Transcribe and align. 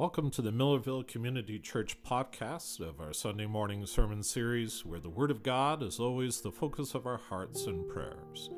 Welcome 0.00 0.30
to 0.30 0.40
the 0.40 0.50
Millarville 0.50 1.06
Community 1.06 1.58
Church 1.58 2.02
podcast 2.02 2.80
of 2.80 3.00
our 3.00 3.12
Sunday 3.12 3.44
morning 3.44 3.84
sermon 3.84 4.22
series, 4.22 4.82
where 4.82 4.98
the 4.98 5.10
Word 5.10 5.30
of 5.30 5.42
God 5.42 5.82
is 5.82 6.00
always 6.00 6.40
the 6.40 6.50
focus 6.50 6.94
of 6.94 7.04
our 7.04 7.18
hearts 7.18 7.66
and 7.66 7.86
prayers. 7.86 8.48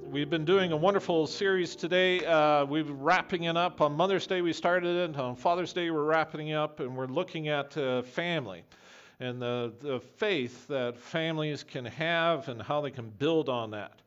We've 0.04 0.30
been 0.30 0.46
doing 0.46 0.72
a 0.72 0.77
wonderful 0.77 1.26
series 1.27 1.76
today. 1.76 2.26
Uh, 2.26 2.64
we're 2.66 2.84
wrapping 2.84 3.44
it 3.44 3.58
up. 3.58 3.82
On 3.82 3.94
Mother's 3.94 4.26
Day, 4.26 4.41
we 4.41 4.54
started 4.54 5.10
it. 5.10 5.18
On 5.18 5.36
Father's 5.36 5.74
Day, 5.74 5.91
we're 5.91 6.05
wrapping 6.05 6.48
it 6.48 6.54
up, 6.54 6.80
and 6.80 6.96
we're 6.96 7.08
looking 7.08 7.49
at 7.49 7.77
uh, 7.77 8.04
family 8.04 8.63
and 9.20 9.41
the, 9.41 9.74
the 9.80 9.99
faith 9.99 10.68
that 10.68 10.98
families 10.98 11.63
can 11.63 11.86
have 11.86 12.49
and 12.49 12.62
how 12.62 12.82
they 12.82 12.91
can 12.91 13.10
build 13.10 13.49
on 13.49 13.72
that. 13.72 14.02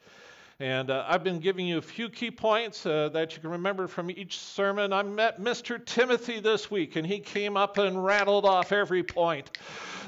And 0.60 0.90
uh, 0.90 1.06
I've 1.08 1.24
been 1.24 1.38
giving 1.38 1.66
you 1.66 1.78
a 1.78 1.82
few 1.82 2.10
key 2.10 2.30
points 2.30 2.84
uh, 2.84 3.08
that 3.14 3.34
you 3.34 3.40
can 3.40 3.48
remember 3.48 3.88
from 3.88 4.10
each 4.10 4.38
sermon. 4.38 4.92
I 4.92 5.02
met 5.02 5.40
Mr. 5.40 5.82
Timothy 5.82 6.38
this 6.38 6.70
week, 6.70 6.96
and 6.96 7.06
he 7.06 7.18
came 7.18 7.56
up 7.56 7.78
and 7.78 8.04
rattled 8.04 8.44
off 8.44 8.70
every 8.70 9.02
point 9.02 9.50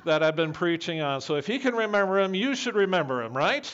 that 0.04 0.22
I've 0.22 0.36
been 0.36 0.52
preaching 0.52 1.00
on. 1.00 1.22
So 1.22 1.36
if 1.36 1.46
he 1.46 1.58
can 1.58 1.74
remember 1.74 2.20
him, 2.20 2.34
you 2.34 2.54
should 2.54 2.74
remember 2.74 3.22
him, 3.22 3.34
right? 3.34 3.64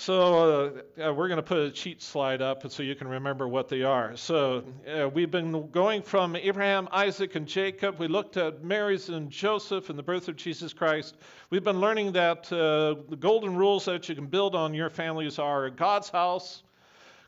So 0.00 0.82
uh, 0.98 1.12
we're 1.12 1.28
going 1.28 1.36
to 1.36 1.42
put 1.42 1.58
a 1.58 1.70
cheat 1.70 2.00
slide 2.00 2.40
up 2.40 2.66
so 2.70 2.82
you 2.82 2.94
can 2.94 3.06
remember 3.06 3.46
what 3.46 3.68
they 3.68 3.82
are. 3.82 4.16
So 4.16 4.64
uh, 4.90 5.10
we've 5.10 5.30
been 5.30 5.70
going 5.72 6.00
from 6.00 6.36
Abraham, 6.36 6.88
Isaac, 6.90 7.34
and 7.34 7.46
Jacob. 7.46 7.98
We 7.98 8.08
looked 8.08 8.38
at 8.38 8.64
Mary's 8.64 9.10
and 9.10 9.30
Joseph 9.30 9.90
and 9.90 9.98
the 9.98 10.02
birth 10.02 10.28
of 10.28 10.36
Jesus 10.36 10.72
Christ. 10.72 11.18
We've 11.50 11.62
been 11.62 11.80
learning 11.80 12.12
that 12.12 12.50
uh, 12.50 13.02
the 13.10 13.16
golden 13.20 13.54
rules 13.54 13.84
that 13.84 14.08
you 14.08 14.14
can 14.14 14.24
build 14.24 14.54
on 14.54 14.72
your 14.72 14.88
families 14.88 15.38
are 15.38 15.68
God's 15.68 16.08
house, 16.08 16.62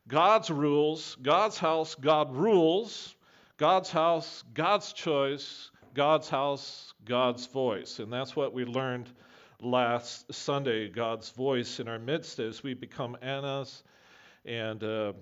God's 0.08 0.50
rules, 0.50 1.18
God's 1.20 1.58
house, 1.58 1.94
God 1.94 2.34
rules, 2.34 3.16
God's 3.58 3.90
house, 3.90 4.44
God's 4.54 4.94
choice, 4.94 5.70
God's 5.92 6.30
house, 6.30 6.94
God's 7.04 7.44
voice. 7.44 7.98
And 7.98 8.10
that's 8.10 8.34
what 8.34 8.54
we 8.54 8.64
learned 8.64 9.10
last 9.62 10.32
Sunday, 10.34 10.88
God's 10.88 11.30
voice 11.30 11.78
in 11.78 11.86
our 11.86 11.98
midst 11.98 12.40
as 12.40 12.64
we 12.64 12.74
become 12.74 13.16
Annas 13.22 13.84
and 14.44 14.82
uh, 14.82 15.12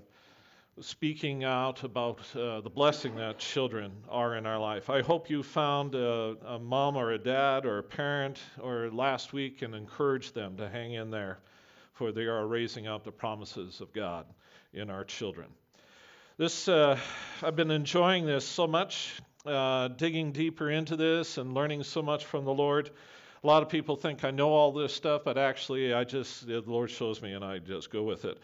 speaking 0.80 1.44
out 1.44 1.84
about 1.84 2.20
uh, 2.34 2.62
the 2.62 2.70
blessing 2.70 3.14
that 3.16 3.38
children 3.38 3.92
are 4.08 4.36
in 4.36 4.46
our 4.46 4.58
life. 4.58 4.88
I 4.88 5.02
hope 5.02 5.28
you 5.28 5.42
found 5.42 5.94
a, 5.94 6.36
a, 6.46 6.58
mom 6.58 6.96
or 6.96 7.12
a 7.12 7.18
dad 7.18 7.66
or 7.66 7.78
a 7.78 7.82
parent 7.82 8.38
or 8.58 8.88
last 8.90 9.34
week 9.34 9.60
and 9.60 9.74
encouraged 9.74 10.34
them 10.34 10.56
to 10.56 10.70
hang 10.70 10.94
in 10.94 11.10
there, 11.10 11.40
for 11.92 12.10
they 12.10 12.24
are 12.24 12.46
raising 12.46 12.86
up 12.86 13.04
the 13.04 13.12
promises 13.12 13.82
of 13.82 13.92
God 13.92 14.24
in 14.72 14.88
our 14.88 15.04
children. 15.04 15.48
This, 16.38 16.66
uh, 16.66 16.98
I've 17.42 17.56
been 17.56 17.70
enjoying 17.70 18.24
this 18.24 18.46
so 18.46 18.66
much, 18.66 19.20
uh, 19.44 19.88
digging 19.88 20.32
deeper 20.32 20.70
into 20.70 20.96
this 20.96 21.36
and 21.36 21.52
learning 21.52 21.82
so 21.82 22.00
much 22.00 22.24
from 22.24 22.46
the 22.46 22.54
Lord. 22.54 22.90
A 23.42 23.46
lot 23.46 23.62
of 23.62 23.70
people 23.70 23.96
think 23.96 24.22
I 24.22 24.30
know 24.30 24.50
all 24.50 24.70
this 24.70 24.92
stuff, 24.94 25.22
but 25.24 25.38
actually, 25.38 25.94
I 25.94 26.04
just, 26.04 26.46
the 26.46 26.60
Lord 26.66 26.90
shows 26.90 27.22
me 27.22 27.32
and 27.32 27.42
I 27.42 27.58
just 27.58 27.90
go 27.90 28.02
with 28.02 28.26
it. 28.26 28.36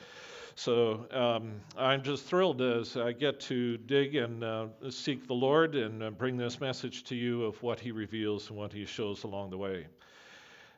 So 0.54 1.06
um, 1.10 1.60
I'm 1.76 2.02
just 2.02 2.24
thrilled 2.24 2.62
as 2.62 2.96
I 2.96 3.12
get 3.12 3.38
to 3.40 3.76
dig 3.76 4.14
and 4.14 4.42
uh, 4.42 4.68
seek 4.88 5.26
the 5.26 5.34
Lord 5.34 5.74
and 5.74 6.02
uh, 6.02 6.10
bring 6.12 6.38
this 6.38 6.62
message 6.62 7.04
to 7.04 7.14
you 7.14 7.44
of 7.44 7.62
what 7.62 7.78
He 7.78 7.92
reveals 7.92 8.48
and 8.48 8.56
what 8.56 8.72
He 8.72 8.86
shows 8.86 9.24
along 9.24 9.50
the 9.50 9.58
way. 9.58 9.86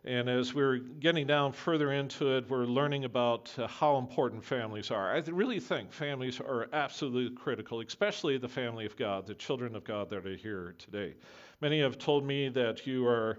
And 0.05 0.29
as 0.29 0.53
we're 0.53 0.79
getting 0.79 1.29
down 1.29 1.53
further 1.53 1.93
into 1.93 2.39
it, 2.39 2.51
we're 2.51 2.65
learning 2.65 3.05
about 3.05 3.55
uh, 3.57 3.69
how 3.69 3.99
important 3.99 4.43
families 4.43 4.91
are. 4.91 5.15
I 5.15 5.19
really 5.29 5.61
think 5.61 5.93
families 5.93 6.41
are 6.41 6.69
absolutely 6.73 7.37
critical, 7.37 7.81
especially 7.83 8.37
the 8.37 8.49
family 8.49 8.85
of 8.85 8.97
God, 8.97 9.29
the 9.29 9.35
children 9.35 9.77
of 9.77 9.85
God 9.85 10.11
that 10.11 10.27
are 10.27 10.35
here 10.35 10.75
today. 10.77 11.15
Many 11.61 11.81
have 11.83 11.99
told 11.99 12.25
me 12.25 12.49
that 12.49 12.85
you 12.85 13.07
are 13.07 13.39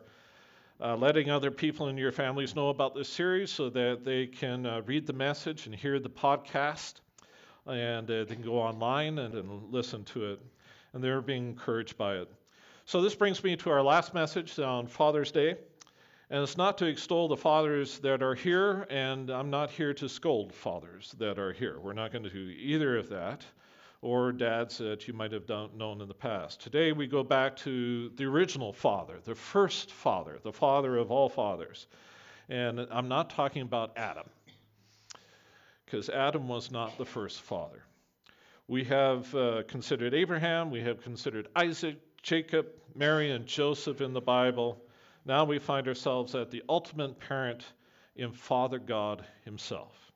uh, 0.81 0.95
letting 0.95 1.29
other 1.29 1.51
people 1.51 1.87
in 1.87 1.97
your 1.97 2.11
families 2.11 2.55
know 2.55 2.69
about 2.69 2.95
this 2.95 3.09
series 3.09 3.51
so 3.51 3.69
that 3.69 4.05
they 4.05 4.27
can 4.27 4.65
uh, 4.65 4.81
read 4.85 5.05
the 5.05 5.13
message 5.13 5.65
and 5.65 5.75
hear 5.75 5.99
the 5.99 6.09
podcast, 6.09 6.95
and 7.67 8.09
uh, 8.09 8.23
they 8.23 8.35
can 8.35 8.41
go 8.41 8.57
online 8.57 9.19
and, 9.19 9.33
and, 9.33 9.71
listen 9.71 10.03
to 10.05 10.31
it, 10.31 10.39
and 10.93 11.03
they're 11.03 11.21
being 11.21 11.49
encouraged 11.49 11.97
by 11.97 12.15
it. 12.15 12.31
So, 12.85 13.01
this 13.01 13.13
brings 13.13 13.43
me 13.43 13.55
to 13.57 13.69
our 13.69 13.83
last 13.83 14.13
message 14.13 14.57
on 14.57 14.87
Father's 14.87 15.31
Day. 15.31 15.55
And 16.31 16.43
it's 16.43 16.57
not 16.57 16.77
to 16.77 16.85
extol 16.85 17.27
the 17.27 17.35
fathers 17.35 17.97
that 17.99 18.21
are 18.21 18.35
here, 18.35 18.85
and 18.91 19.31
I'm 19.31 19.49
not 19.49 19.71
here 19.71 19.95
to 19.95 20.07
scold 20.07 20.53
fathers 20.53 21.15
that 21.17 21.39
are 21.39 21.51
here. 21.51 21.79
We're 21.79 21.93
not 21.93 22.11
going 22.11 22.23
to 22.23 22.29
do 22.29 22.53
either 22.55 22.97
of 22.97 23.09
that 23.09 23.43
or 24.01 24.31
dads 24.31 24.77
that 24.77 25.07
you 25.07 25.13
might 25.13 25.31
have 25.31 25.45
done, 25.45 25.69
known 25.75 26.01
in 26.01 26.07
the 26.07 26.13
past. 26.13 26.61
Today 26.61 26.91
we 26.91 27.05
go 27.05 27.23
back 27.23 27.55
to 27.57 28.09
the 28.15 28.23
original 28.23 28.71
father, 28.71 29.19
the 29.23 29.35
first 29.35 29.91
father, 29.91 30.39
the 30.43 30.53
father 30.53 30.95
of 30.97 31.11
all 31.11 31.27
fathers. 31.27 31.87
And 32.47 32.87
I'm 32.91 33.09
not 33.09 33.29
talking 33.29 33.61
about 33.61 33.97
Adam, 33.97 34.27
because 35.85 36.09
Adam 36.09 36.47
was 36.47 36.71
not 36.71 36.97
the 36.97 37.05
first 37.05 37.41
father. 37.41 37.83
We 38.67 38.83
have 38.85 39.33
uh, 39.35 39.63
considered 39.67 40.13
Abraham, 40.13 40.71
we 40.71 40.81
have 40.81 41.01
considered 41.01 41.47
Isaac, 41.55 41.97
Jacob, 42.21 42.67
Mary, 42.95 43.31
and 43.31 43.45
Joseph 43.45 44.01
in 44.01 44.13
the 44.13 44.21
Bible. 44.21 44.81
Now 45.25 45.43
we 45.43 45.59
find 45.59 45.87
ourselves 45.87 46.35
at 46.35 46.51
the 46.51 46.63
ultimate 46.69 47.19
parent 47.19 47.65
in 48.15 48.31
Father 48.31 48.79
God 48.79 49.25
Himself. 49.43 50.08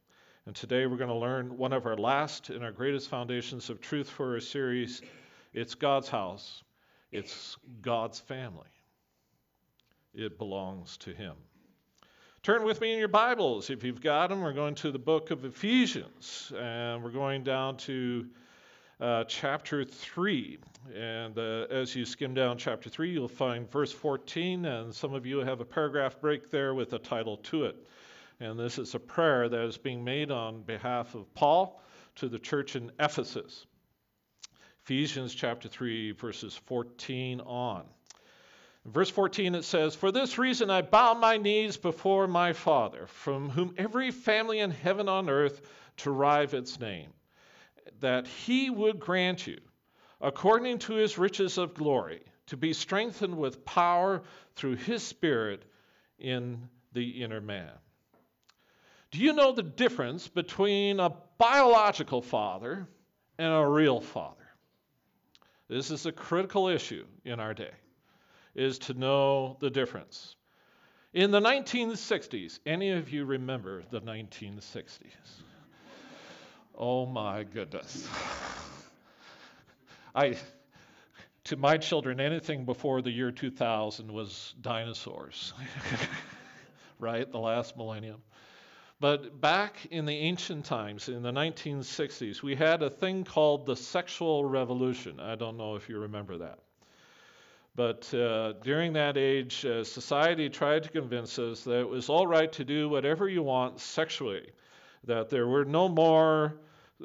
And 0.46 0.54
today 0.54 0.88
we're 0.88 0.98
going 0.98 1.10
to 1.10 1.16
learn 1.16 1.58
one 1.58 1.72
of 1.72 1.86
our 1.86 1.96
last 1.96 2.50
and 2.50 2.66
our 2.66 2.72
greatest 2.74 3.08
foundations 3.08 3.70
of 3.70 3.80
truth 3.80 4.10
for 4.10 4.34
our 4.34 4.42
series. 4.42 5.02
It's 5.54 5.74
God's 5.74 6.10
house, 6.10 6.64
it's 7.14 7.56
God's 7.82 8.20
family. 8.20 8.68
It 10.14 10.38
belongs 10.38 10.98
to 10.98 11.14
Him. 11.14 11.36
Turn 12.44 12.66
with 12.66 12.82
me 12.82 12.92
in 12.92 13.00
your 13.00 13.08
Bibles. 13.08 13.70
If 13.70 13.86
you've 13.86 14.02
got 14.02 14.28
them, 14.28 14.42
we're 14.42 14.52
going 14.52 14.76
to 14.76 14.92
the 14.92 15.00
book 15.00 15.32
of 15.32 15.46
Ephesians, 15.46 16.52
and 16.60 17.02
we're 17.02 17.12
going 17.12 17.46
down 17.46 17.78
to 17.78 18.26
uh, 19.00 19.24
chapter 19.24 19.86
3. 19.86 20.60
And 20.94 21.38
uh, 21.38 21.68
as 21.72 21.96
you 21.96 22.04
skim 22.04 22.34
down 22.34 22.58
chapter 22.58 22.90
3, 22.90 23.10
you'll 23.10 23.30
find 23.30 23.72
verse 23.72 23.94
14, 23.94 24.66
and 24.66 24.94
some 24.94 25.14
of 25.14 25.26
you 25.26 25.40
have 25.40 25.62
a 25.62 25.66
paragraph 25.66 26.20
break 26.20 26.52
there 26.52 26.74
with 26.74 26.92
a 26.92 27.00
title 27.00 27.38
to 27.38 27.64
it. 27.64 27.78
And 28.44 28.60
this 28.60 28.78
is 28.78 28.94
a 28.94 29.00
prayer 29.00 29.48
that 29.48 29.62
is 29.62 29.78
being 29.78 30.04
made 30.04 30.30
on 30.30 30.64
behalf 30.64 31.16
of 31.16 31.34
Paul 31.34 31.82
to 32.16 32.28
the 32.28 32.38
church 32.38 32.76
in 32.76 32.92
Ephesus. 33.00 33.66
Ephesians 34.84 35.34
chapter 35.34 35.70
3, 35.70 36.12
verses 36.12 36.54
14 36.66 37.40
on. 37.40 37.86
In 38.84 38.92
verse 38.92 39.10
14 39.10 39.56
it 39.56 39.64
says, 39.64 39.96
For 39.96 40.12
this 40.12 40.38
reason 40.38 40.70
I 40.70 40.82
bow 40.82 41.14
my 41.14 41.38
knees 41.38 41.78
before 41.78 42.28
my 42.28 42.52
Father, 42.52 43.08
from 43.08 43.50
whom 43.50 43.76
every 43.78 44.12
family 44.12 44.60
in 44.60 44.72
heaven 44.72 45.08
on 45.08 45.30
earth 45.30 45.62
derive 45.96 46.54
its 46.54 46.82
name, 46.82 47.14
that 48.02 48.28
he 48.28 48.70
would 48.70 49.00
grant 49.00 49.48
you, 49.48 49.62
according 50.20 50.80
to 50.80 50.96
his 50.96 51.18
riches 51.18 51.58
of 51.58 51.76
glory, 51.76 52.22
to 52.48 52.58
be 52.58 52.74
strengthened 52.74 53.38
with 53.38 53.64
power 53.64 54.22
through 54.56 54.76
his 54.76 55.02
Spirit 55.02 55.64
in 56.20 56.68
the 56.92 57.24
inner 57.24 57.40
man 57.40 57.72
do 59.14 59.20
you 59.20 59.32
know 59.32 59.52
the 59.52 59.62
difference 59.62 60.28
between 60.28 61.00
a 61.00 61.14
biological 61.38 62.20
father 62.20 62.88
and 63.38 63.54
a 63.54 63.64
real 63.64 64.02
father? 64.02 64.44
This 65.68 65.92
is 65.92 66.08
a 66.08 66.12
critical 66.12 66.68
issue 66.68 67.06
in 67.24 67.40
our 67.40 67.54
day, 67.54 67.70
is 68.56 68.80
to 68.80 68.96
know 68.96 69.56
the 69.60 69.70
difference. 69.70 70.36
In 71.14 71.30
the 71.30 71.40
1960s, 71.40 72.58
any 72.66 72.90
of 72.90 73.12
you 73.12 73.26
remember 73.26 73.84
the 73.92 74.02
1960s? 74.02 74.90
Oh 76.76 77.06
my 77.06 77.44
goodness. 77.44 78.10
I 80.16 80.38
to 81.44 81.56
my 81.56 81.78
children 81.78 82.20
anything 82.20 82.66
before 82.66 83.04
the 83.04 83.12
year 83.12 83.30
2000 83.30 84.12
was 84.12 84.56
dinosaurs. 84.60 85.54
right? 87.00 87.32
The 87.32 87.38
last 87.38 87.78
millennium. 87.78 88.24
But 89.04 89.42
back 89.42 89.86
in 89.92 90.06
the 90.06 90.16
ancient 90.16 90.64
times, 90.64 91.10
in 91.10 91.24
the 91.24 91.32
1960s, 91.34 92.42
we 92.42 92.56
had 92.56 92.82
a 92.82 92.90
thing 92.90 93.26
called 93.26 93.66
the 93.66 93.76
sexual 93.76 94.46
revolution. 94.46 95.20
I 95.20 95.36
don't 95.36 95.58
know 95.58 95.76
if 95.76 95.90
you 95.90 96.00
remember 96.00 96.38
that. 96.38 96.60
But 97.76 98.14
uh, 98.14 98.54
during 98.64 98.94
that 98.94 99.18
age, 99.18 99.66
uh, 99.66 99.84
society 99.84 100.48
tried 100.48 100.84
to 100.84 100.90
convince 100.90 101.38
us 101.38 101.66
that 101.66 101.82
it 101.82 101.90
was 101.90 102.08
all 102.08 102.26
right 102.28 102.50
to 102.54 102.64
do 102.64 102.88
whatever 102.88 103.28
you 103.28 103.44
want 103.44 103.82
sexually, 103.82 104.50
that 105.04 105.30
there 105.30 105.50
were 105.50 105.66
no 105.66 105.90
more 105.90 106.56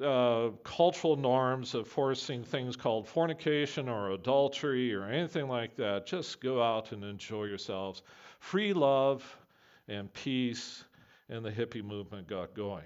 uh, 0.01 0.51
cultural 0.63 1.17
norms 1.17 1.75
of 1.75 1.89
forcing 1.89 2.45
things 2.45 2.77
called 2.77 3.09
fornication 3.09 3.89
or 3.89 4.13
adultery 4.13 4.95
or 4.95 5.07
anything 5.07 5.49
like 5.49 5.75
that. 5.75 6.07
Just 6.07 6.41
go 6.41 6.63
out 6.63 6.93
and 6.93 7.03
enjoy 7.03 7.47
yourselves. 7.47 8.03
Free 8.39 8.73
love 8.73 9.25
and 9.89 10.13
peace, 10.13 10.85
and 11.29 11.45
the 11.45 11.51
hippie 11.51 11.85
movement 11.85 12.27
got 12.27 12.55
going 12.55 12.85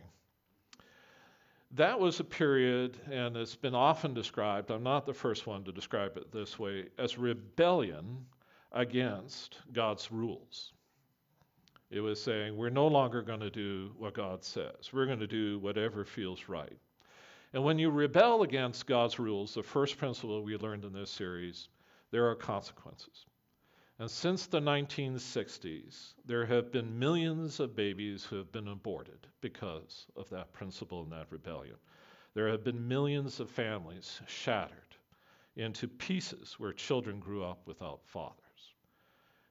that 1.74 1.98
was 1.98 2.20
a 2.20 2.24
period, 2.24 2.98
and 3.10 3.36
it's 3.36 3.56
been 3.56 3.74
often 3.74 4.12
described, 4.12 4.70
I'm 4.70 4.82
not 4.82 5.06
the 5.06 5.14
first 5.14 5.46
one 5.46 5.64
to 5.64 5.72
describe 5.72 6.16
it 6.16 6.30
this 6.30 6.58
way, 6.58 6.88
as 6.98 7.16
rebellion 7.16 8.26
against 8.72 9.58
God's 9.72 10.12
rules. 10.12 10.72
It 11.90 12.00
was 12.00 12.22
saying, 12.22 12.56
we're 12.56 12.70
no 12.70 12.86
longer 12.86 13.22
going 13.22 13.40
to 13.40 13.50
do 13.50 13.92
what 13.98 14.14
God 14.14 14.44
says, 14.44 14.92
we're 14.92 15.06
going 15.06 15.20
to 15.20 15.26
do 15.26 15.58
whatever 15.60 16.04
feels 16.04 16.48
right. 16.48 16.76
And 17.54 17.62
when 17.64 17.78
you 17.78 17.90
rebel 17.90 18.42
against 18.42 18.86
God's 18.86 19.18
rules, 19.18 19.54
the 19.54 19.62
first 19.62 19.98
principle 19.98 20.42
we 20.42 20.56
learned 20.56 20.84
in 20.84 20.92
this 20.92 21.10
series, 21.10 21.68
there 22.10 22.28
are 22.28 22.34
consequences. 22.34 23.26
And 23.98 24.10
since 24.10 24.46
the 24.46 24.60
1960s, 24.60 26.14
there 26.24 26.46
have 26.46 26.72
been 26.72 26.98
millions 26.98 27.60
of 27.60 27.76
babies 27.76 28.24
who 28.24 28.36
have 28.36 28.50
been 28.50 28.68
aborted 28.68 29.26
because 29.40 30.06
of 30.16 30.28
that 30.30 30.52
principle 30.52 31.02
and 31.02 31.12
that 31.12 31.30
rebellion. 31.30 31.76
There 32.34 32.48
have 32.48 32.64
been 32.64 32.88
millions 32.88 33.38
of 33.40 33.50
families 33.50 34.20
shattered 34.26 34.78
into 35.56 35.86
pieces 35.86 36.54
where 36.58 36.72
children 36.72 37.20
grew 37.20 37.44
up 37.44 37.66
without 37.66 38.00
fathers. 38.06 38.38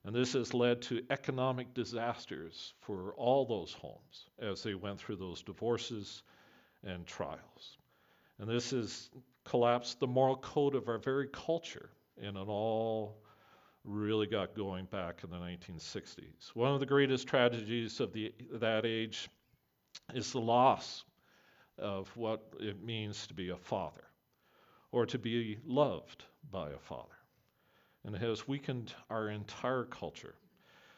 And 0.03 0.15
this 0.15 0.33
has 0.33 0.53
led 0.53 0.81
to 0.83 1.05
economic 1.11 1.75
disasters 1.75 2.73
for 2.81 3.13
all 3.13 3.45
those 3.45 3.73
homes 3.73 4.25
as 4.39 4.63
they 4.63 4.73
went 4.73 4.99
through 4.99 5.17
those 5.17 5.43
divorces 5.43 6.23
and 6.83 7.05
trials. 7.05 7.77
And 8.39 8.49
this 8.49 8.71
has 8.71 9.11
collapsed 9.43 9.99
the 9.99 10.07
moral 10.07 10.37
code 10.37 10.73
of 10.73 10.87
our 10.87 10.97
very 10.97 11.27
culture 11.27 11.91
in 12.17 12.35
an 12.35 12.47
all 12.47 13.20
really 13.83 14.27
got 14.27 14.55
going 14.55 14.85
back 14.85 15.23
in 15.23 15.29
the 15.29 15.37
1960s. 15.37 16.53
One 16.53 16.73
of 16.73 16.79
the 16.79 16.85
greatest 16.85 17.27
tragedies 17.27 17.99
of 17.99 18.13
the, 18.13 18.33
that 18.53 18.85
age 18.85 19.29
is 20.13 20.31
the 20.31 20.39
loss 20.39 21.03
of 21.77 22.15
what 22.15 22.53
it 22.59 22.83
means 22.83 23.25
to 23.27 23.33
be 23.33 23.49
a 23.49 23.57
father 23.57 24.03
or 24.91 25.05
to 25.07 25.17
be 25.17 25.57
loved 25.65 26.25
by 26.51 26.69
a 26.69 26.79
father. 26.79 27.07
And 28.03 28.15
it 28.15 28.21
has 28.21 28.47
weakened 28.47 28.93
our 29.09 29.29
entire 29.29 29.85
culture. 29.85 30.35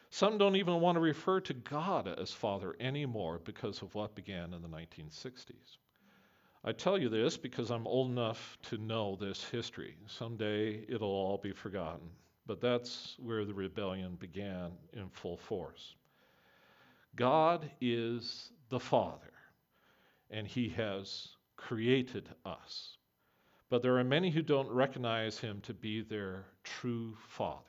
Some 0.09 0.37
don't 0.37 0.55
even 0.55 0.79
want 0.79 0.95
to 0.95 1.01
refer 1.01 1.39
to 1.41 1.53
God 1.53 2.07
as 2.07 2.31
Father 2.31 2.75
anymore 2.79 3.41
because 3.43 3.81
of 3.81 3.95
what 3.95 4.13
began 4.13 4.53
in 4.53 4.61
the 4.61 4.67
1960s. 4.67 5.77
I 6.63 6.71
tell 6.71 6.97
you 6.97 7.09
this 7.09 7.35
because 7.35 7.71
I'm 7.71 7.87
old 7.87 8.11
enough 8.11 8.57
to 8.69 8.77
know 8.77 9.17
this 9.19 9.43
history. 9.43 9.97
Someday 10.07 10.85
it'll 10.87 11.09
all 11.09 11.39
be 11.39 11.51
forgotten. 11.51 12.09
But 12.45 12.59
that's 12.59 13.15
where 13.19 13.45
the 13.45 13.53
rebellion 13.53 14.15
began 14.19 14.71
in 14.93 15.09
full 15.09 15.37
force. 15.37 15.95
God 17.15 17.69
is 17.79 18.51
the 18.69 18.79
Father, 18.79 19.31
and 20.29 20.47
He 20.47 20.69
has 20.69 21.29
created 21.55 22.27
us. 22.45 22.97
But 23.69 23.81
there 23.81 23.97
are 23.97 24.03
many 24.03 24.29
who 24.29 24.41
don't 24.41 24.69
recognize 24.69 25.39
Him 25.39 25.61
to 25.61 25.73
be 25.73 26.01
their 26.01 26.45
true 26.63 27.15
Father. 27.29 27.63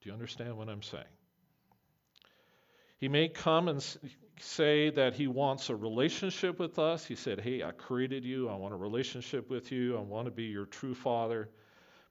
Do 0.00 0.08
you 0.08 0.12
understand 0.12 0.56
what 0.56 0.68
I'm 0.68 0.82
saying? 0.82 1.04
He 2.98 3.08
may 3.08 3.28
come 3.28 3.68
and 3.68 3.84
say 4.38 4.90
that 4.90 5.14
He 5.14 5.26
wants 5.26 5.68
a 5.68 5.76
relationship 5.76 6.60
with 6.60 6.78
us. 6.78 7.04
He 7.04 7.16
said, 7.16 7.40
Hey, 7.40 7.62
I 7.62 7.72
created 7.72 8.24
you. 8.24 8.48
I 8.48 8.54
want 8.54 8.74
a 8.74 8.76
relationship 8.76 9.50
with 9.50 9.72
you. 9.72 9.96
I 9.96 10.00
want 10.00 10.26
to 10.26 10.30
be 10.30 10.44
your 10.44 10.66
true 10.66 10.94
Father. 10.94 11.48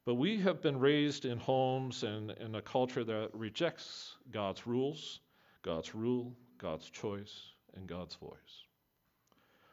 But 0.04 0.16
we 0.16 0.40
have 0.40 0.62
been 0.62 0.80
raised 0.80 1.26
in 1.26 1.38
homes 1.38 2.04
and 2.04 2.32
in 2.32 2.56
a 2.56 2.62
culture 2.62 3.04
that 3.04 3.30
rejects 3.34 4.16
God's 4.32 4.66
rules, 4.66 5.20
God's 5.62 5.94
rule, 5.94 6.36
God's 6.58 6.90
choice, 6.90 7.54
and 7.76 7.88
God's 7.88 8.16
voice. 8.16 8.66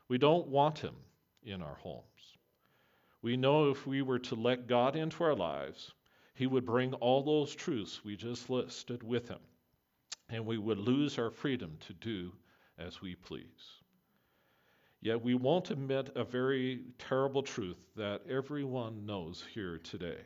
We 0.09 0.19
don't 0.19 0.49
want 0.49 0.79
Him 0.79 0.95
in 1.43 1.63
our 1.63 1.77
homes. 1.77 2.37
We 3.23 3.37
know 3.37 3.71
if 3.71 3.87
we 3.87 4.03
were 4.03 4.19
to 4.21 4.35
let 4.35 4.67
God 4.67 4.97
into 4.97 5.25
our 5.25 5.35
lives, 5.35 5.93
He 6.35 6.47
would 6.47 6.67
bring 6.67 6.93
all 6.95 7.23
those 7.23 7.55
truths 7.55 8.05
we 8.05 8.15
just 8.15 8.51
listed 8.51 9.03
with 9.03 9.29
Him, 9.29 9.41
and 10.29 10.45
we 10.45 10.59
would 10.59 10.79
lose 10.79 11.19
our 11.19 11.31
freedom 11.31 11.79
to 11.87 11.95
do 11.95 12.33
as 12.79 13.01
we 13.01 13.15
please. 13.15 13.78
Yet 15.01 15.23
we 15.23 15.35
won't 15.35 15.71
admit 15.71 16.11
a 16.17 16.25
very 16.25 16.83
terrible 16.99 17.43
truth 17.43 17.87
that 17.97 18.23
everyone 18.29 19.07
knows 19.07 19.45
here 19.55 19.79
today. 19.79 20.21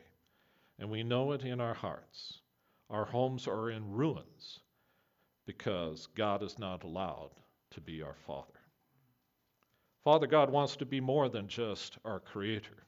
And 0.79 0.89
we 0.89 1.03
know 1.03 1.31
it 1.33 1.43
in 1.43 1.61
our 1.61 1.75
hearts. 1.75 2.39
Our 2.89 3.05
homes 3.05 3.47
are 3.47 3.69
in 3.69 3.91
ruins 3.91 4.59
because 5.45 6.07
God 6.15 6.41
is 6.41 6.57
not 6.57 6.83
allowed 6.83 7.31
to 7.71 7.81
be 7.81 8.01
our 8.01 8.15
Father. 8.25 8.47
Father 10.03 10.27
God 10.27 10.49
wants 10.49 10.75
to 10.77 10.85
be 10.85 10.99
more 10.99 11.29
than 11.29 11.47
just 11.47 11.97
our 12.03 12.19
Creator, 12.19 12.83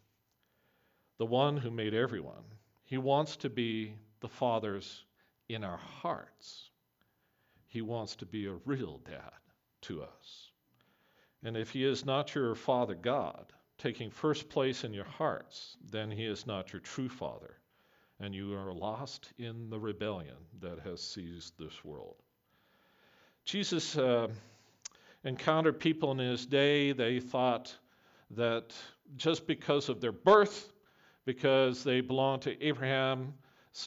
the 1.18 1.26
one 1.26 1.56
who 1.56 1.72
made 1.72 1.94
everyone. 1.94 2.44
He 2.84 2.98
wants 2.98 3.38
to 3.38 3.50
be 3.50 3.94
the 4.20 4.28
Father's 4.28 5.06
in 5.48 5.64
our 5.64 5.78
hearts. 5.78 6.70
He 7.68 7.82
wants 7.82 8.16
to 8.18 8.26
be 8.26 8.48
a 8.48 8.60
real 8.66 9.00
dad 9.06 9.32
to 9.84 10.04
us. 10.04 10.45
And 11.46 11.56
if 11.56 11.70
he 11.70 11.84
is 11.84 12.06
not 12.06 12.34
your 12.34 12.56
Father 12.56 12.96
God, 12.96 13.54
taking 13.78 14.10
first 14.10 14.50
place 14.50 14.84
in 14.84 14.96
your 14.96 15.06
hearts, 15.06 15.78
then 15.92 16.10
he 16.10 16.26
is 16.26 16.48
not 16.48 16.74
your 16.74 16.80
true 16.80 17.08
Father, 17.08 17.58
and 18.20 18.34
you 18.34 18.56
are 18.56 18.74
lost 18.74 19.32
in 19.38 19.70
the 19.70 19.80
rebellion 19.80 20.38
that 20.60 20.80
has 20.80 21.00
seized 21.02 21.54
this 21.60 21.86
world. 21.86 22.16
Jesus 23.44 23.96
uh, 23.96 24.28
encountered 25.24 25.80
people 25.80 26.12
in 26.14 26.18
his 26.18 26.48
day, 26.48 26.94
they 26.94 27.20
thought 27.20 27.78
that 28.32 28.74
just 29.16 29.46
because 29.46 29.88
of 29.88 30.02
their 30.02 30.12
birth, 30.12 30.74
because 31.26 31.84
they 31.84 32.02
belonged 32.02 32.42
to 32.42 32.60
Abraham's 32.66 33.34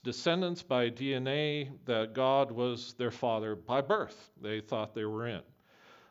descendants 0.04 0.62
by 0.62 0.90
DNA, 0.90 1.70
that 1.86 2.14
God 2.14 2.52
was 2.52 2.94
their 2.98 3.10
father 3.10 3.56
by 3.56 3.80
birth. 3.80 4.30
They 4.40 4.60
thought 4.60 4.94
they 4.94 5.04
were 5.04 5.26
in. 5.26 5.42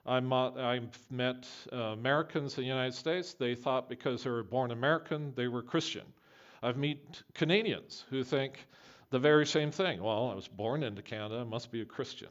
I've 0.08 0.90
met 1.12 1.48
uh, 1.74 1.76
Americans 1.76 2.58
in 2.58 2.64
the 2.64 2.68
United 2.68 2.94
States. 2.94 3.34
They 3.34 3.56
thought 3.56 3.90
because 3.90 4.24
they 4.24 4.30
were 4.30 4.44
born 4.44 4.72
American, 4.72 5.34
they 5.36 5.50
were 5.50 5.62
Christian. 5.62 6.04
I've 6.64 6.78
met 6.78 7.22
Canadians 7.34 8.06
who 8.10 8.24
think 8.24 8.66
the 9.10 9.20
very 9.20 9.46
same 9.46 9.70
thing. 9.70 10.02
Well, 10.02 10.30
I 10.30 10.34
was 10.34 10.48
born 10.48 10.84
into 10.84 11.02
Canada, 11.02 11.40
I 11.42 11.44
must 11.44 11.72
be 11.72 11.82
a 11.82 11.86
Christian. 11.86 12.30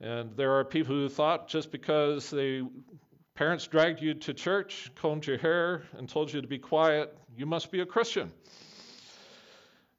And 0.00 0.36
there 0.36 0.52
are 0.52 0.64
people 0.64 0.94
who 0.94 1.08
thought 1.08 1.48
just 1.48 1.72
because 1.72 2.30
they 2.30 2.62
parents 3.34 3.66
dragged 3.66 4.02
you 4.02 4.12
to 4.12 4.34
church, 4.34 4.90
combed 4.94 5.26
your 5.26 5.38
hair, 5.38 5.84
and 5.96 6.08
told 6.08 6.30
you 6.32 6.42
to 6.42 6.46
be 6.46 6.58
quiet, 6.58 7.16
you 7.36 7.46
must 7.46 7.70
be 7.70 7.80
a 7.80 7.86
Christian. 7.86 8.30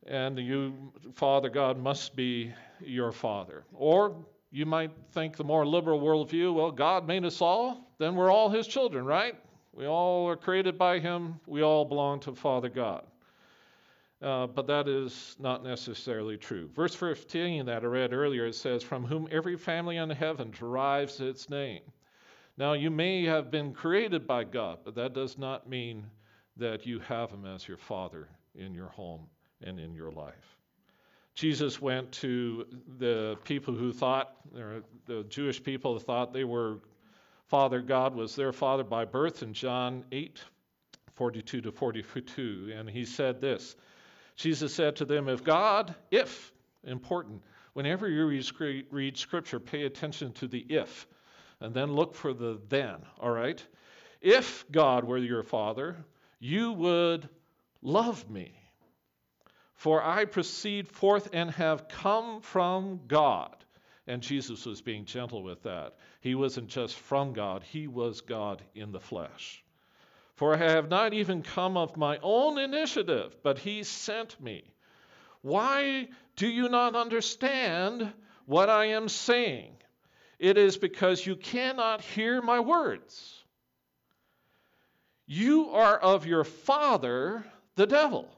And 0.06 0.38
you, 0.38 0.94
Father 1.13 1.50
God, 1.50 1.80
must 1.80 2.15
be 2.15 2.53
your 2.80 3.12
father. 3.12 3.63
Or 3.74 4.15
you 4.51 4.65
might 4.65 4.91
think 5.13 5.38
the 5.38 5.43
more 5.43 5.65
liberal 5.65 6.01
worldview, 6.01 6.53
well, 6.53 6.72
God 6.72 7.08
made 7.08 7.24
us 7.24 7.41
all, 7.41 7.89
then 7.98 8.15
we're 8.15 8.31
all 8.31 8.50
his 8.50 8.67
children, 8.67 9.05
right? 9.05 9.36
We 9.74 9.88
all 9.88 10.27
are 10.27 10.36
created 10.36 10.77
by 10.77 11.00
him, 11.00 11.39
we 11.48 11.63
all 11.63 11.86
belong 11.86 12.20
to 12.22 12.36
Father 12.36 12.70
God. 12.70 13.05
Uh, 14.22 14.46
but 14.46 14.67
that 14.67 14.88
is 14.88 15.36
not 15.39 15.63
necessarily 15.63 16.38
true. 16.38 16.70
Verse 16.75 16.93
15 16.93 17.65
that 17.65 17.84
I 17.84 17.88
read 17.88 18.13
earlier, 18.13 18.46
it 18.46 18.55
says, 18.55 18.84
From 18.84 19.03
whom 19.03 19.27
every 19.31 19.58
family 19.58 19.98
in 19.98 20.10
heaven 20.12 20.51
derives 20.51 21.20
its 21.20 21.50
name. 21.50 21.81
Now, 22.58 22.74
you 22.74 22.91
may 22.91 23.24
have 23.25 23.50
been 23.50 23.74
created 23.74 24.27
by 24.27 24.43
God, 24.43 24.79
but 24.84 24.93
that 24.96 25.13
does 25.13 25.38
not 25.38 25.67
mean 25.67 26.05
that 26.58 26.86
you 26.86 27.00
have 27.00 27.31
him 27.31 27.46
as 27.46 27.67
your 27.67 27.77
father 27.77 28.27
in 28.53 28.75
your 28.75 28.89
home 28.89 29.22
and 29.63 29.79
in 29.79 29.96
your 29.96 30.12
life. 30.12 30.61
Jesus 31.34 31.82
went 31.82 32.12
to 32.14 32.66
the 32.98 33.38
people 33.44 33.74
who 33.74 33.94
thought, 33.94 34.36
the 35.06 35.24
Jewish 35.30 35.64
people 35.64 35.98
thought 36.00 36.34
they 36.34 36.44
were 36.44 36.80
Father 37.52 37.82
God 37.82 38.16
was 38.16 38.34
their 38.34 38.54
father 38.54 38.86
by 38.86 39.04
birth 39.04 39.44
in 39.44 39.54
John 39.54 40.06
8, 40.14 40.40
42 41.16 41.60
to 41.60 41.72
42. 41.74 42.72
And 42.74 42.90
he 42.90 43.04
said 43.04 43.42
this 43.42 43.76
Jesus 44.38 44.74
said 44.74 44.96
to 44.96 45.06
them, 45.06 45.28
If 45.28 45.44
God, 45.44 45.94
if, 46.12 46.54
important, 46.86 47.42
whenever 47.74 48.08
you 48.08 48.26
read, 48.90 49.18
scripture, 49.18 49.60
pay 49.60 49.84
attention 49.84 50.32
to 50.36 50.48
the 50.48 50.66
if. 50.70 51.08
And 51.60 51.74
then 51.74 51.92
look 51.92 52.16
for 52.16 52.34
the 52.34 52.58
then, 52.70 53.00
all 53.20 53.32
right? 53.32 53.62
If 54.22 54.64
God 54.72 55.04
were 55.04 55.18
your 55.18 55.44
father, 55.44 55.98
you 56.40 56.72
would 56.72 57.28
love 57.82 58.30
me. 58.30 58.61
For 59.82 60.04
I 60.04 60.26
proceed 60.26 60.88
forth 60.88 61.30
and 61.34 61.50
have 61.50 61.88
come 61.88 62.42
from 62.42 63.00
God. 63.08 63.56
And 64.06 64.22
Jesus 64.22 64.64
was 64.68 64.80
being 64.80 65.06
gentle 65.06 65.42
with 65.42 65.64
that. 65.64 65.96
He 66.20 66.36
wasn't 66.36 66.68
just 66.68 66.96
from 66.96 67.34
God, 67.34 67.64
he 67.64 67.88
was 67.88 68.22
God 68.22 68.62
in 68.76 68.92
the 68.92 69.00
flesh. 69.00 69.64
For 70.36 70.54
I 70.54 70.58
have 70.58 70.88
not 70.88 71.16
even 71.16 71.42
come 71.42 71.78
of 71.78 71.98
my 71.98 72.20
own 72.22 72.60
initiative, 72.60 73.36
but 73.42 73.58
he 73.58 73.82
sent 73.82 74.40
me. 74.40 74.66
Why 75.42 76.10
do 76.36 76.48
you 76.48 76.70
not 76.70 76.96
understand 76.96 78.14
what 78.46 78.70
I 78.70 78.86
am 78.90 79.10
saying? 79.10 79.74
It 80.38 80.60
is 80.60 80.78
because 80.78 81.26
you 81.26 81.36
cannot 81.36 82.02
hear 82.02 82.40
my 82.40 82.60
words. 82.60 83.44
You 85.26 85.72
are 85.72 85.98
of 85.98 86.28
your 86.28 86.44
father, 86.44 87.44
the 87.78 87.88
devil, 87.88 88.30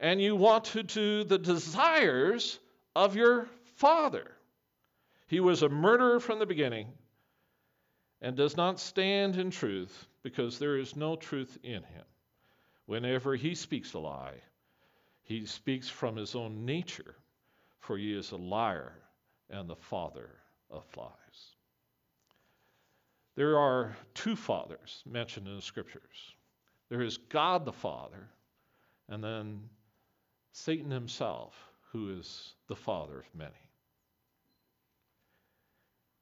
and 0.00 0.20
you 0.20 0.34
want 0.34 0.64
to 0.64 0.82
do 0.82 1.22
the 1.24 1.38
desires 1.38 2.58
of 2.96 3.14
your 3.14 3.46
father. 3.76 4.32
He 5.26 5.40
was 5.40 5.62
a 5.62 5.68
murderer 5.68 6.18
from 6.18 6.38
the 6.38 6.46
beginning 6.46 6.88
and 8.20 8.36
does 8.36 8.56
not 8.56 8.80
stand 8.80 9.36
in 9.36 9.50
truth 9.50 10.06
because 10.22 10.58
there 10.58 10.76
is 10.76 10.96
no 10.96 11.16
truth 11.16 11.56
in 11.62 11.82
him. 11.82 12.04
Whenever 12.86 13.36
he 13.36 13.54
speaks 13.54 13.92
a 13.92 13.98
lie, 13.98 14.40
he 15.22 15.46
speaks 15.46 15.88
from 15.88 16.16
his 16.16 16.34
own 16.34 16.64
nature, 16.64 17.14
for 17.78 17.96
he 17.96 18.12
is 18.12 18.32
a 18.32 18.36
liar 18.36 18.94
and 19.48 19.68
the 19.70 19.76
father 19.76 20.30
of 20.70 20.84
lies. 20.96 21.10
There 23.36 23.58
are 23.58 23.96
two 24.14 24.34
fathers 24.34 25.04
mentioned 25.06 25.46
in 25.46 25.54
the 25.54 25.62
scriptures 25.62 26.34
there 26.90 27.02
is 27.02 27.16
God 27.16 27.64
the 27.64 27.72
Father, 27.72 28.28
and 29.08 29.22
then 29.22 29.60
Satan 30.52 30.90
himself, 30.90 31.54
who 31.92 32.18
is 32.18 32.54
the 32.68 32.76
father 32.76 33.20
of 33.20 33.34
many. 33.34 33.50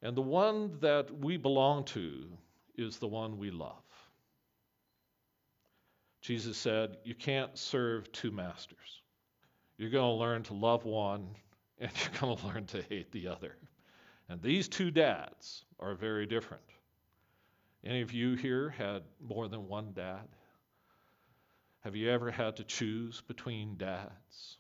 And 0.03 0.17
the 0.17 0.23
one 0.23 0.79
that 0.81 1.11
we 1.19 1.37
belong 1.37 1.85
to 1.87 2.27
is 2.77 2.99
the 2.99 3.09
one 3.09 3.39
we 3.39 3.51
love. 3.51 3.83
Jesus 6.21 6.57
said, 6.57 6.99
You 7.05 7.15
can't 7.15 7.57
serve 7.57 8.11
two 8.13 8.31
masters. 8.31 9.03
You're 9.77 9.91
going 9.91 10.15
to 10.15 10.21
learn 10.21 10.43
to 10.45 10.55
love 10.55 10.85
one, 10.85 11.29
and 11.79 11.91
you're 11.97 12.21
going 12.21 12.37
to 12.39 12.47
learn 12.47 12.67
to 12.67 12.83
hate 12.83 13.11
the 13.13 13.29
other. 13.29 13.57
And 14.29 14.43
these 14.43 14.69
two 14.69 14.91
dads 14.91 15.65
are 15.81 15.95
very 15.95 16.27
different. 16.27 16.63
Any 17.85 18.03
of 18.03 18.13
you 18.13 18.35
here 18.35 18.69
had 18.71 19.03
more 19.21 19.49
than 19.49 19.69
one 19.69 19.93
dad? 19.95 20.29
Have 21.89 21.97
you 21.97 22.11
ever 22.11 22.31
had 22.31 22.55
to 22.57 22.65
choose 22.65 23.23
between 23.29 23.79
dads? 23.79 24.59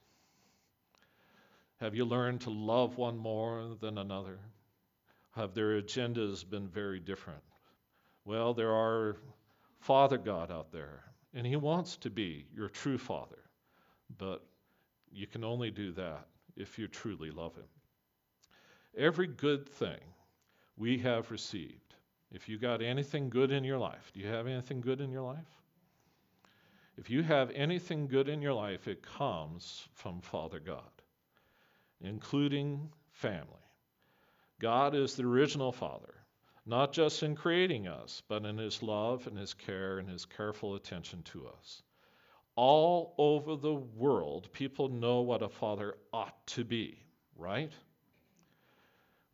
Have 1.78 1.94
you 1.94 2.06
learned 2.06 2.40
to 2.40 2.50
love 2.50 2.96
one 2.96 3.18
more 3.18 3.76
than 3.82 3.98
another? 3.98 4.38
Have 5.32 5.52
their 5.52 5.78
agendas 5.78 6.42
been 6.48 6.66
very 6.66 6.98
different? 6.98 7.42
Well, 8.24 8.54
there 8.54 8.72
are 8.72 9.18
Father 9.78 10.16
God 10.16 10.50
out 10.50 10.72
there, 10.72 11.04
and 11.34 11.46
He 11.46 11.56
wants 11.56 11.98
to 11.98 12.08
be 12.08 12.46
your 12.56 12.70
true 12.70 12.96
Father, 12.96 13.44
but 14.16 14.42
you 15.12 15.26
can 15.26 15.44
only 15.44 15.70
do 15.70 15.92
that 15.92 16.28
if 16.56 16.78
you 16.78 16.88
truly 16.88 17.30
love 17.30 17.54
Him. 17.54 17.68
Every 18.96 19.26
good 19.26 19.68
thing 19.68 20.00
we 20.78 20.96
have 21.00 21.30
received. 21.30 21.94
If 22.32 22.48
you 22.48 22.58
got 22.58 22.80
anything 22.80 23.28
good 23.28 23.52
in 23.52 23.64
your 23.64 23.76
life, 23.76 24.12
do 24.14 24.20
you 24.20 24.28
have 24.28 24.46
anything 24.46 24.80
good 24.80 25.02
in 25.02 25.10
your 25.10 25.20
life? 25.20 25.57
If 26.98 27.08
you 27.08 27.22
have 27.22 27.52
anything 27.52 28.08
good 28.08 28.28
in 28.28 28.42
your 28.42 28.54
life, 28.54 28.88
it 28.88 29.02
comes 29.02 29.86
from 29.94 30.20
Father 30.20 30.58
God, 30.58 30.90
including 32.00 32.90
family. 33.12 33.46
God 34.58 34.96
is 34.96 35.14
the 35.14 35.22
original 35.22 35.70
Father, 35.70 36.12
not 36.66 36.92
just 36.92 37.22
in 37.22 37.36
creating 37.36 37.86
us, 37.86 38.24
but 38.26 38.44
in 38.44 38.58
His 38.58 38.82
love 38.82 39.28
and 39.28 39.38
His 39.38 39.54
care 39.54 40.00
and 40.00 40.08
His 40.08 40.24
careful 40.24 40.74
attention 40.74 41.22
to 41.22 41.46
us. 41.46 41.84
All 42.56 43.14
over 43.16 43.54
the 43.54 43.74
world, 43.74 44.52
people 44.52 44.88
know 44.88 45.20
what 45.20 45.42
a 45.42 45.48
father 45.48 45.94
ought 46.12 46.44
to 46.48 46.64
be, 46.64 46.98
right? 47.36 47.70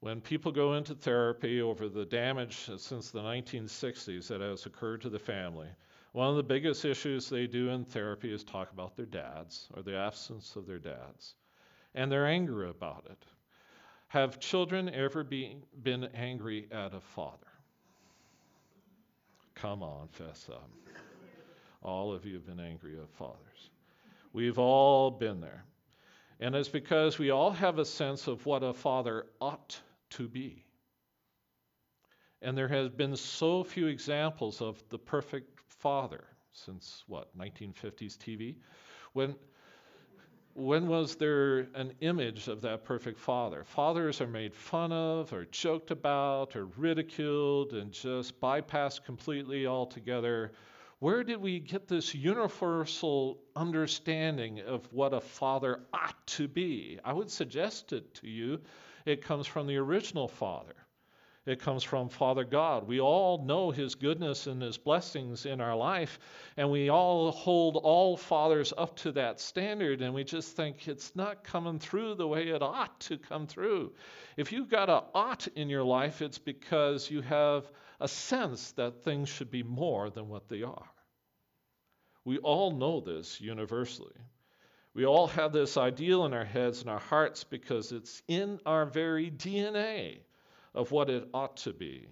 When 0.00 0.20
people 0.20 0.52
go 0.52 0.74
into 0.74 0.94
therapy 0.94 1.62
over 1.62 1.88
the 1.88 2.04
damage 2.04 2.68
since 2.76 3.10
the 3.10 3.22
1960s 3.22 4.28
that 4.28 4.42
has 4.42 4.66
occurred 4.66 5.00
to 5.00 5.08
the 5.08 5.18
family, 5.18 5.68
one 6.14 6.28
of 6.28 6.36
the 6.36 6.44
biggest 6.44 6.84
issues 6.84 7.28
they 7.28 7.48
do 7.48 7.70
in 7.70 7.84
therapy 7.84 8.32
is 8.32 8.44
talk 8.44 8.70
about 8.70 8.94
their 8.94 9.04
dads 9.04 9.66
or 9.74 9.82
the 9.82 9.96
absence 9.96 10.54
of 10.54 10.64
their 10.64 10.78
dads 10.78 11.34
and 11.92 12.10
their 12.10 12.24
anger 12.24 12.66
about 12.66 13.04
it. 13.10 13.18
Have 14.06 14.38
children 14.38 14.88
ever 14.88 15.24
be, 15.24 15.56
been 15.82 16.04
angry 16.14 16.68
at 16.70 16.94
a 16.94 17.00
father? 17.00 17.48
Come 19.56 19.82
on, 19.82 20.06
fess 20.06 20.48
up. 20.52 20.70
All 21.82 22.12
of 22.12 22.24
you 22.24 22.34
have 22.34 22.46
been 22.46 22.60
angry 22.60 22.96
at 22.96 23.10
fathers. 23.10 23.70
We've 24.32 24.60
all 24.60 25.10
been 25.10 25.40
there. 25.40 25.64
And 26.38 26.54
it's 26.54 26.68
because 26.68 27.18
we 27.18 27.30
all 27.30 27.50
have 27.50 27.80
a 27.80 27.84
sense 27.84 28.28
of 28.28 28.46
what 28.46 28.62
a 28.62 28.72
father 28.72 29.26
ought 29.40 29.80
to 30.10 30.28
be. 30.28 30.64
And 32.40 32.56
there 32.56 32.68
has 32.68 32.88
been 32.90 33.16
so 33.16 33.64
few 33.64 33.88
examples 33.88 34.62
of 34.62 34.80
the 34.90 34.98
perfect 34.98 35.53
father 35.84 36.24
since 36.52 37.04
what 37.08 37.36
1950s 37.36 38.16
TV 38.16 38.54
when 39.12 39.34
when 40.54 40.88
was 40.88 41.16
there 41.16 41.66
an 41.74 41.92
image 42.00 42.48
of 42.48 42.62
that 42.62 42.84
perfect 42.84 43.18
father? 43.18 43.64
Fathers 43.64 44.20
are 44.20 44.26
made 44.28 44.54
fun 44.54 44.92
of, 44.92 45.32
or 45.32 45.46
joked 45.46 45.90
about, 45.90 46.54
or 46.54 46.66
ridiculed, 46.76 47.72
and 47.72 47.90
just 47.90 48.40
bypassed 48.40 49.04
completely 49.04 49.66
altogether. 49.66 50.52
Where 51.00 51.24
did 51.24 51.38
we 51.38 51.58
get 51.58 51.88
this 51.88 52.14
universal 52.14 53.40
understanding 53.56 54.60
of 54.60 54.86
what 54.92 55.12
a 55.12 55.20
father 55.20 55.80
ought 55.92 56.24
to 56.28 56.46
be? 56.46 57.00
I 57.04 57.12
would 57.12 57.32
suggest 57.32 57.92
it 57.92 58.14
to 58.14 58.28
you 58.28 58.60
it 59.04 59.22
comes 59.22 59.48
from 59.48 59.66
the 59.66 59.76
original 59.76 60.28
Father. 60.28 60.76
It 61.46 61.60
comes 61.60 61.82
from 61.82 62.08
Father 62.08 62.44
God. 62.44 62.86
We 62.86 63.00
all 63.00 63.44
know 63.44 63.70
His 63.70 63.94
goodness 63.94 64.46
and 64.46 64.62
His 64.62 64.78
blessings 64.78 65.44
in 65.44 65.60
our 65.60 65.76
life, 65.76 66.18
and 66.56 66.70
we 66.70 66.88
all 66.88 67.30
hold 67.32 67.76
all 67.76 68.16
fathers 68.16 68.72
up 68.76 68.96
to 68.98 69.12
that 69.12 69.40
standard, 69.40 70.00
and 70.00 70.14
we 70.14 70.24
just 70.24 70.56
think 70.56 70.88
it's 70.88 71.14
not 71.14 71.44
coming 71.44 71.78
through 71.78 72.14
the 72.14 72.26
way 72.26 72.48
it 72.48 72.62
ought 72.62 72.98
to 73.00 73.18
come 73.18 73.46
through. 73.46 73.92
If 74.38 74.52
you've 74.52 74.70
got 74.70 74.88
a 74.88 75.04
ought 75.14 75.46
in 75.48 75.68
your 75.68 75.84
life, 75.84 76.22
it's 76.22 76.38
because 76.38 77.10
you 77.10 77.20
have 77.20 77.70
a 78.00 78.08
sense 78.08 78.72
that 78.72 79.04
things 79.04 79.28
should 79.28 79.50
be 79.50 79.62
more 79.62 80.08
than 80.08 80.30
what 80.30 80.48
they 80.48 80.62
are. 80.62 80.90
We 82.24 82.38
all 82.38 82.70
know 82.70 83.00
this 83.00 83.38
universally. 83.38 84.16
We 84.94 85.04
all 85.04 85.26
have 85.26 85.52
this 85.52 85.76
ideal 85.76 86.24
in 86.24 86.32
our 86.32 86.44
heads 86.44 86.80
and 86.80 86.88
our 86.88 87.00
hearts 87.00 87.44
because 87.44 87.92
it's 87.92 88.22
in 88.28 88.60
our 88.64 88.86
very 88.86 89.30
DNA 89.30 90.20
of 90.74 90.90
what 90.90 91.10
it 91.10 91.28
ought 91.32 91.56
to 91.58 91.72
be. 91.72 92.08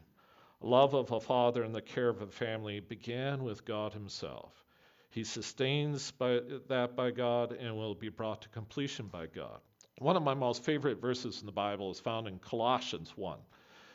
Love 0.60 0.94
of 0.94 1.10
a 1.10 1.20
father 1.20 1.64
and 1.64 1.74
the 1.74 1.82
care 1.82 2.08
of 2.08 2.22
a 2.22 2.26
family 2.26 2.80
began 2.80 3.42
with 3.42 3.64
God 3.64 3.92
Himself. 3.92 4.64
He 5.10 5.24
sustains 5.24 6.12
by, 6.12 6.40
that 6.68 6.96
by 6.96 7.10
God 7.10 7.52
and 7.52 7.76
will 7.76 7.94
be 7.94 8.08
brought 8.08 8.42
to 8.42 8.48
completion 8.48 9.08
by 9.08 9.26
God. 9.26 9.60
One 9.98 10.16
of 10.16 10.22
my 10.22 10.34
most 10.34 10.64
favorite 10.64 11.00
verses 11.00 11.40
in 11.40 11.46
the 11.46 11.52
Bible 11.52 11.90
is 11.90 12.00
found 12.00 12.26
in 12.26 12.38
Colossians 12.38 13.12
1 13.16 13.38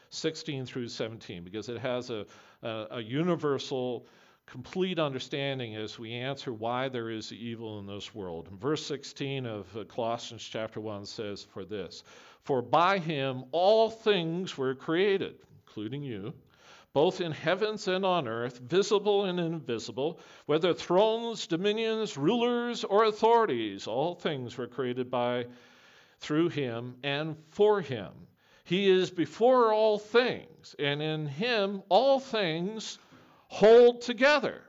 16 0.10 0.66
through 0.66 0.88
17, 0.88 1.44
because 1.44 1.68
it 1.68 1.80
has 1.80 2.10
a, 2.10 2.26
a, 2.64 2.88
a 2.92 3.02
universal 3.02 4.08
complete 4.48 4.98
understanding 4.98 5.76
as 5.76 6.00
we 6.00 6.14
answer 6.14 6.54
why 6.54 6.88
there 6.88 7.10
is 7.10 7.34
evil 7.34 7.80
in 7.80 7.86
this 7.86 8.16
world. 8.16 8.48
Verse 8.48 8.84
16 8.86 9.46
of 9.46 9.78
uh, 9.78 9.84
Colossians 9.84 10.42
chapter 10.42 10.80
1 10.80 11.06
says, 11.06 11.44
For 11.44 11.66
this, 11.66 12.04
for 12.44 12.62
by 12.62 12.98
him 12.98 13.44
all 13.52 13.90
things 13.90 14.58
were 14.58 14.74
created, 14.74 15.36
including 15.66 16.02
you, 16.02 16.34
both 16.94 17.20
in 17.20 17.34
heavens 17.34 17.90
and 17.90 18.06
on 18.06 18.26
earth, 18.26 18.60
visible 18.60 19.26
and 19.26 19.38
invisible, 19.38 20.20
whether 20.46 20.74
thrones, 20.74 21.46
dominions, 21.46 22.18
rulers, 22.18 22.86
or 22.86 23.04
authorities, 23.04 23.86
all 23.86 24.16
things 24.16 24.58
were 24.58 24.68
created 24.68 25.12
by 25.12 25.46
through 26.20 26.48
him 26.50 26.96
and 27.04 27.36
for 27.50 27.82
him. 27.82 28.12
He 28.64 28.90
is 28.90 29.12
before 29.12 29.74
all 29.74 30.00
things, 30.00 30.74
and 30.80 31.02
in 31.02 31.26
him 31.26 31.84
all 31.90 32.20
things 32.20 32.98
hold 33.48 34.02
together. 34.02 34.62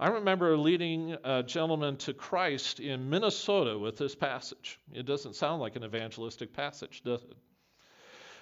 I 0.00 0.08
remember 0.08 0.56
leading 0.56 1.16
a 1.24 1.42
gentleman 1.42 1.96
to 1.98 2.14
Christ 2.14 2.78
in 2.78 3.10
Minnesota 3.10 3.76
with 3.76 3.96
this 3.96 4.14
passage. 4.14 4.78
It 4.92 5.06
doesn't 5.06 5.34
sound 5.34 5.60
like 5.60 5.74
an 5.74 5.84
evangelistic 5.84 6.52
passage, 6.52 7.02
does 7.04 7.22
it? 7.24 7.36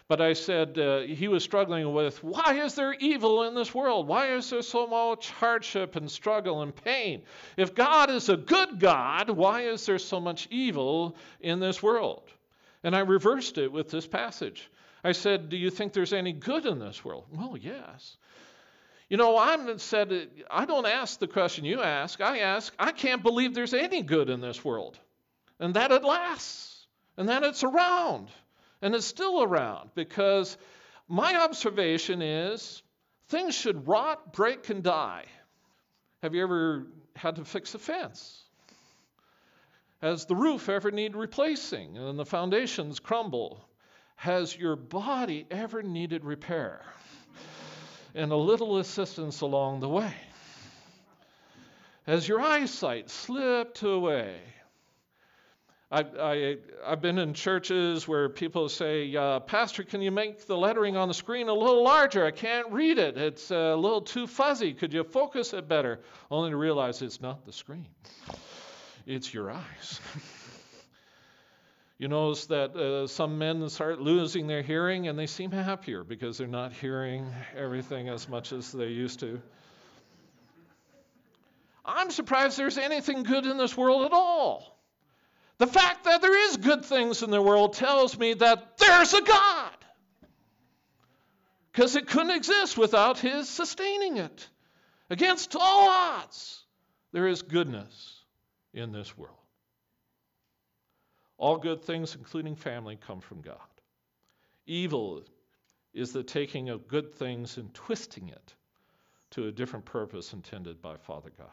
But 0.09 0.21
I 0.21 0.35
said 0.35 0.79
uh, 0.79 1.01
he 1.01 1.27
was 1.27 1.43
struggling 1.43 1.93
with 1.93 2.23
why 2.23 2.61
is 2.63 2.75
there 2.75 2.93
evil 2.95 3.43
in 3.43 3.55
this 3.55 3.75
world? 3.75 4.07
Why 4.07 4.35
is 4.35 4.51
there 4.51 4.63
so 4.63 4.87
much 4.87 5.31
hardship 5.31 5.97
and 5.97 6.09
struggle 6.09 6.63
and 6.63 6.77
pain? 6.77 7.23
If 7.57 7.75
God 7.75 8.11
is 8.11 8.29
a 8.29 8.37
good 8.37 8.79
God, 8.79 9.31
why 9.31 9.63
is 9.63 9.85
there 9.85 9.99
so 9.99 10.21
much 10.21 10.47
evil 10.51 11.17
in 11.41 11.59
this 11.59 11.83
world? 11.83 12.31
And 12.85 12.95
I 12.95 13.01
reversed 13.01 13.59
it 13.59 13.73
with 13.73 13.91
this 13.91 14.07
passage. 14.07 14.71
I 15.03 15.11
said, 15.13 15.49
Do 15.49 15.57
you 15.57 15.71
think 15.71 15.93
there's 15.93 16.13
any 16.13 16.33
good 16.33 16.67
in 16.67 16.79
this 16.79 17.05
world? 17.05 17.25
Well, 17.33 17.57
yes. 17.57 18.17
You 19.09 19.17
know, 19.17 19.39
I'm 19.39 19.79
said 19.79 20.29
I 20.51 20.65
don't 20.65 20.87
ask 20.87 21.19
the 21.19 21.29
question 21.29 21.65
you 21.65 21.81
ask. 21.81 22.21
I 22.21 22.41
ask, 22.41 22.73
I 22.79 22.93
can't 22.93 23.23
believe 23.23 23.55
there's 23.55 23.75
any 23.75 24.03
good 24.03 24.31
in 24.31 24.41
this 24.41 24.65
world. 24.65 24.99
And 25.61 25.75
that 25.75 25.93
it 25.93 26.03
lasts. 26.05 26.87
And 27.17 27.29
that 27.29 27.45
it's 27.45 27.65
around 27.65 28.29
and 28.83 28.95
it's 28.95 29.07
still 29.07 29.43
around 29.43 29.91
because 29.95 30.57
my 31.09 31.43
observation 31.43 32.23
is 32.23 32.83
things 33.29 33.55
should 33.55 33.89
rot, 33.89 34.33
break, 34.33 34.69
and 34.69 34.83
die. 34.83 35.25
Have 36.23 36.35
you 36.35 36.43
ever 36.43 36.87
had 37.15 37.37
to 37.37 37.45
fix 37.45 37.75
a 37.75 37.79
fence? 37.79 38.45
Has 40.03 40.27
the 40.27 40.37
roof 40.37 40.69
ever 40.69 40.91
need 40.91 41.17
replacing 41.17 41.97
and 41.97 42.19
the 42.19 42.27
foundations 42.27 43.01
crumble? 43.01 43.67
Has 44.17 44.57
your 44.57 44.77
body 44.77 45.47
ever 45.51 45.83
needed 45.83 46.25
repair? 46.25 46.83
And 48.17 48.33
a 48.33 48.37
little 48.37 48.79
assistance 48.79 49.43
along 49.43 49.81
the 49.81 49.91
way? 49.91 50.13
As 52.07 52.27
your 52.27 52.41
eyesight 52.41 53.11
slipped 53.11 53.83
away? 53.83 54.37
I, 55.93 56.57
I've 56.85 57.03
been 57.03 57.19
in 57.19 57.35
churches 57.35 58.09
where 58.09 58.31
people 58.31 58.71
say, 58.71 59.15
uh, 59.15 59.41
Pastor, 59.41 59.85
can 59.85 60.01
you 60.01 60.11
make 60.11 60.47
the 60.47 60.57
lettering 60.57 60.97
on 60.97 61.09
the 61.09 61.15
screen 61.15 61.49
a 61.49 61.53
little 61.53 61.85
larger? 61.85 62.25
I 62.25 62.31
can't 62.31 62.73
read 62.73 62.99
it. 62.99 63.19
It's 63.19 63.51
a 63.51 63.77
little 63.77 64.01
too 64.01 64.27
fuzzy. 64.27 64.73
Could 64.73 64.95
you 64.95 65.05
focus 65.05 65.53
it 65.53 65.69
better? 65.69 66.01
Only 66.31 66.51
to 66.51 66.57
realize 66.57 67.03
it's 67.03 67.21
not 67.21 67.45
the 67.45 67.53
screen, 67.53 67.87
it's 69.07 69.33
your 69.33 69.51
eyes. 69.51 70.01
you 71.99 72.09
notice 72.09 72.47
that 72.47 72.77
uh, 72.77 73.07
some 73.07 73.39
men 73.39 73.69
start 73.71 74.01
losing 74.01 74.47
their 74.47 74.63
hearing 74.63 75.09
and 75.09 75.19
they 75.19 75.27
seem 75.27 75.51
happier 75.51 76.05
because 76.05 76.37
they're 76.37 76.47
not 76.47 76.73
hearing 76.73 77.27
everything 77.57 78.09
as 78.09 78.29
much 78.29 78.53
as 78.53 78.71
they 78.71 78.89
used 78.89 79.21
to. 79.21 79.41
I'm 81.85 82.11
surprised 82.11 82.59
there's 82.59 82.79
anything 82.79 83.23
good 83.23 83.47
in 83.47 83.57
this 83.57 83.77
world 83.77 84.05
at 84.05 84.13
all. 84.13 84.79
The 85.59 85.67
fact 85.67 86.05
that 86.05 86.21
there 86.21 86.49
is 86.49 86.59
good 86.59 86.85
things 86.85 87.23
in 87.23 87.31
the 87.31 87.41
world 87.41 87.73
tells 87.75 88.19
me 88.19 88.35
that 88.35 88.77
there's 88.77 89.15
a 89.15 89.23
God. 89.23 89.73
Because 91.73 91.97
it 91.97 92.09
couldn't 92.09 92.33
exist 92.33 92.77
without 92.77 93.19
his 93.19 93.49
sustaining 93.49 94.19
it. 94.19 94.49
Against 95.09 95.57
all 95.57 95.89
odds, 95.89 96.63
there 97.13 97.29
is 97.29 97.43
goodness 97.43 98.23
in 98.75 98.93
this 98.93 99.17
world. 99.17 99.39
All 101.39 101.59
good 101.59 101.83
things, 101.83 102.15
including 102.15 102.57
family, 102.57 102.97
come 102.97 103.21
from 103.21 103.41
God. 103.43 103.59
Evil 104.67 105.23
is 105.93 106.13
the 106.13 106.23
taking 106.23 106.69
of 106.69 106.89
good 106.89 107.15
things 107.15 107.57
and 107.57 107.73
twisting 107.75 108.29
it 108.29 108.55
to 109.31 109.47
a 109.47 109.53
different 109.53 109.85
purpose 109.85 110.33
intended 110.33 110.81
by 110.81 110.97
Father 110.97 111.31
God 111.37 111.51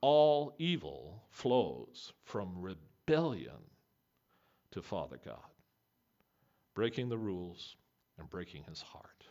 all 0.00 0.54
evil 0.58 1.22
flows 1.30 2.12
from 2.24 2.60
rebellion 2.60 3.58
to 4.70 4.82
Father 4.82 5.18
God, 5.24 5.50
breaking 6.74 7.08
the 7.08 7.18
rules 7.18 7.76
and 8.18 8.28
breaking 8.28 8.64
his 8.68 8.80
heart. 8.82 9.26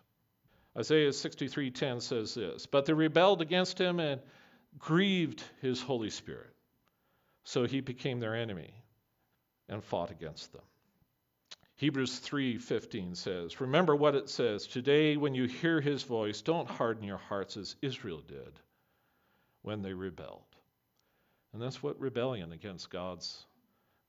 Isaiah 0.78 1.14
63:10 1.14 2.02
says 2.02 2.34
this, 2.34 2.66
"But 2.66 2.86
they 2.86 2.94
rebelled 2.94 3.42
against 3.42 3.80
him 3.80 4.00
and 4.00 4.22
grieved 4.78 5.44
his 5.62 5.82
Holy 5.82 6.10
Spirit. 6.10 6.54
So 7.44 7.64
he 7.66 7.80
became 7.80 8.20
their 8.20 8.36
enemy 8.36 8.74
and 9.68 9.84
fought 9.84 10.12
against 10.12 10.52
them." 10.54 10.64
Hebrews 11.78 12.20
3:15 12.20 13.16
says, 13.16 13.60
"Remember 13.60 13.96
what 13.96 14.16
it 14.16 14.30
says, 14.30 14.66
today 14.66 15.18
when 15.18 15.36
you 15.36 15.46
hear 15.46 15.82
his 15.82 16.04
voice, 16.04 16.42
don't 16.42 16.70
harden 16.70 17.04
your 17.04 17.18
hearts 17.18 17.58
as 17.58 17.76
Israel 17.82 18.22
did 18.22 18.60
when 19.62 19.82
they 19.82 19.94
rebelled." 19.94 20.56
And 21.52 21.62
that's 21.62 21.84
what 21.84 22.00
rebellion 22.00 22.52
against 22.52 22.90
God's 22.90 23.46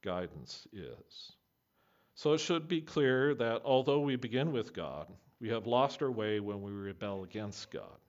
guidance 0.02 0.66
is. 0.72 1.32
So 2.14 2.32
it 2.32 2.38
should 2.38 2.68
be 2.68 2.80
clear 2.80 3.34
that 3.34 3.62
although 3.64 4.00
we 4.00 4.16
begin 4.16 4.52
with 4.52 4.72
God, 4.72 5.12
we 5.40 5.50
have 5.50 5.66
lost 5.66 6.02
our 6.02 6.10
way 6.10 6.40
when 6.40 6.62
we 6.62 6.70
rebel 6.70 7.24
against 7.24 7.70
God. 7.70 8.00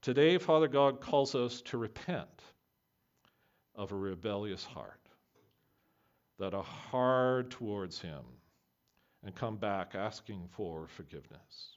Today, 0.00 0.38
Father 0.38 0.68
God 0.68 1.00
calls 1.00 1.34
us 1.34 1.60
to 1.62 1.78
repent 1.78 2.42
of 3.74 3.92
a 3.92 3.96
rebellious 3.96 4.64
heart 4.64 5.05
that 6.38 6.54
are 6.54 6.62
hard 6.62 7.50
towards 7.50 8.00
Him 8.00 8.22
and 9.24 9.34
come 9.34 9.56
back 9.56 9.94
asking 9.94 10.48
for 10.52 10.86
forgiveness. 10.86 11.76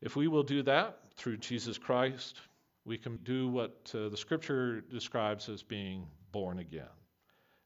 If 0.00 0.14
we 0.14 0.28
will 0.28 0.42
do 0.42 0.62
that 0.64 0.98
through 1.16 1.38
Jesus 1.38 1.78
Christ, 1.78 2.40
we 2.84 2.98
can 2.98 3.16
do 3.18 3.48
what 3.48 3.92
uh, 3.94 4.08
the 4.08 4.16
scripture 4.16 4.80
describes 4.80 5.48
as 5.48 5.62
being 5.62 6.06
born 6.32 6.58
again 6.58 6.86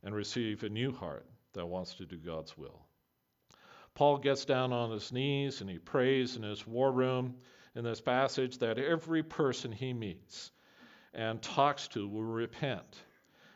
and 0.02 0.14
receive 0.14 0.62
a 0.62 0.68
new 0.68 0.92
heart 0.92 1.26
that 1.52 1.66
wants 1.66 1.94
to 1.94 2.06
do 2.06 2.16
God's 2.16 2.56
will. 2.56 2.80
Paul 3.94 4.18
gets 4.18 4.44
down 4.44 4.72
on 4.72 4.90
his 4.90 5.12
knees 5.12 5.60
and 5.60 5.68
he 5.68 5.78
prays 5.78 6.36
in 6.36 6.42
his 6.42 6.66
war 6.66 6.90
room 6.90 7.34
in 7.74 7.84
this 7.84 8.00
passage 8.00 8.58
that 8.58 8.78
every 8.78 9.22
person 9.22 9.70
he 9.70 9.92
meets 9.92 10.50
and 11.12 11.42
talks 11.42 11.88
to 11.88 12.08
will 12.08 12.24
repent 12.24 13.02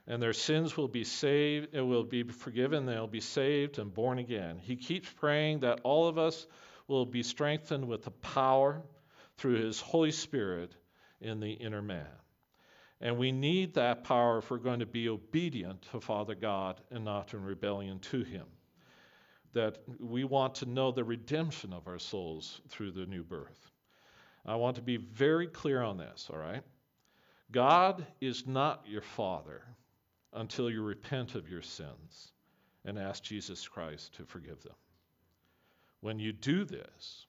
and 0.07 0.23
their 0.23 0.33
sins 0.33 0.77
will 0.77 0.89
be 0.89 1.05
saved, 1.05 1.75
it 1.75 1.81
will 1.81 2.05
be 2.05 2.23
forgiven, 2.23 2.87
they'll 2.87 3.07
be 3.07 3.21
saved 3.21 3.79
and 3.79 3.93
born 3.93 4.19
again. 4.19 4.59
He 4.59 4.77
keeps 4.77 5.11
praying 5.11 5.61
that 5.61 5.81
all 5.83 6.07
of 6.07 6.19
us 6.19 6.47
will 6.87 7.07
be 7.07 7.23
strengthened 7.23 7.87
with 7.87 8.05
the 8.05 8.13
power 8.13 8.83
through 9.37 9.57
his 9.57 9.81
Holy 9.81 10.13
Spirit 10.13 10.75
in 11.21 11.41
the 11.41 11.53
inner 11.53 11.83
man. 11.83 12.07
And 13.01 13.19
we 13.19 13.31
need 13.31 13.75
that 13.75 14.05
power 14.05 14.39
if 14.39 14.51
we're 14.51 14.59
going 14.59 14.81
to 14.81 14.87
be 14.87 15.09
obedient 15.09 15.83
to 15.91 16.01
Father 16.01 16.35
God 16.35 16.81
and 16.91 17.05
not 17.05 17.35
in 17.35 17.43
rebellion 17.43 17.99
to 18.01 18.23
Him. 18.23 18.47
That 19.53 19.79
we 20.01 20.25
want 20.25 20.57
to 20.57 20.67
know 20.67 20.93
the 20.93 21.05
redemption 21.05 21.73
of 21.73 21.87
our 21.89 21.99
souls 21.99 22.61
through 22.69 22.93
the 22.93 23.07
new 23.07 23.23
birth. 23.23 23.71
I 24.45 24.57
want 24.57 24.77
to 24.77 24.83
be 24.83 24.97
very 24.97 25.47
clear 25.47 25.83
on 25.83 25.99
this, 25.99 26.29
all 26.33 26.39
right? 26.39 26.63
God 27.51 28.07
is 28.21 28.47
not 28.47 28.85
your 28.87 29.03
Father 29.03 29.63
until 30.33 30.71
you 30.71 30.83
repent 30.83 31.35
of 31.35 31.49
your 31.49 31.63
sins 31.63 32.33
and 32.85 32.99
ask 32.99 33.23
Jesus 33.23 33.67
Christ 33.67 34.15
to 34.15 34.25
forgive 34.25 34.63
them. 34.63 34.75
When 36.01 36.19
you 36.19 36.33
do 36.33 36.65
this, 36.65 37.27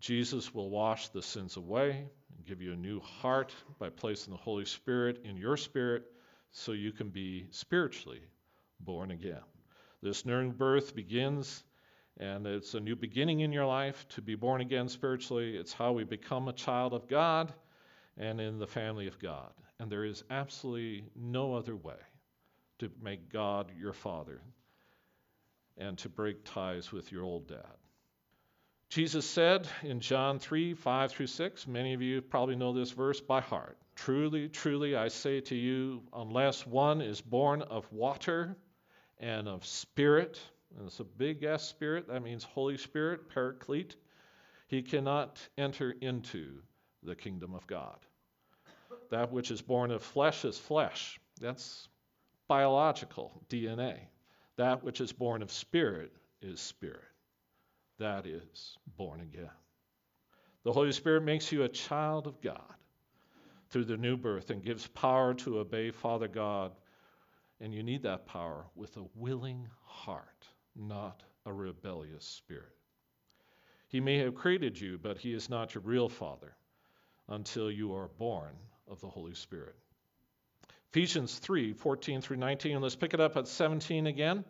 Jesus 0.00 0.52
will 0.52 0.68
wash 0.68 1.08
the 1.08 1.22
sins 1.22 1.56
away 1.56 1.90
and 2.36 2.46
give 2.46 2.60
you 2.60 2.72
a 2.72 2.76
new 2.76 3.00
heart 3.00 3.54
by 3.78 3.88
placing 3.88 4.32
the 4.32 4.38
Holy 4.38 4.64
Spirit 4.64 5.20
in 5.24 5.36
your 5.36 5.56
spirit 5.56 6.04
so 6.50 6.72
you 6.72 6.92
can 6.92 7.08
be 7.08 7.46
spiritually 7.50 8.20
born 8.80 9.12
again. 9.12 9.42
This 10.02 10.26
new 10.26 10.50
birth 10.50 10.94
begins, 10.94 11.62
and 12.18 12.46
it's 12.46 12.74
a 12.74 12.80
new 12.80 12.96
beginning 12.96 13.40
in 13.40 13.52
your 13.52 13.66
life 13.66 14.06
to 14.10 14.20
be 14.20 14.34
born 14.34 14.60
again 14.60 14.88
spiritually. 14.88 15.56
It's 15.56 15.72
how 15.72 15.92
we 15.92 16.04
become 16.04 16.48
a 16.48 16.52
child 16.52 16.92
of 16.92 17.08
God 17.08 17.54
and 18.18 18.40
in 18.40 18.58
the 18.58 18.66
family 18.66 19.06
of 19.06 19.18
God. 19.20 19.52
And 19.78 19.90
there 19.90 20.04
is 20.04 20.24
absolutely 20.30 21.04
no 21.14 21.54
other 21.54 21.76
way 21.76 21.94
to 22.82 22.90
make 23.00 23.32
God 23.32 23.70
your 23.78 23.92
father 23.92 24.40
and 25.78 25.96
to 25.98 26.08
break 26.08 26.44
ties 26.44 26.90
with 26.90 27.12
your 27.12 27.22
old 27.22 27.46
dad. 27.46 27.76
Jesus 28.88 29.24
said 29.24 29.68
in 29.84 30.00
John 30.00 30.40
3 30.40 30.74
5 30.74 31.12
through 31.12 31.28
6, 31.28 31.68
many 31.68 31.94
of 31.94 32.02
you 32.02 32.20
probably 32.20 32.56
know 32.56 32.72
this 32.72 32.90
verse 32.90 33.20
by 33.20 33.40
heart. 33.40 33.78
Truly, 33.94 34.48
truly, 34.48 34.96
I 34.96 35.08
say 35.08 35.40
to 35.42 35.54
you, 35.54 36.02
unless 36.12 36.66
one 36.66 37.00
is 37.00 37.20
born 37.20 37.62
of 37.62 37.90
water 37.92 38.56
and 39.20 39.46
of 39.46 39.64
spirit, 39.64 40.40
and 40.76 40.88
it's 40.88 40.98
a 40.98 41.04
big 41.04 41.44
S 41.44 41.68
spirit, 41.68 42.08
that 42.08 42.24
means 42.24 42.42
Holy 42.42 42.76
Spirit, 42.76 43.28
Paraclete, 43.32 43.94
he 44.66 44.82
cannot 44.82 45.38
enter 45.56 45.94
into 46.00 46.58
the 47.04 47.14
kingdom 47.14 47.54
of 47.54 47.64
God. 47.68 47.98
That 49.10 49.30
which 49.30 49.52
is 49.52 49.62
born 49.62 49.92
of 49.92 50.02
flesh 50.02 50.44
is 50.44 50.58
flesh. 50.58 51.20
That's 51.40 51.88
biological 52.52 53.42
DNA. 53.48 53.96
That 54.58 54.84
which 54.84 55.00
is 55.00 55.10
born 55.10 55.40
of 55.40 55.50
spirit 55.50 56.12
is 56.42 56.60
spirit 56.60 57.00
that 57.98 58.26
is 58.26 58.76
born 58.98 59.22
again. 59.22 59.56
The 60.62 60.72
Holy 60.72 60.92
Spirit 60.92 61.22
makes 61.22 61.50
you 61.50 61.62
a 61.62 61.68
child 61.70 62.26
of 62.26 62.42
God 62.42 62.74
through 63.70 63.86
the 63.86 63.96
new 63.96 64.18
birth 64.18 64.50
and 64.50 64.62
gives 64.62 64.86
power 64.88 65.32
to 65.32 65.60
obey 65.60 65.92
Father 65.92 66.28
God. 66.28 66.72
And 67.62 67.72
you 67.72 67.82
need 67.82 68.02
that 68.02 68.26
power 68.26 68.66
with 68.74 68.98
a 68.98 69.06
willing 69.14 69.66
heart, 69.86 70.46
not 70.76 71.22
a 71.46 71.52
rebellious 71.54 72.26
spirit. 72.26 72.76
He 73.88 73.98
may 73.98 74.18
have 74.18 74.34
created 74.34 74.78
you, 74.78 74.98
but 74.98 75.16
He 75.16 75.32
is 75.32 75.48
not 75.48 75.74
your 75.74 75.84
real 75.84 76.10
Father 76.10 76.54
until 77.28 77.70
you 77.70 77.94
are 77.94 78.08
born 78.18 78.54
of 78.86 79.00
the 79.00 79.08
Holy 79.08 79.34
Spirit. 79.34 79.76
Ephesians 80.92 81.38
3 81.38 81.72
14 81.72 82.20
through 82.20 82.36
19. 82.36 82.78
Let's 82.82 82.96
pick 82.96 83.14
it 83.14 83.20
up 83.20 83.38
at 83.38 83.48
17 83.48 84.06
again. 84.06 84.44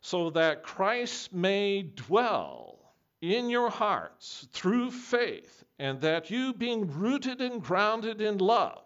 So 0.00 0.30
that 0.30 0.64
Christ 0.64 1.32
may 1.32 1.82
dwell 1.82 2.80
in 3.20 3.48
your 3.48 3.70
hearts 3.70 4.48
through 4.52 4.90
faith, 4.90 5.62
and 5.78 6.00
that 6.00 6.30
you, 6.30 6.52
being 6.52 6.98
rooted 6.98 7.40
and 7.40 7.62
grounded 7.62 8.20
in 8.20 8.38
love, 8.38 8.82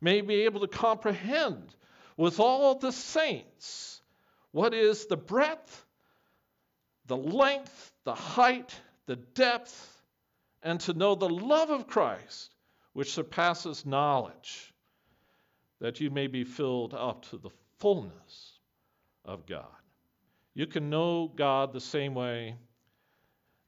may 0.00 0.20
be 0.20 0.42
able 0.42 0.60
to 0.60 0.68
comprehend 0.68 1.74
with 2.16 2.38
all 2.38 2.76
the 2.76 2.92
saints 2.92 4.00
what 4.52 4.72
is 4.72 5.06
the 5.06 5.16
breadth, 5.16 5.84
the 7.06 7.16
length, 7.16 7.92
the 8.04 8.14
height, 8.14 8.72
the 9.06 9.16
depth, 9.16 10.02
and 10.62 10.78
to 10.82 10.94
know 10.94 11.16
the 11.16 11.28
love 11.28 11.70
of 11.70 11.88
Christ, 11.88 12.54
which 12.92 13.12
surpasses 13.12 13.84
knowledge 13.84 14.73
that 15.80 16.00
you 16.00 16.10
may 16.10 16.26
be 16.26 16.44
filled 16.44 16.94
up 16.94 17.24
to 17.30 17.38
the 17.38 17.50
fullness 17.78 18.58
of 19.24 19.46
God. 19.46 19.66
You 20.54 20.66
can 20.66 20.88
know 20.88 21.32
God 21.34 21.72
the 21.72 21.80
same 21.80 22.14
way 22.14 22.56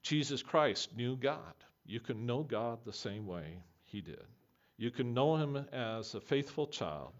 Jesus 0.02 0.42
Christ 0.42 0.96
knew 0.96 1.16
God. 1.16 1.54
You 1.84 2.00
can 2.00 2.26
know 2.26 2.42
God 2.42 2.78
the 2.84 2.92
same 2.92 3.26
way 3.26 3.58
he 3.84 4.00
did. 4.00 4.24
You 4.76 4.90
can 4.90 5.14
know 5.14 5.36
him 5.36 5.56
as 5.72 6.14
a 6.14 6.20
faithful 6.20 6.66
child 6.66 7.12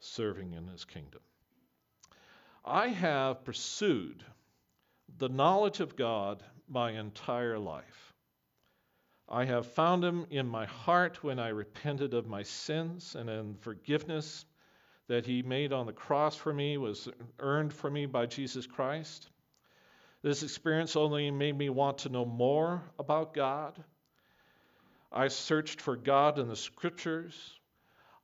serving 0.00 0.52
in 0.54 0.66
his 0.66 0.84
kingdom. 0.84 1.20
I 2.64 2.88
have 2.88 3.44
pursued 3.44 4.24
the 5.18 5.28
knowledge 5.28 5.80
of 5.80 5.96
God 5.96 6.42
my 6.68 6.92
entire 6.92 7.58
life. 7.58 8.05
I 9.28 9.44
have 9.44 9.66
found 9.66 10.04
him 10.04 10.26
in 10.30 10.46
my 10.46 10.66
heart 10.66 11.22
when 11.24 11.38
I 11.38 11.48
repented 11.48 12.14
of 12.14 12.28
my 12.28 12.44
sins 12.44 13.16
and 13.16 13.28
in 13.28 13.56
forgiveness 13.56 14.44
that 15.08 15.26
he 15.26 15.42
made 15.42 15.72
on 15.72 15.86
the 15.86 15.92
cross 15.92 16.36
for 16.36 16.52
me 16.52 16.78
was 16.78 17.08
earned 17.38 17.72
for 17.72 17.90
me 17.90 18.06
by 18.06 18.26
Jesus 18.26 18.66
Christ. 18.66 19.28
This 20.22 20.42
experience 20.42 20.96
only 20.96 21.30
made 21.30 21.56
me 21.56 21.70
want 21.70 21.98
to 21.98 22.08
know 22.08 22.24
more 22.24 22.82
about 22.98 23.34
God. 23.34 23.82
I 25.12 25.28
searched 25.28 25.80
for 25.80 25.96
God 25.96 26.38
in 26.38 26.48
the 26.48 26.56
scriptures. 26.56 27.34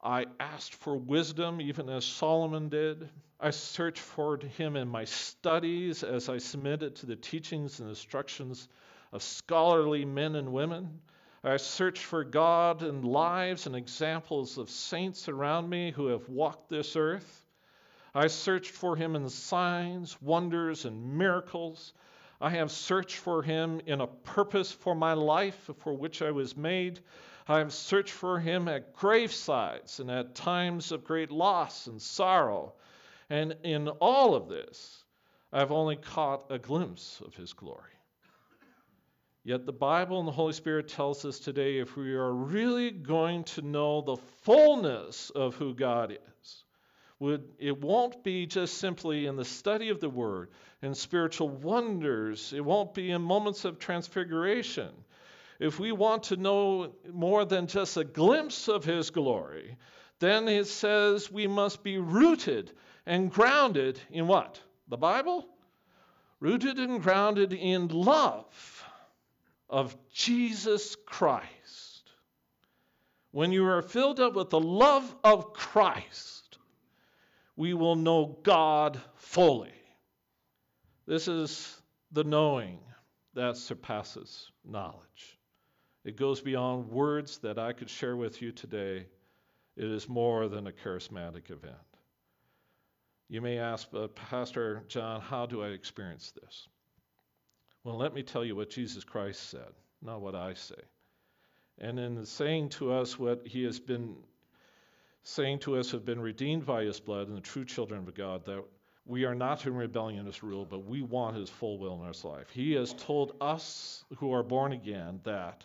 I 0.03 0.27
asked 0.41 0.75
for 0.75 0.97
wisdom, 0.97 1.61
even 1.61 1.89
as 1.89 2.05
Solomon 2.05 2.69
did. 2.69 3.09
I 3.39 3.51
searched 3.51 4.01
for 4.01 4.39
him 4.39 4.77
in 4.77 4.89
my 4.89 5.05
studies 5.05 6.03
as 6.03 6.29
I 6.29 6.39
submitted 6.39 6.97
to 6.97 7.07
the 7.07 7.17
teachings 7.17 7.81
and 7.81 7.89
instructions 7.89 8.69
of 9.13 9.23
scholarly 9.23 10.05
men 10.05 10.35
and 10.37 10.53
women. 10.53 11.01
I 11.45 11.57
searched 11.57 12.05
for 12.05 12.25
God 12.25 12.83
in 12.83 13.03
lives 13.03 13.67
and 13.67 13.75
examples 13.75 14.59
of 14.59 14.71
saints 14.71 15.29
around 15.29 15.69
me 15.69 15.91
who 15.91 16.07
have 16.07 16.29
walked 16.29 16.69
this 16.69 16.97
earth. 16.97 17.45
I 18.15 18.29
searched 18.29 18.71
for 18.71 18.95
him 18.95 19.17
in 19.17 19.29
signs, 19.29 20.21
wonders, 20.23 20.85
and 20.85 21.19
miracles. 21.19 21.95
I 22.41 22.51
have 22.51 22.71
searched 22.71 23.17
for 23.17 23.43
him 23.43 23.81
in 23.87 24.01
a 24.01 24.07
purpose 24.07 24.71
for 24.71 24.95
my 24.95 25.15
life 25.15 25.71
for 25.79 25.93
which 25.93 26.23
I 26.23 26.31
was 26.31 26.57
made. 26.57 27.01
I 27.49 27.59
have 27.59 27.73
searched 27.73 28.13
for 28.13 28.39
him 28.39 28.69
at 28.69 28.95
gravesides 28.95 29.99
and 29.99 30.11
at 30.11 30.35
times 30.35 30.93
of 30.93 31.05
great 31.05 31.31
loss 31.31 31.87
and 31.87 32.01
sorrow. 32.01 32.75
And 33.31 33.57
in 33.65 33.89
all 33.89 34.35
of 34.35 34.49
this, 34.49 35.05
I've 35.53 35.73
only 35.73 35.97
caught 35.97 36.47
a 36.51 36.59
glimpse 36.59 37.21
of 37.25 37.35
his 37.35 37.53
glory. 37.53 37.93
Yet 39.45 39.67
the 39.67 39.73
Bible 39.73 40.21
and 40.21 40.29
the 40.29 40.33
Holy 40.33 40.53
Spirit 40.53 40.87
tells 40.87 41.25
us 41.25 41.41
today 41.41 41.79
if 41.79 41.97
we 41.97 42.15
are 42.15 42.33
really 42.33 42.93
going 42.93 43.43
to 43.45 43.63
know 43.63 44.01
the 44.01 44.17
fullness 44.43 45.31
of 45.31 45.57
who 45.57 45.75
God 45.75 46.13
is, 46.13 46.65
it 47.59 47.81
won't 47.81 48.23
be 48.23 48.47
just 48.47 48.79
simply 48.79 49.27
in 49.27 49.35
the 49.35 49.45
study 49.45 49.89
of 49.89 49.99
the 49.99 50.09
Word 50.09 50.51
and 50.81 50.97
spiritual 50.97 51.49
wonders. 51.49 52.53
It 52.53 52.65
won't 52.65 52.95
be 52.95 53.11
in 53.11 53.21
moments 53.23 53.65
of 53.65 53.81
transfiguration. 53.81 54.91
If 55.59 55.81
we 55.81 55.91
want 55.91 56.25
to 56.25 56.37
know 56.37 56.95
more 57.13 57.45
than 57.45 57.67
just 57.67 57.97
a 57.97 58.05
glimpse 58.05 58.69
of 58.69 58.85
His 58.85 59.11
glory, 59.11 59.77
then 60.21 60.47
it 60.47 60.69
says 60.69 61.33
we 61.33 61.49
must 61.49 61.83
be 61.83 61.99
rooted 61.99 62.73
and 63.07 63.31
grounded 63.31 64.01
in 64.11 64.29
what? 64.29 64.61
The 64.87 64.97
Bible? 64.97 65.49
Rooted 66.39 66.79
and 66.79 67.03
grounded 67.03 67.53
in 67.53 67.89
love 67.89 68.83
of 69.73 69.97
Jesus 70.13 70.97
Christ. 71.07 71.49
When 73.31 73.51
you 73.51 73.65
are 73.67 73.81
filled 73.81 74.21
up 74.21 74.35
with 74.35 74.51
the 74.51 74.61
love 74.61 75.17
of 75.25 75.55
Christ, 75.55 76.59
we 77.57 77.73
will 77.73 77.97
know 77.97 78.39
God 78.43 79.01
fully. 79.15 79.73
This 81.07 81.27
is 81.27 81.81
the 82.13 82.23
knowing 82.23 82.81
that 83.35 83.57
surpasses 83.57 84.51
knowledge. 84.63 85.39
It 86.05 86.17
goes 86.17 86.43
beyond 86.43 86.91
words 86.91 87.39
that 87.39 87.59
I 87.59 87.73
could 87.73 87.89
share 87.89 88.17
with 88.17 88.43
you 88.43 88.53
today. 88.53 89.07
It 89.77 89.85
is 89.91 90.07
more 90.07 90.49
than 90.49 90.67
a 90.67 90.73
charismatic 90.73 91.51
event. 91.51 91.77
You 93.31 93.41
may 93.41 93.57
ask, 93.57 93.89
but 93.91 94.15
Pastor 94.15 94.85
John, 94.89 95.23
how 95.23 95.47
do 95.47 95.63
I 95.63 95.69
experience 95.69 96.33
this? 96.33 96.69
Well, 97.85 97.97
let 97.99 98.15
me 98.15 98.23
tell 98.23 98.45
you 98.45 98.55
what 98.55 98.71
Jesus 98.71 99.03
Christ 99.03 99.51
said, 99.51 99.73
not 100.01 100.21
what 100.21 100.35
I 100.35 100.55
say. 100.55 100.81
And 101.79 101.99
in 101.99 102.25
saying 102.25 102.69
to 102.71 102.93
us 102.93 103.19
what 103.19 103.47
he 103.47 103.65
has 103.65 103.81
been 103.81 104.17
saying 105.25 105.61
to 105.61 105.77
us 105.77 105.91
have 105.93 106.05
been 106.05 106.21
redeemed 106.21 106.67
by 106.67 106.85
his 106.85 107.01
blood 107.01 107.29
and 107.29 107.37
the 107.37 107.41
true 107.41 107.65
children 107.65 108.07
of 108.07 108.15
God, 108.15 108.45
that 108.47 108.65
we 109.05 109.25
are 109.25 109.35
not 109.35 109.67
in 109.67 109.75
rebellionist 109.75 110.43
rule, 110.43 110.65
but 110.65 110.85
we 110.85 111.03
want 111.03 111.37
his 111.37 111.49
full 111.49 111.79
will 111.79 111.95
in 111.95 112.07
our 112.07 112.13
life. 112.25 112.51
He 112.51 112.73
has 112.73 112.93
told 112.93 113.37
us 113.41 114.05
who 114.19 114.33
are 114.33 114.43
born 114.43 114.73
again 114.73 115.21
that 115.25 115.65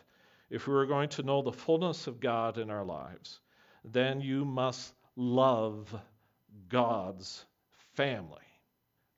if 0.50 0.68
we 0.68 0.74
are 0.76 0.86
going 0.86 1.10
to 1.10 1.24
know 1.24 1.42
the 1.42 1.52
fullness 1.52 2.08
of 2.08 2.20
God 2.20 2.58
in 2.58 2.70
our 2.70 2.86
lives, 2.86 3.40
then 3.84 4.22
you 4.22 4.46
must 4.46 4.94
love 5.16 5.94
God's 6.70 7.46
family, 7.96 8.38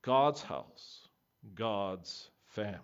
God's 0.02 0.42
house, 0.42 1.08
God's 1.56 2.29
family. 2.50 2.84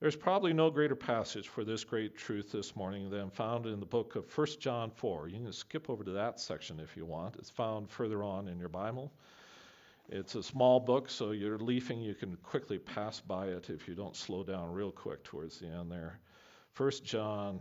There's 0.00 0.16
probably 0.16 0.52
no 0.52 0.68
greater 0.68 0.96
passage 0.96 1.48
for 1.48 1.64
this 1.64 1.84
great 1.84 2.16
truth 2.16 2.50
this 2.50 2.74
morning 2.74 3.08
than 3.08 3.30
found 3.30 3.66
in 3.66 3.78
the 3.78 3.86
book 3.86 4.16
of 4.16 4.36
1 4.36 4.46
John 4.58 4.90
4. 4.90 5.28
You 5.28 5.44
can 5.44 5.52
skip 5.52 5.88
over 5.88 6.02
to 6.02 6.10
that 6.10 6.40
section 6.40 6.80
if 6.80 6.96
you 6.96 7.04
want. 7.04 7.36
It's 7.36 7.50
found 7.50 7.88
further 7.88 8.24
on 8.24 8.48
in 8.48 8.58
your 8.58 8.68
Bible. 8.68 9.12
It's 10.08 10.34
a 10.34 10.42
small 10.42 10.80
book, 10.80 11.08
so 11.08 11.30
you're 11.30 11.58
leafing, 11.58 12.00
you 12.00 12.14
can 12.14 12.36
quickly 12.42 12.78
pass 12.78 13.20
by 13.20 13.46
it 13.46 13.70
if 13.70 13.86
you 13.86 13.94
don't 13.94 14.16
slow 14.16 14.42
down 14.42 14.72
real 14.72 14.90
quick 14.90 15.22
towards 15.22 15.60
the 15.60 15.68
end 15.68 15.92
there. 15.92 16.18
1 16.76 16.90
John 17.04 17.60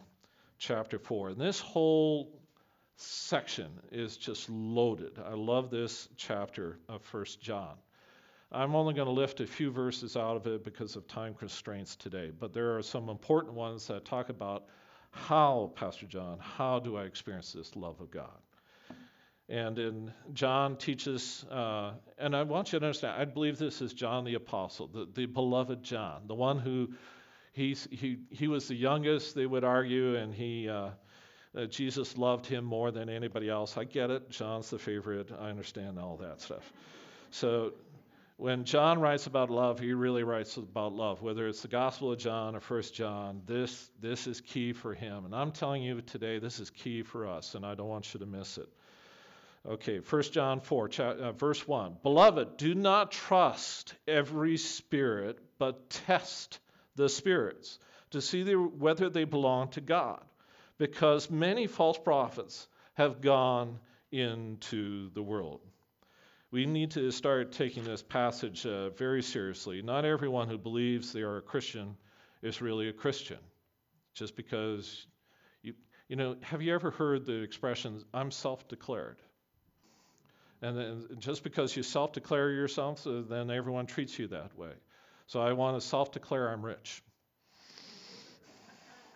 chapter 0.57 0.97
4. 0.97 1.29
And 1.29 1.39
this 1.39 1.59
whole 1.59 2.41
section 2.95 3.69
is 3.91 4.17
just 4.17 4.49
loaded. 4.49 5.19
I 5.23 5.35
love 5.35 5.69
this 5.69 6.09
chapter 6.17 6.79
of 6.89 7.05
1 7.13 7.25
John. 7.39 7.75
I'm 8.53 8.75
only 8.75 8.93
going 8.93 9.05
to 9.05 9.13
lift 9.13 9.39
a 9.39 9.47
few 9.47 9.71
verses 9.71 10.17
out 10.17 10.35
of 10.35 10.45
it 10.45 10.65
because 10.65 10.97
of 10.97 11.07
time 11.07 11.33
constraints 11.33 11.95
today, 11.95 12.31
but 12.37 12.51
there 12.53 12.75
are 12.75 12.83
some 12.83 13.07
important 13.07 13.53
ones 13.53 13.87
that 13.87 14.03
talk 14.03 14.27
about 14.27 14.65
how, 15.11 15.71
Pastor 15.75 16.05
John, 16.05 16.37
how 16.39 16.79
do 16.79 16.97
I 16.97 17.03
experience 17.03 17.53
this 17.53 17.77
love 17.77 18.01
of 18.01 18.11
God? 18.11 18.37
And 19.47 19.79
in 19.79 20.13
John 20.33 20.75
teaches, 20.75 21.45
uh, 21.49 21.91
and 22.17 22.35
I 22.35 22.43
want 22.43 22.73
you 22.73 22.79
to 22.79 22.85
understand, 22.85 23.21
I 23.21 23.25
believe 23.25 23.57
this 23.57 23.81
is 23.81 23.93
John 23.93 24.25
the 24.25 24.33
Apostle, 24.33 24.87
the, 24.87 25.07
the 25.13 25.25
beloved 25.27 25.81
John, 25.81 26.23
the 26.27 26.35
one 26.35 26.59
who 26.59 26.89
he's, 27.53 27.87
he, 27.89 28.19
he 28.31 28.49
was 28.49 28.67
the 28.67 28.75
youngest, 28.75 29.33
they 29.33 29.45
would 29.45 29.63
argue, 29.63 30.15
and 30.15 30.33
he, 30.33 30.67
uh, 30.67 30.89
uh, 31.55 31.65
Jesus 31.65 32.17
loved 32.17 32.45
him 32.45 32.65
more 32.65 32.91
than 32.91 33.09
anybody 33.09 33.49
else. 33.49 33.77
I 33.77 33.85
get 33.85 34.09
it. 34.09 34.29
John's 34.29 34.69
the 34.69 34.79
favorite. 34.79 35.31
I 35.37 35.49
understand 35.49 35.99
all 35.99 36.17
that 36.17 36.41
stuff. 36.41 36.71
So 37.29 37.73
when 38.41 38.63
John 38.63 38.99
writes 38.99 39.27
about 39.27 39.51
love, 39.51 39.79
he 39.79 39.93
really 39.93 40.23
writes 40.23 40.57
about 40.57 40.93
love. 40.93 41.21
Whether 41.21 41.47
it's 41.47 41.61
the 41.61 41.67
Gospel 41.67 42.11
of 42.11 42.17
John 42.17 42.55
or 42.55 42.59
First 42.59 42.95
John, 42.95 43.43
this 43.45 43.91
this 43.99 44.25
is 44.25 44.41
key 44.41 44.73
for 44.73 44.95
him. 44.95 45.25
And 45.25 45.35
I'm 45.35 45.51
telling 45.51 45.83
you 45.83 46.01
today, 46.01 46.39
this 46.39 46.59
is 46.59 46.71
key 46.71 47.03
for 47.03 47.27
us, 47.27 47.53
and 47.53 47.63
I 47.63 47.75
don't 47.75 47.87
want 47.87 48.15
you 48.15 48.19
to 48.19 48.25
miss 48.25 48.57
it. 48.57 48.67
Okay, 49.63 49.99
1 49.99 50.21
John 50.23 50.59
4, 50.59 50.89
uh, 50.97 51.31
verse 51.33 51.67
1. 51.67 51.97
Beloved, 52.01 52.57
do 52.57 52.73
not 52.73 53.11
trust 53.11 53.93
every 54.07 54.57
spirit, 54.57 55.37
but 55.59 55.91
test 55.91 56.57
the 56.95 57.09
spirits 57.09 57.77
to 58.09 58.21
see 58.21 58.41
the, 58.41 58.55
whether 58.55 59.11
they 59.11 59.23
belong 59.23 59.67
to 59.73 59.81
God, 59.81 60.23
because 60.79 61.29
many 61.29 61.67
false 61.67 61.99
prophets 61.99 62.67
have 62.95 63.21
gone 63.21 63.77
into 64.11 65.11
the 65.11 65.21
world 65.21 65.61
we 66.51 66.65
need 66.65 66.91
to 66.91 67.11
start 67.11 67.53
taking 67.53 67.85
this 67.85 68.03
passage 68.03 68.65
uh, 68.65 68.89
very 68.89 69.23
seriously. 69.23 69.81
Not 69.81 70.03
everyone 70.03 70.49
who 70.49 70.57
believes 70.57 71.13
they 71.13 71.21
are 71.21 71.37
a 71.37 71.41
Christian 71.41 71.95
is 72.41 72.61
really 72.61 72.89
a 72.89 72.93
Christian. 72.93 73.37
Just 74.13 74.35
because 74.35 75.07
you, 75.63 75.73
you 76.09 76.17
know, 76.17 76.35
have 76.41 76.61
you 76.61 76.73
ever 76.73 76.91
heard 76.91 77.25
the 77.25 77.41
expression, 77.41 78.03
I'm 78.13 78.31
self 78.31 78.67
declared? 78.67 79.17
And 80.61 80.77
then 80.77 81.07
just 81.19 81.43
because 81.43 81.75
you 81.75 81.83
self 81.83 82.11
declare 82.11 82.51
yourself, 82.51 82.99
so 82.99 83.21
then 83.21 83.49
everyone 83.49 83.85
treats 83.85 84.19
you 84.19 84.27
that 84.27 84.57
way. 84.57 84.73
So 85.27 85.41
I 85.41 85.53
want 85.53 85.81
to 85.81 85.87
self 85.87 86.11
declare 86.11 86.49
I'm 86.49 86.63
rich. 86.63 87.01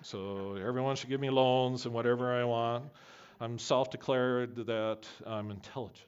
So 0.04 0.56
everyone 0.56 0.96
should 0.96 1.10
give 1.10 1.20
me 1.20 1.32
loans 1.32 1.86
and 1.86 1.94
whatever 1.94 2.34
I 2.34 2.46
want. 2.46 2.86
I'm 3.42 3.60
self 3.60 3.92
declared 3.92 4.56
that 4.68 5.00
I'm 5.28 5.52
intelligent. 5.52 6.08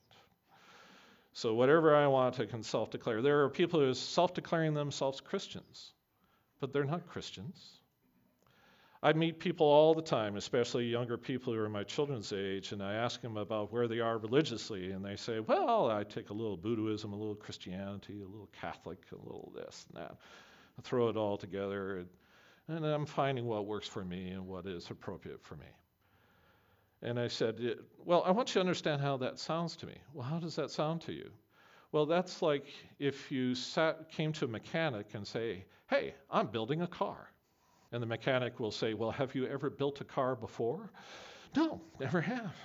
So 1.37 1.53
whatever 1.53 1.95
I 1.95 2.07
want, 2.07 2.39
I 2.39 2.47
can 2.47 2.63
self 2.63 2.89
declare. 2.89 3.21
There 3.21 3.43
are 3.43 3.49
people 3.51 3.79
who 3.79 3.91
are 3.91 3.93
self 3.93 4.33
declaring 4.33 4.73
themselves 4.73 5.21
Christians, 5.21 5.93
but 6.59 6.73
they're 6.73 6.83
not 6.83 7.05
Christians. 7.05 7.79
I 9.03 9.13
meet 9.13 9.37
people 9.37 9.67
all 9.67 9.93
the 9.93 10.01
time, 10.01 10.35
especially 10.35 10.85
younger 10.85 11.15
people 11.15 11.53
who 11.53 11.59
are 11.59 11.69
my 11.69 11.83
children's 11.83 12.33
age, 12.33 12.71
and 12.71 12.81
I 12.81 12.95
ask 12.95 13.21
them 13.21 13.37
about 13.37 13.71
where 13.71 13.87
they 13.87 13.99
are 13.99 14.17
religiously, 14.17 14.93
and 14.93 15.05
they 15.05 15.15
say, 15.15 15.39
Well, 15.39 15.91
I 15.91 16.03
take 16.05 16.31
a 16.31 16.33
little 16.33 16.57
Buddhism, 16.57 17.13
a 17.13 17.15
little 17.15 17.35
Christianity, 17.35 18.23
a 18.23 18.25
little 18.25 18.49
Catholic, 18.59 18.97
a 19.11 19.23
little 19.23 19.53
this 19.55 19.85
and 19.89 20.01
that. 20.01 20.17
I 20.79 20.81
throw 20.81 21.07
it 21.07 21.17
all 21.17 21.37
together, 21.37 21.97
and, 21.97 22.07
and 22.67 22.83
I'm 22.83 23.05
finding 23.05 23.45
what 23.45 23.67
works 23.67 23.87
for 23.87 24.03
me 24.03 24.29
and 24.29 24.47
what 24.47 24.65
is 24.65 24.89
appropriate 24.89 25.43
for 25.43 25.55
me. 25.55 25.67
And 27.01 27.19
I 27.19 27.27
said, 27.27 27.59
Well, 28.03 28.23
I 28.25 28.31
want 28.31 28.49
you 28.49 28.53
to 28.55 28.59
understand 28.59 29.01
how 29.01 29.17
that 29.17 29.39
sounds 29.39 29.75
to 29.77 29.85
me. 29.85 29.97
Well, 30.13 30.25
how 30.25 30.39
does 30.39 30.55
that 30.55 30.71
sound 30.71 31.01
to 31.01 31.13
you? 31.13 31.29
Well, 31.91 32.05
that's 32.05 32.41
like 32.41 32.65
if 32.99 33.31
you 33.31 33.55
sat, 33.55 34.11
came 34.11 34.33
to 34.33 34.45
a 34.45 34.47
mechanic 34.47 35.13
and 35.13 35.25
say, 35.25 35.65
Hey, 35.89 36.15
I'm 36.29 36.47
building 36.47 36.81
a 36.81 36.87
car. 36.87 37.31
And 37.91 38.03
the 38.03 38.07
mechanic 38.07 38.59
will 38.59 38.71
say, 38.71 38.93
Well, 38.93 39.11
have 39.11 39.35
you 39.35 39.47
ever 39.47 39.69
built 39.69 40.01
a 40.01 40.05
car 40.05 40.35
before? 40.35 40.91
No, 41.55 41.81
never 41.99 42.21
have. 42.21 42.55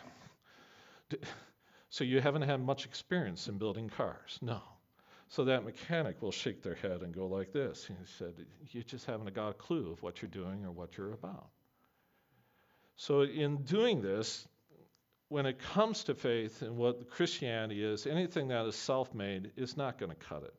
So 1.93 2.05
you 2.05 2.23
haven't 2.23 2.43
had 2.43 2.59
much 2.65 2.87
experience 2.87 3.49
in 3.49 3.59
building 3.59 3.91
cars? 3.91 4.39
No. 4.41 4.63
So 5.29 5.45
that 5.45 5.63
mechanic 5.63 6.23
will 6.23 6.33
shake 6.33 6.63
their 6.63 6.75
head 6.75 7.03
and 7.03 7.15
go 7.15 7.27
like 7.27 7.53
this. 7.53 7.87
He 7.87 7.95
said, 8.07 8.47
You 8.71 8.83
just 8.83 9.05
haven't 9.05 9.33
got 9.35 9.51
a 9.51 9.53
clue 9.53 9.93
of 9.93 10.03
what 10.03 10.23
you're 10.23 10.31
doing 10.31 10.65
or 10.65 10.71
what 10.71 10.97
you're 10.97 11.13
about. 11.13 11.51
So, 13.03 13.23
in 13.23 13.65
doing 13.65 14.01
this, 14.01 14.47
when 15.29 15.45
it 15.45 15.59
comes 15.59 16.05
to 16.05 16.15
faith 16.15 16.63
and 16.63 16.77
what 16.77 17.11
Christianity 17.11 17.83
is, 17.83 18.07
anything 18.07 18.47
that 18.47 18.65
is 18.65 18.77
self 18.77 19.13
made 19.13 19.51
is 19.57 19.77
not 19.77 19.99
going 19.99 20.11
to 20.11 20.17
cut 20.17 20.45
it. 20.45 20.55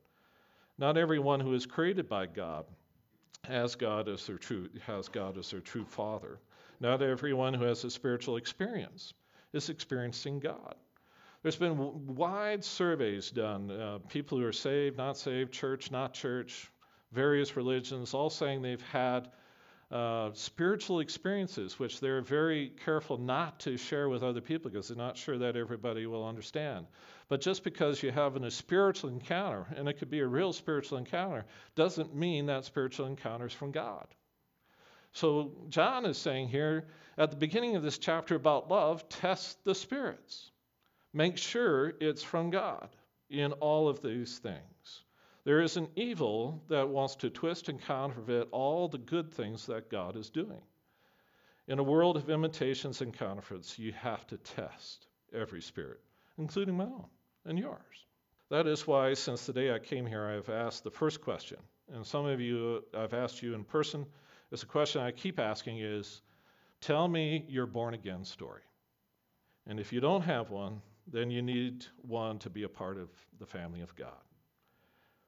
Not 0.78 0.98
everyone 0.98 1.40
who 1.40 1.54
is 1.54 1.66
created 1.66 2.10
by 2.10 2.26
God 2.26 2.66
has 3.46 3.76
God 3.76 4.10
as 4.10 4.28
their 4.28 4.38
true 4.38 4.68
has 4.86 5.08
God 5.08 5.38
as 5.38 5.52
their 5.52 5.62
true 5.62 5.86
father. 5.86 6.38
Not 6.82 7.02
everyone 7.02 7.54
who 7.54 7.64
has 7.64 7.86
a 7.86 7.90
spiritual 7.90 8.36
experience 8.36 9.14
is 9.54 9.70
experiencing 9.70 10.42
God. 10.42 10.76
There's 11.44 11.56
been 11.56 12.14
wide 12.14 12.66
surveys 12.66 13.32
done, 13.32 13.72
uh, 13.72 14.00
people 14.10 14.38
who 14.38 14.46
are 14.46 14.52
saved, 14.52 14.98
not 14.98 15.16
saved, 15.16 15.54
church, 15.54 15.92
not 15.92 16.14
church, 16.14 16.70
various 17.14 17.56
religions, 17.56 18.14
all 18.14 18.30
saying 18.30 18.62
they've 18.62 18.82
had 18.82 19.30
uh, 19.94 20.32
spiritual 20.34 21.02
experiences, 21.02 21.78
which 21.78 22.00
they're 22.00 22.24
very 22.24 22.74
careful 22.84 23.20
not 23.20 23.60
to 23.60 23.78
share 23.78 24.10
with 24.10 24.24
other 24.24 24.42
people 24.42 24.72
because 24.72 24.88
they're 24.88 24.98
not 24.98 25.16
sure 25.16 25.38
that 25.38 25.56
everybody 25.56 26.08
will 26.08 26.28
understand. 26.28 26.88
But 27.30 27.42
just 27.42 27.64
because 27.64 28.02
you 28.02 28.12
have 28.12 28.36
a 28.36 28.50
spiritual 28.50 29.12
encounter, 29.12 29.68
and 29.76 29.88
it 29.88 30.00
could 30.00 30.10
be 30.10 30.22
a 30.22 30.28
real 30.28 30.52
spiritual 30.52 30.98
encounter, 30.98 31.46
doesn't 31.76 32.16
mean 32.16 32.48
that 32.48 32.66
spiritual 32.66 33.06
encounter 33.06 33.46
is 33.46 33.54
from 33.54 33.72
God. 33.72 34.08
So 35.12 35.52
John 35.70 36.08
is 36.08 36.18
saying 36.18 36.48
here 36.48 36.88
at 37.16 37.30
the 37.30 37.38
beginning 37.38 37.76
of 37.76 37.84
this 37.84 38.00
chapter 38.00 38.34
about 38.34 38.72
love, 38.72 39.08
test 39.10 39.64
the 39.64 39.76
spirits. 39.76 40.50
Make 41.14 41.38
sure 41.38 41.94
it's 42.00 42.24
from 42.24 42.50
God 42.50 42.90
in 43.30 43.52
all 43.52 43.88
of 43.88 44.02
these 44.02 44.40
things. 44.40 45.04
There 45.46 45.62
is 45.62 45.76
an 45.76 45.90
evil 45.96 46.64
that 46.70 46.88
wants 46.88 47.18
to 47.18 47.30
twist 47.30 47.68
and 47.68 47.82
counterfeit 47.82 48.48
all 48.52 48.88
the 48.88 48.98
good 48.98 49.34
things 49.34 49.66
that 49.66 49.90
God 49.90 50.16
is 50.16 50.30
doing. 50.30 50.62
In 51.68 51.80
a 51.80 51.84
world 51.84 52.16
of 52.18 52.30
imitations 52.30 53.02
and 53.02 53.14
counterfeits, 53.14 53.78
you 53.78 53.92
have 53.94 54.26
to 54.28 54.38
test 54.38 55.08
every 55.34 55.62
spirit, 55.62 56.00
including 56.38 56.78
my 56.78 56.86
own 56.86 57.06
and 57.46 57.60
yours. 57.60 58.06
That 58.50 58.68
is 58.68 58.88
why, 58.88 59.14
since 59.14 59.46
the 59.46 59.54
day 59.54 59.74
I 59.74 59.80
came 59.80 60.06
here, 60.06 60.26
I 60.26 60.34
have 60.34 60.50
asked 60.50 60.84
the 60.84 60.92
first 60.92 61.22
question. 61.22 61.58
And 61.94 62.06
some 62.06 62.26
of 62.26 62.40
you, 62.40 62.84
I've 62.96 63.14
asked 63.14 63.42
you 63.42 63.54
in 63.54 63.64
person. 63.64 64.06
It's 64.52 64.64
a 64.64 64.68
question 64.68 65.02
I 65.02 65.12
keep 65.12 65.40
asking 65.40 65.80
is, 65.80 66.22
tell 66.80 67.08
me 67.08 67.46
your 67.50 67.66
born 67.66 67.94
again 67.94 68.24
story. 68.24 68.62
And 69.68 69.80
if 69.80 69.92
you 69.92 70.00
don't 70.00 70.22
have 70.22 70.52
one, 70.52 70.82
then 71.08 71.32
you 71.32 71.42
need 71.42 71.86
one 72.02 72.40
to 72.40 72.50
be 72.50 72.64
a 72.64 72.70
part 72.70 72.98
of 72.98 73.10
the 73.40 73.46
family 73.46 73.82
of 73.82 73.96
God. 73.96 74.22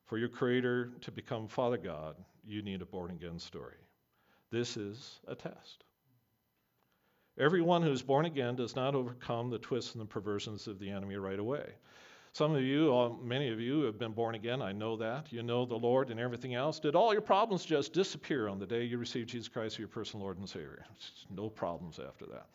For 0.05 0.17
your 0.17 0.29
Creator 0.29 0.91
to 1.01 1.11
become 1.11 1.47
Father 1.47 1.77
God, 1.77 2.15
you 2.45 2.61
need 2.61 2.81
a 2.81 2.85
born 2.85 3.11
again 3.11 3.39
story. 3.39 3.77
This 4.51 4.77
is 4.77 5.19
a 5.27 5.35
test. 5.35 5.83
Everyone 7.37 7.81
who 7.81 7.91
is 7.91 8.01
born 8.01 8.25
again 8.25 8.55
does 8.55 8.75
not 8.75 8.95
overcome 8.95 9.49
the 9.49 9.59
twists 9.59 9.93
and 9.93 10.01
the 10.01 10.05
perversions 10.05 10.67
of 10.67 10.79
the 10.79 10.89
enemy 10.89 11.15
right 11.15 11.39
away. 11.39 11.73
Some 12.31 12.53
of 12.53 12.61
you, 12.61 13.17
many 13.21 13.49
of 13.49 13.59
you, 13.59 13.81
have 13.83 13.97
been 13.97 14.11
born 14.11 14.35
again. 14.35 14.61
I 14.61 14.73
know 14.73 14.95
that. 14.97 15.31
You 15.31 15.41
know 15.41 15.65
the 15.65 15.75
Lord 15.75 16.11
and 16.11 16.19
everything 16.19 16.53
else. 16.53 16.79
Did 16.79 16.95
all 16.95 17.13
your 17.13 17.21
problems 17.21 17.65
just 17.65 17.93
disappear 17.93 18.47
on 18.47 18.59
the 18.59 18.65
day 18.65 18.83
you 18.83 18.97
received 18.97 19.29
Jesus 19.29 19.47
Christ 19.47 19.75
as 19.75 19.79
your 19.79 19.87
personal 19.87 20.25
Lord 20.25 20.37
and 20.37 20.47
Savior? 20.47 20.85
No 21.29 21.49
problems 21.49 21.97
after 21.97 22.25
that. 22.27 22.47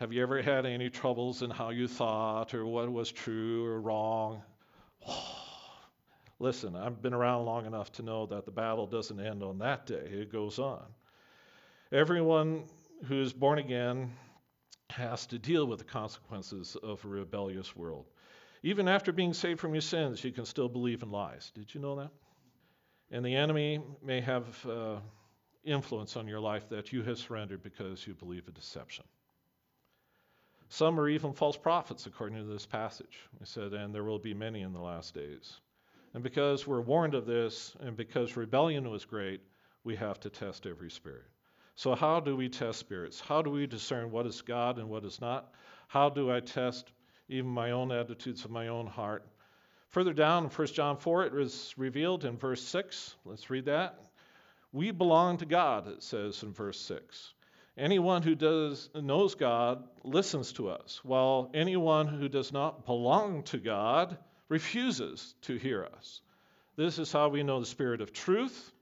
Have 0.00 0.12
you 0.12 0.22
ever 0.22 0.42
had 0.42 0.66
any 0.66 0.90
troubles 0.90 1.42
in 1.42 1.50
how 1.50 1.70
you 1.70 1.86
thought 1.86 2.52
or 2.54 2.66
what 2.66 2.90
was 2.90 3.12
true 3.12 3.64
or 3.64 3.80
wrong? 3.80 4.42
Listen, 6.38 6.76
I've 6.76 7.00
been 7.00 7.14
around 7.14 7.46
long 7.46 7.66
enough 7.66 7.92
to 7.92 8.02
know 8.02 8.26
that 8.26 8.44
the 8.44 8.50
battle 8.50 8.86
doesn't 8.86 9.18
end 9.18 9.42
on 9.42 9.58
that 9.58 9.86
day, 9.86 9.94
it 9.94 10.30
goes 10.30 10.58
on. 10.58 10.84
Everyone 11.92 12.64
who 13.04 13.20
is 13.20 13.32
born 13.32 13.58
again 13.58 14.12
has 14.90 15.26
to 15.26 15.38
deal 15.38 15.66
with 15.66 15.78
the 15.78 15.84
consequences 15.84 16.76
of 16.82 17.04
a 17.04 17.08
rebellious 17.08 17.74
world. 17.74 18.06
Even 18.62 18.88
after 18.88 19.12
being 19.12 19.32
saved 19.32 19.60
from 19.60 19.74
your 19.74 19.80
sins, 19.80 20.22
you 20.24 20.32
can 20.32 20.44
still 20.44 20.68
believe 20.68 21.02
in 21.02 21.10
lies. 21.10 21.52
Did 21.54 21.74
you 21.74 21.80
know 21.80 21.96
that? 21.96 22.10
And 23.10 23.24
the 23.24 23.36
enemy 23.36 23.80
may 24.02 24.20
have 24.20 24.66
uh, 24.66 24.96
influence 25.64 26.16
on 26.16 26.26
your 26.26 26.40
life 26.40 26.68
that 26.70 26.92
you 26.92 27.02
have 27.02 27.18
surrendered 27.18 27.62
because 27.62 28.06
you 28.06 28.14
believe 28.14 28.48
a 28.48 28.50
deception. 28.50 29.04
Some 30.68 30.98
are 30.98 31.08
even 31.08 31.32
false 31.32 31.56
prophets, 31.56 32.06
according 32.06 32.38
to 32.38 32.44
this 32.44 32.66
passage. 32.66 33.18
He 33.38 33.44
said, 33.44 33.72
and 33.72 33.94
there 33.94 34.02
will 34.02 34.18
be 34.18 34.34
many 34.34 34.62
in 34.62 34.72
the 34.72 34.80
last 34.80 35.14
days. 35.14 35.60
And 36.16 36.22
because 36.22 36.66
we're 36.66 36.80
warned 36.80 37.14
of 37.14 37.26
this, 37.26 37.76
and 37.78 37.94
because 37.94 38.38
rebellion 38.38 38.88
was 38.88 39.04
great, 39.04 39.42
we 39.84 39.96
have 39.96 40.18
to 40.20 40.30
test 40.30 40.64
every 40.64 40.90
spirit. 40.90 41.26
So, 41.74 41.94
how 41.94 42.20
do 42.20 42.34
we 42.34 42.48
test 42.48 42.78
spirits? 42.78 43.20
How 43.20 43.42
do 43.42 43.50
we 43.50 43.66
discern 43.66 44.10
what 44.10 44.24
is 44.24 44.40
God 44.40 44.78
and 44.78 44.88
what 44.88 45.04
is 45.04 45.20
not? 45.20 45.52
How 45.88 46.08
do 46.08 46.32
I 46.32 46.40
test 46.40 46.90
even 47.28 47.50
my 47.50 47.72
own 47.72 47.92
attitudes 47.92 48.46
of 48.46 48.50
my 48.50 48.68
own 48.68 48.86
heart? 48.86 49.28
Further 49.90 50.14
down 50.14 50.44
in 50.44 50.48
1 50.48 50.66
John 50.68 50.96
4, 50.96 51.26
it 51.26 51.32
was 51.34 51.74
revealed 51.76 52.24
in 52.24 52.38
verse 52.38 52.62
6. 52.62 53.14
Let's 53.26 53.50
read 53.50 53.66
that. 53.66 54.00
We 54.72 54.92
belong 54.92 55.36
to 55.36 55.44
God, 55.44 55.86
it 55.86 56.02
says 56.02 56.42
in 56.42 56.54
verse 56.54 56.80
6. 56.80 57.34
Anyone 57.76 58.22
who 58.22 58.34
does, 58.34 58.88
knows 58.94 59.34
God 59.34 59.84
listens 60.02 60.54
to 60.54 60.70
us, 60.70 60.98
while 61.04 61.50
anyone 61.52 62.08
who 62.08 62.30
does 62.30 62.54
not 62.54 62.86
belong 62.86 63.42
to 63.42 63.58
God 63.58 64.16
refuses 64.48 65.34
to 65.42 65.56
hear 65.56 65.84
us. 65.96 66.20
This 66.76 66.98
is 66.98 67.10
how 67.10 67.28
we 67.28 67.42
know 67.42 67.60
the 67.60 67.66
spirit 67.66 68.00
of 68.00 68.12
truth 68.12 68.72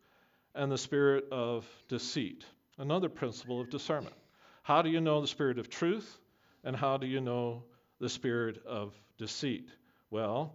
and 0.54 0.70
the 0.70 0.78
spirit 0.78 1.26
of 1.30 1.66
deceit. 1.88 2.44
Another 2.78 3.08
principle 3.08 3.60
of 3.60 3.70
discernment. 3.70 4.16
How 4.62 4.82
do 4.82 4.90
you 4.90 5.00
know 5.00 5.20
the 5.20 5.28
spirit 5.28 5.58
of 5.58 5.70
truth 5.70 6.18
and 6.64 6.74
how 6.74 6.96
do 6.96 7.06
you 7.06 7.20
know 7.20 7.64
the 8.00 8.08
spirit 8.08 8.64
of 8.66 8.92
deceit? 9.18 9.68
Well, 10.10 10.54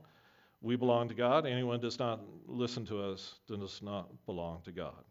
we 0.62 0.76
belong 0.76 1.10
to 1.10 1.15
God. 1.15 1.45
Anyone 1.45 1.80
does 1.80 2.00
not 2.00 2.19
listen 2.48 2.86
to 2.88 3.02
us 3.02 3.36
does 3.48 3.82
not 3.82 4.10
belong 4.26 4.62
to 4.65 4.72
God. 4.72 5.04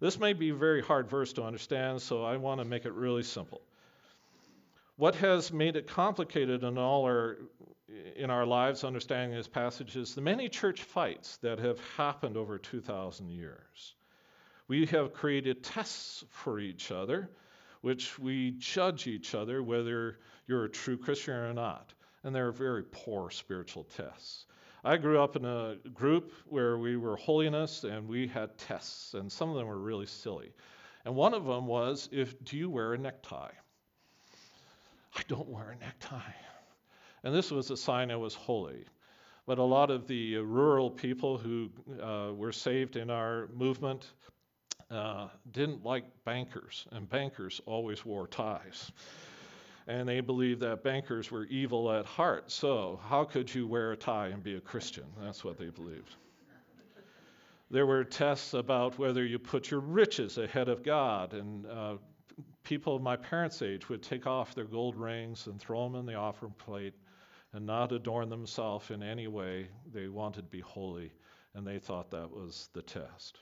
This 0.00 0.18
may 0.18 0.32
be 0.32 0.50
a 0.50 0.54
very 0.54 0.82
hard 0.82 1.08
verse 1.08 1.32
to 1.34 1.42
understand, 1.42 2.02
so 2.02 2.22
I 2.22 2.36
want 2.36 2.60
to 2.60 2.64
make 2.64 2.84
it 2.84 2.92
really 2.92 3.22
simple. 3.22 3.62
What 4.96 5.16
has 5.16 5.52
made 5.52 5.76
it 5.76 5.88
complicated 5.88 6.62
in 6.62 6.78
all 6.78 7.04
our 7.04 7.38
in 8.16 8.30
our 8.30 8.46
lives 8.46 8.84
understanding 8.84 9.36
this 9.36 9.48
passage 9.48 9.96
is 9.96 10.14
the 10.14 10.20
many 10.20 10.48
church 10.48 10.82
fights 10.82 11.36
that 11.38 11.58
have 11.58 11.78
happened 11.96 12.36
over 12.36 12.58
2,000 12.58 13.28
years. 13.28 13.94
We 14.68 14.86
have 14.86 15.12
created 15.12 15.62
tests 15.62 16.24
for 16.30 16.58
each 16.58 16.90
other, 16.90 17.30
which 17.82 18.18
we 18.18 18.52
judge 18.52 19.06
each 19.06 19.34
other 19.34 19.62
whether 19.62 20.18
you're 20.46 20.64
a 20.64 20.70
true 20.70 20.96
Christian 20.96 21.34
or 21.34 21.52
not. 21.52 21.92
And 22.22 22.34
they're 22.34 22.52
very 22.52 22.84
poor 22.84 23.30
spiritual 23.30 23.84
tests. 23.84 24.46
I 24.82 24.96
grew 24.96 25.20
up 25.20 25.36
in 25.36 25.44
a 25.44 25.76
group 25.92 26.32
where 26.46 26.78
we 26.78 26.96
were 26.96 27.16
holiness 27.16 27.84
and 27.84 28.08
we 28.08 28.26
had 28.26 28.56
tests, 28.56 29.14
and 29.14 29.30
some 29.30 29.50
of 29.50 29.56
them 29.56 29.66
were 29.66 29.78
really 29.78 30.06
silly. 30.06 30.52
And 31.04 31.14
one 31.14 31.34
of 31.34 31.44
them 31.44 31.66
was, 31.66 32.08
if 32.12 32.42
do 32.44 32.56
you 32.56 32.70
wear 32.70 32.94
a 32.94 32.98
necktie? 32.98 33.52
I 35.16 35.22
don't 35.28 35.48
wear 35.48 35.70
a 35.70 35.84
necktie. 35.84 36.32
And 37.24 37.34
this 37.34 37.50
was 37.50 37.70
a 37.70 37.76
sign 37.76 38.10
it 38.10 38.20
was 38.20 38.34
holy. 38.34 38.84
But 39.46 39.58
a 39.58 39.62
lot 39.62 39.90
of 39.90 40.06
the 40.06 40.36
rural 40.36 40.90
people 40.90 41.38
who 41.38 41.70
uh, 42.02 42.32
were 42.34 42.52
saved 42.52 42.96
in 42.96 43.10
our 43.10 43.48
movement 43.54 44.06
uh, 44.90 45.28
didn't 45.50 45.84
like 45.84 46.04
bankers, 46.24 46.86
and 46.92 47.08
bankers 47.08 47.60
always 47.66 48.04
wore 48.04 48.26
ties. 48.26 48.92
And 49.86 50.08
they 50.08 50.20
believed 50.20 50.60
that 50.60 50.82
bankers 50.82 51.30
were 51.30 51.44
evil 51.46 51.90
at 51.92 52.06
heart. 52.06 52.50
So, 52.50 53.00
how 53.08 53.24
could 53.24 53.54
you 53.54 53.66
wear 53.66 53.92
a 53.92 53.96
tie 53.96 54.28
and 54.28 54.42
be 54.42 54.56
a 54.56 54.60
Christian? 54.60 55.04
That's 55.20 55.44
what 55.44 55.58
they 55.58 55.68
believed. 55.68 56.14
There 57.70 57.86
were 57.86 58.04
tests 58.04 58.54
about 58.54 58.98
whether 58.98 59.24
you 59.24 59.38
put 59.38 59.70
your 59.70 59.80
riches 59.80 60.38
ahead 60.38 60.68
of 60.68 60.82
God, 60.82 61.34
and 61.34 61.66
uh, 61.66 61.96
people 62.62 62.96
of 62.96 63.02
my 63.02 63.16
parents' 63.16 63.60
age 63.62 63.88
would 63.88 64.02
take 64.02 64.26
off 64.26 64.54
their 64.54 64.64
gold 64.64 64.96
rings 64.96 65.46
and 65.46 65.60
throw 65.60 65.84
them 65.84 65.96
in 65.96 66.06
the 66.06 66.14
offering 66.14 66.54
plate 66.58 66.94
and 67.54 67.64
not 67.64 67.92
adorn 67.92 68.28
themselves 68.28 68.90
in 68.90 69.02
any 69.02 69.28
way. 69.28 69.68
They 69.92 70.08
wanted 70.08 70.42
to 70.42 70.48
be 70.48 70.60
holy, 70.60 71.12
and 71.54 71.64
they 71.64 71.78
thought 71.78 72.10
that 72.10 72.30
was 72.30 72.68
the 72.72 72.82
test. 72.82 73.38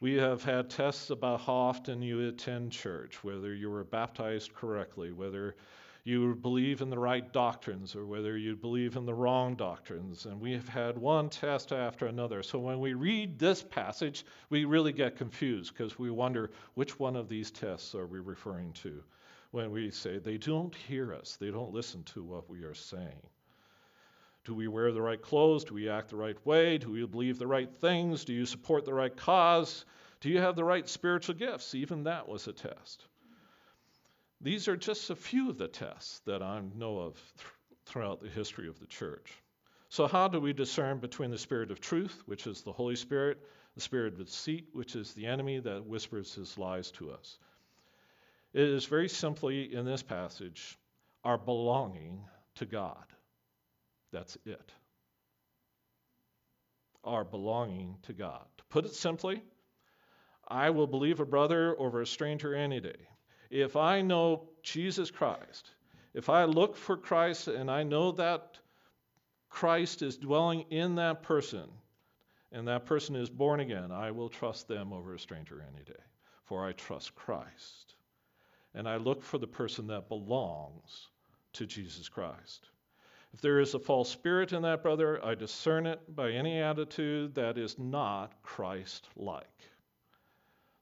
We 0.00 0.14
have 0.14 0.42
had 0.42 0.70
tests 0.70 1.10
about 1.10 1.42
how 1.42 1.52
often 1.52 2.02
you 2.02 2.26
attend 2.26 2.72
church, 2.72 3.22
whether 3.22 3.54
you 3.54 3.70
were 3.70 3.84
baptized 3.84 4.54
correctly, 4.54 5.12
whether 5.12 5.56
you 6.04 6.34
believe 6.36 6.80
in 6.80 6.90
the 6.90 6.98
right 6.98 7.32
doctrines 7.32 7.94
or 7.94 8.06
whether 8.06 8.36
you 8.36 8.56
believe 8.56 8.96
in 8.96 9.06
the 9.06 9.14
wrong 9.14 9.54
doctrines. 9.54 10.26
And 10.26 10.40
we 10.40 10.52
have 10.52 10.68
had 10.68 10.98
one 10.98 11.28
test 11.30 11.72
after 11.72 12.06
another. 12.06 12.42
So 12.42 12.58
when 12.58 12.80
we 12.80 12.94
read 12.94 13.38
this 13.38 13.62
passage, 13.62 14.24
we 14.50 14.64
really 14.64 14.92
get 14.92 15.16
confused 15.16 15.72
because 15.72 15.98
we 15.98 16.10
wonder 16.10 16.50
which 16.74 16.98
one 16.98 17.16
of 17.16 17.28
these 17.28 17.50
tests 17.50 17.94
are 17.94 18.06
we 18.06 18.20
referring 18.20 18.72
to 18.82 19.02
when 19.54 19.70
we 19.70 19.88
say 19.88 20.18
they 20.18 20.36
don't 20.36 20.74
hear 20.74 21.14
us, 21.14 21.36
they 21.36 21.48
don't 21.48 21.72
listen 21.72 22.02
to 22.02 22.24
what 22.24 22.50
we 22.50 22.64
are 22.64 22.74
saying. 22.74 23.22
Do 24.44 24.54
we 24.54 24.68
wear 24.68 24.92
the 24.92 25.00
right 25.00 25.20
clothes? 25.20 25.64
Do 25.64 25.74
we 25.74 25.88
act 25.88 26.10
the 26.10 26.16
right 26.16 26.36
way? 26.46 26.78
Do 26.78 26.90
we 26.90 27.06
believe 27.06 27.38
the 27.38 27.46
right 27.46 27.72
things? 27.76 28.24
Do 28.24 28.34
you 28.34 28.44
support 28.44 28.84
the 28.84 28.92
right 28.92 29.16
cause? 29.16 29.84
Do 30.20 30.28
you 30.28 30.38
have 30.40 30.54
the 30.54 30.64
right 30.64 30.88
spiritual 30.88 31.34
gifts? 31.34 31.74
Even 31.74 32.04
that 32.04 32.28
was 32.28 32.46
a 32.46 32.52
test. 32.52 33.06
These 34.40 34.68
are 34.68 34.76
just 34.76 35.08
a 35.08 35.16
few 35.16 35.48
of 35.48 35.56
the 35.56 35.68
tests 35.68 36.20
that 36.26 36.42
I 36.42 36.60
know 36.76 36.98
of 36.98 37.14
th- 37.14 37.48
throughout 37.86 38.20
the 38.20 38.28
history 38.28 38.68
of 38.68 38.78
the 38.78 38.86
church. 38.86 39.32
So, 39.88 40.06
how 40.06 40.28
do 40.28 40.40
we 40.40 40.52
discern 40.52 40.98
between 40.98 41.30
the 41.30 41.38
spirit 41.38 41.70
of 41.70 41.80
truth, 41.80 42.22
which 42.26 42.46
is 42.46 42.62
the 42.62 42.72
Holy 42.72 42.96
Spirit, 42.96 43.38
the 43.74 43.80
spirit 43.80 44.12
of 44.14 44.26
deceit, 44.26 44.68
which 44.72 44.96
is 44.96 45.14
the 45.14 45.26
enemy 45.26 45.60
that 45.60 45.86
whispers 45.86 46.34
his 46.34 46.58
lies 46.58 46.90
to 46.92 47.10
us? 47.10 47.38
It 48.52 48.68
is 48.68 48.84
very 48.84 49.08
simply 49.08 49.74
in 49.74 49.86
this 49.86 50.02
passage 50.02 50.78
our 51.22 51.38
belonging 51.38 52.24
to 52.56 52.66
God. 52.66 53.04
That's 54.14 54.38
it. 54.46 54.72
Our 57.02 57.24
belonging 57.24 57.96
to 58.04 58.12
God. 58.12 58.44
To 58.58 58.64
put 58.70 58.84
it 58.84 58.94
simply, 58.94 59.42
I 60.46 60.70
will 60.70 60.86
believe 60.86 61.18
a 61.18 61.26
brother 61.26 61.74
over 61.80 62.00
a 62.00 62.06
stranger 62.06 62.54
any 62.54 62.78
day. 62.78 63.08
If 63.50 63.74
I 63.74 64.02
know 64.02 64.50
Jesus 64.62 65.10
Christ, 65.10 65.68
if 66.14 66.28
I 66.28 66.44
look 66.44 66.76
for 66.76 66.96
Christ 66.96 67.48
and 67.48 67.68
I 67.68 67.82
know 67.82 68.12
that 68.12 68.56
Christ 69.50 70.00
is 70.00 70.16
dwelling 70.16 70.66
in 70.70 70.94
that 70.94 71.24
person 71.24 71.68
and 72.52 72.68
that 72.68 72.86
person 72.86 73.16
is 73.16 73.28
born 73.28 73.58
again, 73.58 73.90
I 73.90 74.12
will 74.12 74.28
trust 74.28 74.68
them 74.68 74.92
over 74.92 75.14
a 75.14 75.18
stranger 75.18 75.60
any 75.74 75.82
day, 75.82 76.02
for 76.44 76.64
I 76.64 76.70
trust 76.70 77.16
Christ. 77.16 77.96
And 78.74 78.88
I 78.88 78.96
look 78.96 79.24
for 79.24 79.38
the 79.38 79.48
person 79.48 79.88
that 79.88 80.08
belongs 80.08 81.08
to 81.54 81.66
Jesus 81.66 82.08
Christ. 82.08 82.68
If 83.34 83.40
there 83.40 83.58
is 83.58 83.74
a 83.74 83.80
false 83.80 84.10
spirit 84.10 84.52
in 84.52 84.62
that 84.62 84.84
brother, 84.84 85.22
I 85.24 85.34
discern 85.34 85.86
it 85.86 86.14
by 86.14 86.30
any 86.30 86.60
attitude 86.60 87.34
that 87.34 87.58
is 87.58 87.76
not 87.80 88.40
Christ 88.44 89.08
like. 89.16 89.72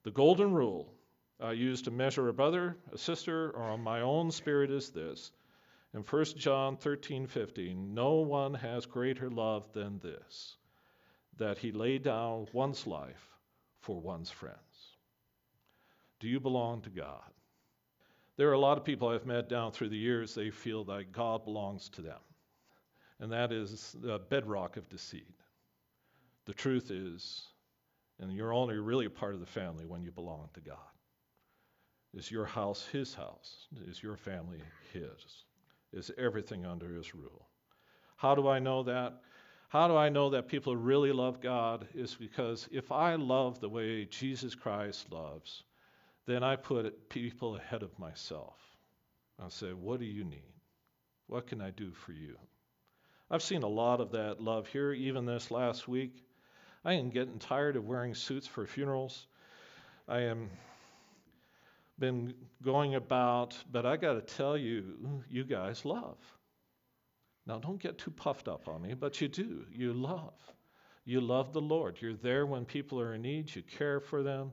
The 0.02 0.10
golden 0.10 0.52
rule 0.52 0.92
I 1.40 1.52
use 1.52 1.80
to 1.80 1.90
measure 1.90 2.28
a 2.28 2.34
brother, 2.34 2.76
a 2.92 2.98
sister, 2.98 3.52
or 3.52 3.78
my 3.78 4.02
own 4.02 4.30
spirit 4.30 4.70
is 4.70 4.90
this. 4.90 5.32
In 5.94 6.02
1 6.02 6.24
John 6.36 6.76
13:15, 6.76 7.94
no 7.94 8.16
one 8.16 8.52
has 8.52 8.84
greater 8.84 9.30
love 9.30 9.72
than 9.72 9.98
this, 10.00 10.58
that 11.38 11.56
he 11.56 11.72
lay 11.72 11.96
down 11.96 12.48
one's 12.52 12.86
life 12.86 13.30
for 13.80 13.98
one's 13.98 14.30
friends. 14.30 14.98
Do 16.20 16.28
you 16.28 16.38
belong 16.38 16.82
to 16.82 16.90
God? 16.90 17.32
There 18.36 18.50
are 18.50 18.52
a 18.52 18.58
lot 18.58 18.76
of 18.76 18.84
people 18.84 19.08
I've 19.08 19.24
met 19.24 19.48
down 19.48 19.72
through 19.72 19.88
the 19.88 19.96
years, 19.96 20.34
they 20.34 20.50
feel 20.50 20.84
that 20.84 21.12
God 21.12 21.44
belongs 21.44 21.88
to 21.88 22.02
them 22.02 22.20
and 23.22 23.30
that 23.30 23.52
is 23.52 23.94
the 24.00 24.18
bedrock 24.18 24.76
of 24.76 24.88
deceit. 24.88 25.36
The 26.44 26.52
truth 26.52 26.90
is, 26.90 27.44
and 28.18 28.32
you're 28.32 28.52
only 28.52 28.76
really 28.78 29.06
a 29.06 29.10
part 29.10 29.32
of 29.32 29.38
the 29.38 29.46
family 29.46 29.86
when 29.86 30.02
you 30.02 30.10
belong 30.10 30.48
to 30.54 30.60
God. 30.60 30.76
Is 32.14 32.32
your 32.32 32.44
house 32.44 32.84
his 32.90 33.14
house? 33.14 33.68
Is 33.86 34.02
your 34.02 34.16
family 34.16 34.60
his? 34.92 35.44
Is 35.92 36.10
everything 36.18 36.66
under 36.66 36.92
his 36.92 37.14
rule? 37.14 37.46
How 38.16 38.34
do 38.34 38.48
I 38.48 38.58
know 38.58 38.82
that? 38.82 39.20
How 39.68 39.86
do 39.86 39.96
I 39.96 40.08
know 40.08 40.28
that 40.30 40.48
people 40.48 40.76
really 40.76 41.12
love 41.12 41.40
God? 41.40 41.86
Is 41.94 42.16
because 42.16 42.68
if 42.72 42.90
I 42.90 43.14
love 43.14 43.60
the 43.60 43.68
way 43.68 44.04
Jesus 44.04 44.56
Christ 44.56 45.12
loves, 45.12 45.62
then 46.26 46.42
I 46.42 46.56
put 46.56 47.08
people 47.08 47.54
ahead 47.54 47.84
of 47.84 47.96
myself. 48.00 48.58
I 49.38 49.48
say, 49.48 49.72
What 49.72 50.00
do 50.00 50.06
you 50.06 50.24
need? 50.24 50.52
What 51.28 51.46
can 51.46 51.60
I 51.60 51.70
do 51.70 51.92
for 51.92 52.12
you? 52.12 52.36
I've 53.32 53.42
seen 53.42 53.62
a 53.62 53.68
lot 53.68 54.02
of 54.02 54.12
that 54.12 54.42
love 54.42 54.66
here, 54.66 54.92
even 54.92 55.24
this 55.24 55.50
last 55.50 55.88
week. 55.88 56.22
I 56.84 56.92
am 56.92 57.08
getting 57.08 57.38
tired 57.38 57.76
of 57.76 57.86
wearing 57.86 58.14
suits 58.14 58.46
for 58.46 58.66
funerals. 58.66 59.26
I 60.06 60.20
am 60.20 60.50
been 61.98 62.34
going 62.62 62.94
about, 62.94 63.56
but 63.70 63.86
I 63.86 63.96
got 63.96 64.14
to 64.14 64.34
tell 64.34 64.58
you, 64.58 65.22
you 65.30 65.44
guys 65.44 65.86
love. 65.86 66.18
Now, 67.46 67.58
don't 67.58 67.80
get 67.80 67.96
too 67.96 68.10
puffed 68.10 68.48
up 68.48 68.68
on 68.68 68.82
me, 68.82 68.92
but 68.92 69.18
you 69.22 69.28
do. 69.28 69.64
You 69.72 69.94
love. 69.94 70.34
You 71.06 71.22
love 71.22 71.54
the 71.54 71.60
Lord. 71.60 71.96
You're 72.02 72.12
there 72.12 72.44
when 72.44 72.66
people 72.66 73.00
are 73.00 73.14
in 73.14 73.22
need. 73.22 73.54
You 73.56 73.62
care 73.62 74.00
for 74.00 74.22
them. 74.22 74.52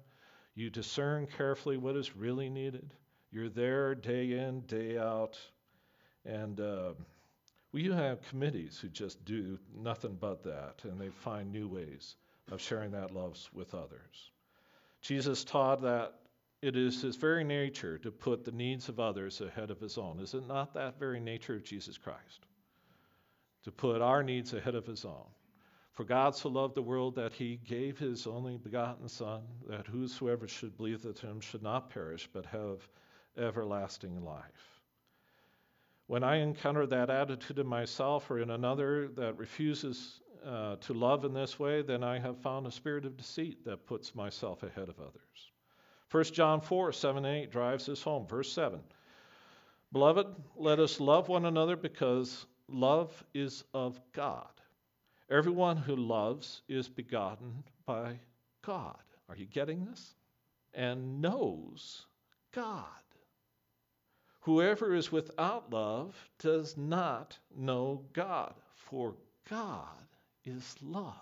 You 0.56 0.70
discern 0.70 1.28
carefully 1.28 1.76
what 1.76 1.98
is 1.98 2.16
really 2.16 2.50
needed. 2.50 2.94
You're 3.30 3.50
there 3.50 3.94
day 3.94 4.32
in, 4.32 4.62
day 4.62 4.98
out. 4.98 5.38
And 6.24 6.62
uh, 6.62 6.94
we 7.72 7.86
have 7.86 8.22
committees 8.30 8.80
who 8.80 8.90
just 8.90 9.24
do 9.26 9.60
nothing 9.76 10.18
but 10.20 10.44
that, 10.44 10.82
and 10.84 11.00
they 11.00 11.10
find 11.10 11.52
new 11.52 11.68
ways 11.68 12.16
of 12.52 12.62
sharing 12.62 12.92
that 12.92 13.12
love 13.12 13.38
with 13.54 13.74
others. 13.74 14.32
Jesus 15.02 15.44
taught 15.44 15.82
that 15.84 16.14
it 16.62 16.76
is 16.76 17.02
his 17.02 17.16
very 17.16 17.44
nature 17.44 17.98
to 18.00 18.12
put 18.12 18.44
the 18.44 18.52
needs 18.52 18.90
of 18.90 19.00
others 19.00 19.40
ahead 19.40 19.72
of 19.72 19.80
his 19.80 19.98
own. 19.98 20.20
Is 20.20 20.34
it 20.34 20.48
not 20.48 20.74
that 20.74 21.00
very 21.00 21.20
nature 21.20 21.56
of 21.56 21.64
Jesus 21.64 21.98
Christ? 21.98 22.46
To 23.64 23.72
put 23.72 24.02
our 24.02 24.24
needs 24.24 24.54
ahead 24.54 24.76
of 24.76 24.86
his 24.86 25.06
own. 25.06 25.28
For 25.94 26.04
God 26.04 26.36
so 26.36 26.50
loved 26.50 26.76
the 26.76 26.82
world 26.82 27.16
that 27.16 27.34
he 27.34 27.58
gave 27.58 28.00
his 28.00 28.26
only 28.26 28.58
begotten 28.58 29.08
Son, 29.08 29.42
that 29.68 29.86
whosoever 29.86 30.48
should 30.48 30.76
believe 30.78 31.06
in 31.06 31.14
him 31.14 31.40
should 31.40 31.64
not 31.64 31.90
perish, 31.90 32.28
but 32.32 32.46
have 32.46 32.88
everlasting 33.38 34.24
life. 34.24 34.79
When 36.10 36.24
I 36.24 36.38
encounter 36.38 36.88
that 36.88 37.12
attitude 37.12 37.60
in 37.60 37.68
myself 37.68 38.32
or 38.32 38.40
in 38.40 38.50
another 38.50 39.10
that 39.10 39.38
refuses 39.38 40.22
uh, 40.44 40.78
to 40.78 40.94
love 40.96 41.24
in 41.24 41.36
this 41.36 41.60
way, 41.60 41.84
then 41.84 42.04
I 42.04 42.18
have 42.18 42.40
found 42.40 42.66
a 42.66 42.72
spirit 42.72 43.06
of 43.06 43.16
deceit 43.16 43.64
that 43.66 43.86
puts 43.86 44.16
myself 44.16 44.64
ahead 44.64 44.90
of 44.90 45.00
others. 45.00 45.52
1 46.10 46.24
John 46.34 46.62
4 46.62 46.92
7 46.94 47.26
and 47.26 47.44
8 47.44 47.52
drives 47.52 47.86
this 47.86 48.02
home. 48.02 48.26
Verse 48.26 48.52
7 48.52 48.80
Beloved, 49.92 50.26
let 50.56 50.80
us 50.80 51.00
love 51.00 51.30
one 51.30 51.46
another 51.46 51.76
because 51.76 52.48
love 52.68 53.24
is 53.36 53.64
of 53.76 54.02
God. 54.12 54.50
Everyone 55.30 55.78
who 55.78 55.96
loves 55.96 56.64
is 56.68 56.90
begotten 56.90 57.64
by 57.86 58.20
God. 58.66 58.98
Are 59.30 59.36
you 59.36 59.46
getting 59.46 59.86
this? 59.86 60.16
And 60.74 61.22
knows 61.22 62.08
God. 62.52 62.86
Whoever 64.42 64.96
is 64.96 65.12
without 65.12 65.72
love 65.72 66.16
does 66.40 66.78
not 66.78 67.38
know 67.56 68.06
God, 68.14 68.54
for 68.74 69.16
God 69.50 69.86
is 70.46 70.76
love. 70.82 71.16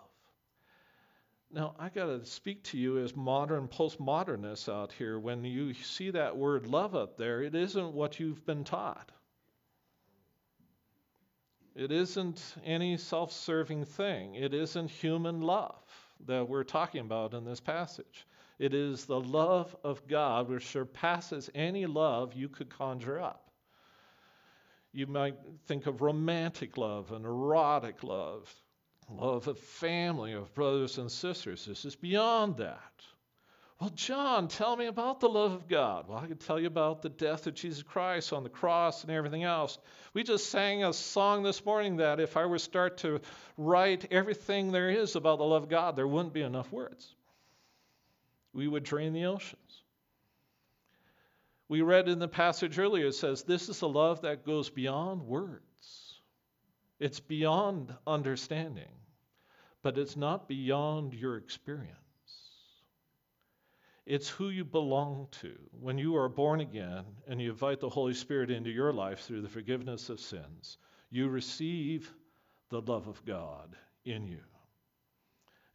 Now, 1.50 1.76
I 1.80 1.90
got 1.90 2.08
to 2.08 2.26
speak 2.26 2.64
to 2.66 2.78
you 2.78 3.00
as 3.00 3.16
modern 3.16 3.68
postmodernists 3.70 4.72
out 4.72 4.92
here. 4.92 5.18
When 5.18 5.46
you 5.46 5.74
see 5.74 6.12
that 6.12 6.36
word 6.36 6.68
love 6.68 6.94
up 6.94 7.18
there, 7.18 7.42
it 7.42 7.56
isn't 7.56 7.94
what 7.94 8.20
you've 8.20 8.46
been 8.46 8.66
taught. 8.66 9.12
It 11.74 11.92
isn't 11.92 12.56
any 12.66 12.98
self 12.98 13.32
serving 13.32 13.86
thing. 13.86 14.36
It 14.36 14.54
isn't 14.54 14.90
human 14.90 15.42
love 15.42 15.76
that 16.26 16.50
we're 16.50 16.64
talking 16.64 17.02
about 17.02 17.34
in 17.34 17.46
this 17.46 17.60
passage. 17.60 18.26
It 18.60 18.74
is 18.74 19.06
the 19.06 19.20
love 19.20 19.76
of 19.84 20.08
God 20.08 20.50
which 20.50 20.66
surpasses 20.66 21.50
any 21.54 21.86
love 21.86 22.34
you 22.34 22.50
could 22.50 22.70
conjure 22.70 23.20
up. 23.20 23.52
You 24.92 25.06
might 25.06 25.36
think 25.68 25.86
of 25.86 26.02
romantic 26.02 26.78
love 26.78 27.12
and 27.12 27.24
erotic 27.24 28.04
love, 28.04 28.52
love 29.10 29.48
of 29.48 29.60
family, 29.60 30.34
of 30.34 30.54
brothers 30.56 30.98
and 30.98 31.12
sisters. 31.12 31.66
This 31.66 31.86
is 31.86 31.96
beyond 31.96 32.58
that. 32.58 32.82
Well, 33.80 33.92
John, 33.92 34.48
tell 34.48 34.76
me 34.76 34.88
about 34.88 35.20
the 35.20 35.30
love 35.30 35.52
of 35.52 35.68
God. 35.68 36.08
Well, 36.08 36.18
I 36.18 36.26
can 36.26 36.38
tell 36.38 36.60
you 36.60 36.66
about 36.66 37.04
the 37.04 37.10
death 37.10 37.46
of 37.46 37.54
Jesus 37.54 37.84
Christ 37.84 38.34
on 38.34 38.42
the 38.42 38.50
cross 38.50 39.04
and 39.04 39.12
everything 39.12 39.44
else. 39.44 39.78
We 40.16 40.24
just 40.24 40.50
sang 40.50 40.84
a 40.84 40.94
song 40.94 41.44
this 41.44 41.64
morning 41.64 41.98
that 41.98 42.20
if 42.20 42.38
I 42.38 42.48
were 42.48 42.58
to 42.58 42.64
start 42.64 42.98
to 43.00 43.22
write 43.56 44.08
everything 44.10 44.72
there 44.72 44.90
is 44.90 45.16
about 45.16 45.38
the 45.38 45.46
love 45.46 45.64
of 45.64 45.70
God, 45.70 45.96
there 45.96 46.08
wouldn't 46.08 46.34
be 46.34 46.42
enough 46.42 46.72
words. 46.72 47.08
We 48.58 48.68
would 48.68 48.84
drain 48.84 49.14
the 49.14 49.26
oceans. 49.26 49.84
We 51.70 51.84
read 51.84 52.10
in 52.10 52.18
the 52.18 52.28
passage 52.28 52.80
earlier, 52.80 53.06
it 53.06 53.14
says, 53.14 53.44
This 53.44 53.70
is 53.70 53.84
a 53.84 53.88
love 53.88 54.22
that 54.22 54.48
goes 54.48 54.72
beyond 54.72 55.22
words. 55.22 56.22
It's 57.00 57.20
beyond 57.20 57.94
understanding, 58.08 58.90
but 59.84 60.00
it's 60.00 60.18
not 60.18 60.48
beyond 60.48 61.14
your 61.14 61.38
experience. 61.38 61.94
It's 64.08 64.28
who 64.28 64.50
you 64.50 64.66
belong 64.66 65.28
to. 65.42 65.54
When 65.80 66.00
you 66.00 66.16
are 66.16 66.28
born 66.28 66.60
again 66.60 67.06
and 67.28 67.40
you 67.40 67.52
invite 67.52 67.80
the 67.80 67.90
Holy 67.90 68.16
Spirit 68.16 68.50
into 68.50 68.72
your 68.72 68.92
life 68.92 69.20
through 69.20 69.42
the 69.44 69.50
forgiveness 69.50 70.10
of 70.10 70.20
sins, 70.20 70.80
you 71.12 71.30
receive 71.30 72.12
the 72.70 72.82
love 72.82 73.08
of 73.08 73.24
God 73.24 73.76
in 74.04 74.26
you. 74.26 74.42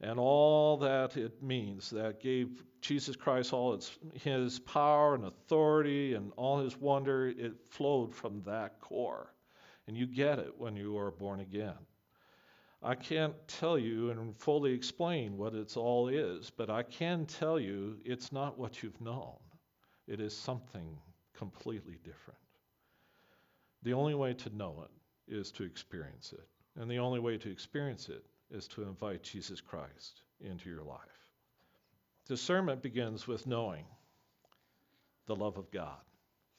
And 0.02 0.18
all 0.18 0.76
that 0.78 1.16
it 1.16 1.40
means 1.40 1.88
that 1.90 2.20
gave 2.20 2.64
Jesus 2.80 3.14
Christ 3.14 3.52
all 3.52 3.72
its, 3.72 3.96
his 4.14 4.58
power 4.58 5.14
and 5.14 5.26
authority 5.26 6.14
and 6.14 6.32
all 6.36 6.58
his 6.58 6.76
wonder, 6.76 7.28
it 7.28 7.54
flowed 7.68 8.12
from 8.12 8.42
that 8.44 8.80
core. 8.80 9.32
And 9.86 9.96
you 9.96 10.06
get 10.06 10.40
it 10.40 10.52
when 10.58 10.74
you 10.74 10.98
are 10.98 11.12
born 11.12 11.38
again. 11.38 11.78
I 12.82 12.96
can't 12.96 13.34
tell 13.46 13.78
you 13.78 14.10
and 14.10 14.36
fully 14.36 14.72
explain 14.72 15.36
what 15.36 15.54
it's 15.54 15.76
all 15.76 16.08
is, 16.08 16.50
but 16.50 16.68
I 16.68 16.82
can 16.82 17.24
tell 17.26 17.60
you 17.60 17.96
it's 18.04 18.32
not 18.32 18.58
what 18.58 18.82
you've 18.82 19.00
known. 19.00 19.36
It 20.08 20.20
is 20.20 20.36
something 20.36 20.98
completely 21.32 21.98
different. 22.02 22.40
The 23.84 23.92
only 23.92 24.16
way 24.16 24.34
to 24.34 24.56
know 24.56 24.84
it 24.84 25.32
is 25.32 25.52
to 25.52 25.62
experience 25.62 26.32
it. 26.32 26.48
And 26.80 26.90
the 26.90 26.98
only 26.98 27.20
way 27.20 27.38
to 27.38 27.50
experience 27.50 28.08
it 28.08 28.24
is 28.52 28.68
to 28.68 28.82
invite 28.82 29.22
Jesus 29.22 29.60
Christ 29.60 30.22
into 30.40 30.68
your 30.68 30.82
life. 30.82 30.98
Discernment 32.28 32.82
begins 32.82 33.26
with 33.26 33.46
knowing 33.46 33.84
the 35.26 35.36
love 35.36 35.56
of 35.56 35.70
God 35.70 35.98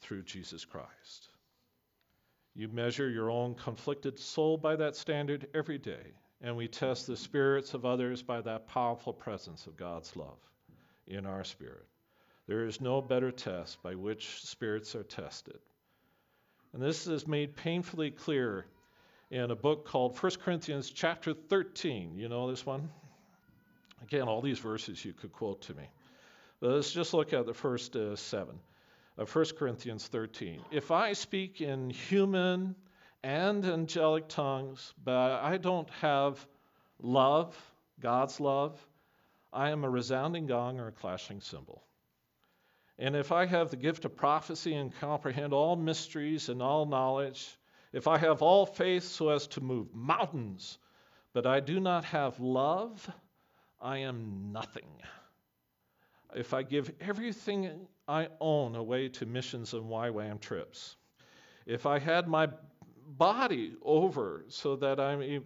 through 0.01 0.23
Jesus 0.23 0.65
Christ. 0.65 1.29
You 2.55 2.67
measure 2.67 3.09
your 3.09 3.31
own 3.31 3.55
conflicted 3.55 4.19
soul 4.19 4.57
by 4.57 4.75
that 4.75 4.95
standard 4.95 5.47
every 5.53 5.77
day, 5.77 6.13
and 6.41 6.55
we 6.55 6.67
test 6.67 7.07
the 7.07 7.17
spirits 7.17 7.73
of 7.73 7.85
others 7.85 8.21
by 8.21 8.41
that 8.41 8.67
powerful 8.67 9.13
presence 9.13 9.65
of 9.65 9.77
God's 9.77 10.15
love 10.15 10.37
in 11.07 11.25
our 11.25 11.43
spirit. 11.43 11.87
There 12.47 12.65
is 12.65 12.81
no 12.81 13.01
better 13.01 13.31
test 13.31 13.81
by 13.81 13.95
which 13.95 14.43
spirits 14.43 14.95
are 14.95 15.03
tested. 15.03 15.59
And 16.73 16.81
this 16.81 17.07
is 17.07 17.27
made 17.27 17.55
painfully 17.55 18.11
clear 18.11 18.65
in 19.33 19.49
a 19.49 19.55
book 19.55 19.87
called 19.87 20.15
1 20.15 20.31
Corinthians 20.43 20.91
chapter 20.91 21.33
13. 21.33 22.19
You 22.19 22.29
know 22.29 22.51
this 22.51 22.67
one? 22.67 22.87
Again, 24.03 24.27
all 24.27 24.41
these 24.43 24.59
verses 24.59 25.03
you 25.03 25.11
could 25.11 25.33
quote 25.33 25.63
to 25.63 25.73
me. 25.73 25.89
But 26.59 26.69
let's 26.69 26.91
just 26.91 27.15
look 27.15 27.33
at 27.33 27.47
the 27.47 27.53
first 27.53 27.95
uh, 27.95 28.15
seven 28.15 28.59
of 29.17 29.35
1 29.35 29.45
Corinthians 29.57 30.05
13. 30.05 30.61
If 30.69 30.91
I 30.91 31.13
speak 31.13 31.61
in 31.61 31.89
human 31.89 32.75
and 33.23 33.65
angelic 33.65 34.27
tongues, 34.27 34.93
but 35.03 35.31
I 35.41 35.57
don't 35.57 35.89
have 36.01 36.45
love, 37.01 37.57
God's 37.99 38.39
love, 38.39 38.79
I 39.51 39.71
am 39.71 39.83
a 39.83 39.89
resounding 39.89 40.45
gong 40.45 40.79
or 40.79 40.89
a 40.89 40.91
clashing 40.91 41.41
cymbal. 41.41 41.81
And 42.99 43.15
if 43.15 43.31
I 43.31 43.47
have 43.47 43.71
the 43.71 43.77
gift 43.77 44.05
of 44.05 44.15
prophecy 44.15 44.75
and 44.75 44.95
comprehend 44.99 45.53
all 45.53 45.75
mysteries 45.75 46.49
and 46.49 46.61
all 46.61 46.85
knowledge, 46.85 47.57
if 47.93 48.07
I 48.07 48.17
have 48.17 48.41
all 48.41 48.65
faith 48.65 49.03
so 49.03 49.29
as 49.29 49.47
to 49.47 49.61
move 49.61 49.93
mountains, 49.93 50.79
but 51.31 51.45
I 51.45 51.59
do 51.59 51.79
not 51.79 52.03
have 52.05 52.39
love, 52.39 53.09
I 53.81 53.99
am 53.99 54.51
nothing 54.51 54.89
if 56.35 56.53
I 56.53 56.63
give 56.63 56.91
everything 56.99 57.87
I 58.07 58.27
own 58.39 58.75
away 58.75 59.09
to 59.09 59.25
missions 59.25 59.73
and 59.73 59.83
YWAM 59.83 60.39
trips, 60.39 60.95
if 61.65 61.85
I 61.85 61.99
had 61.99 62.27
my 62.27 62.49
body 63.17 63.73
over 63.83 64.45
so 64.47 64.75
that 64.77 64.99
I'm 64.99 65.43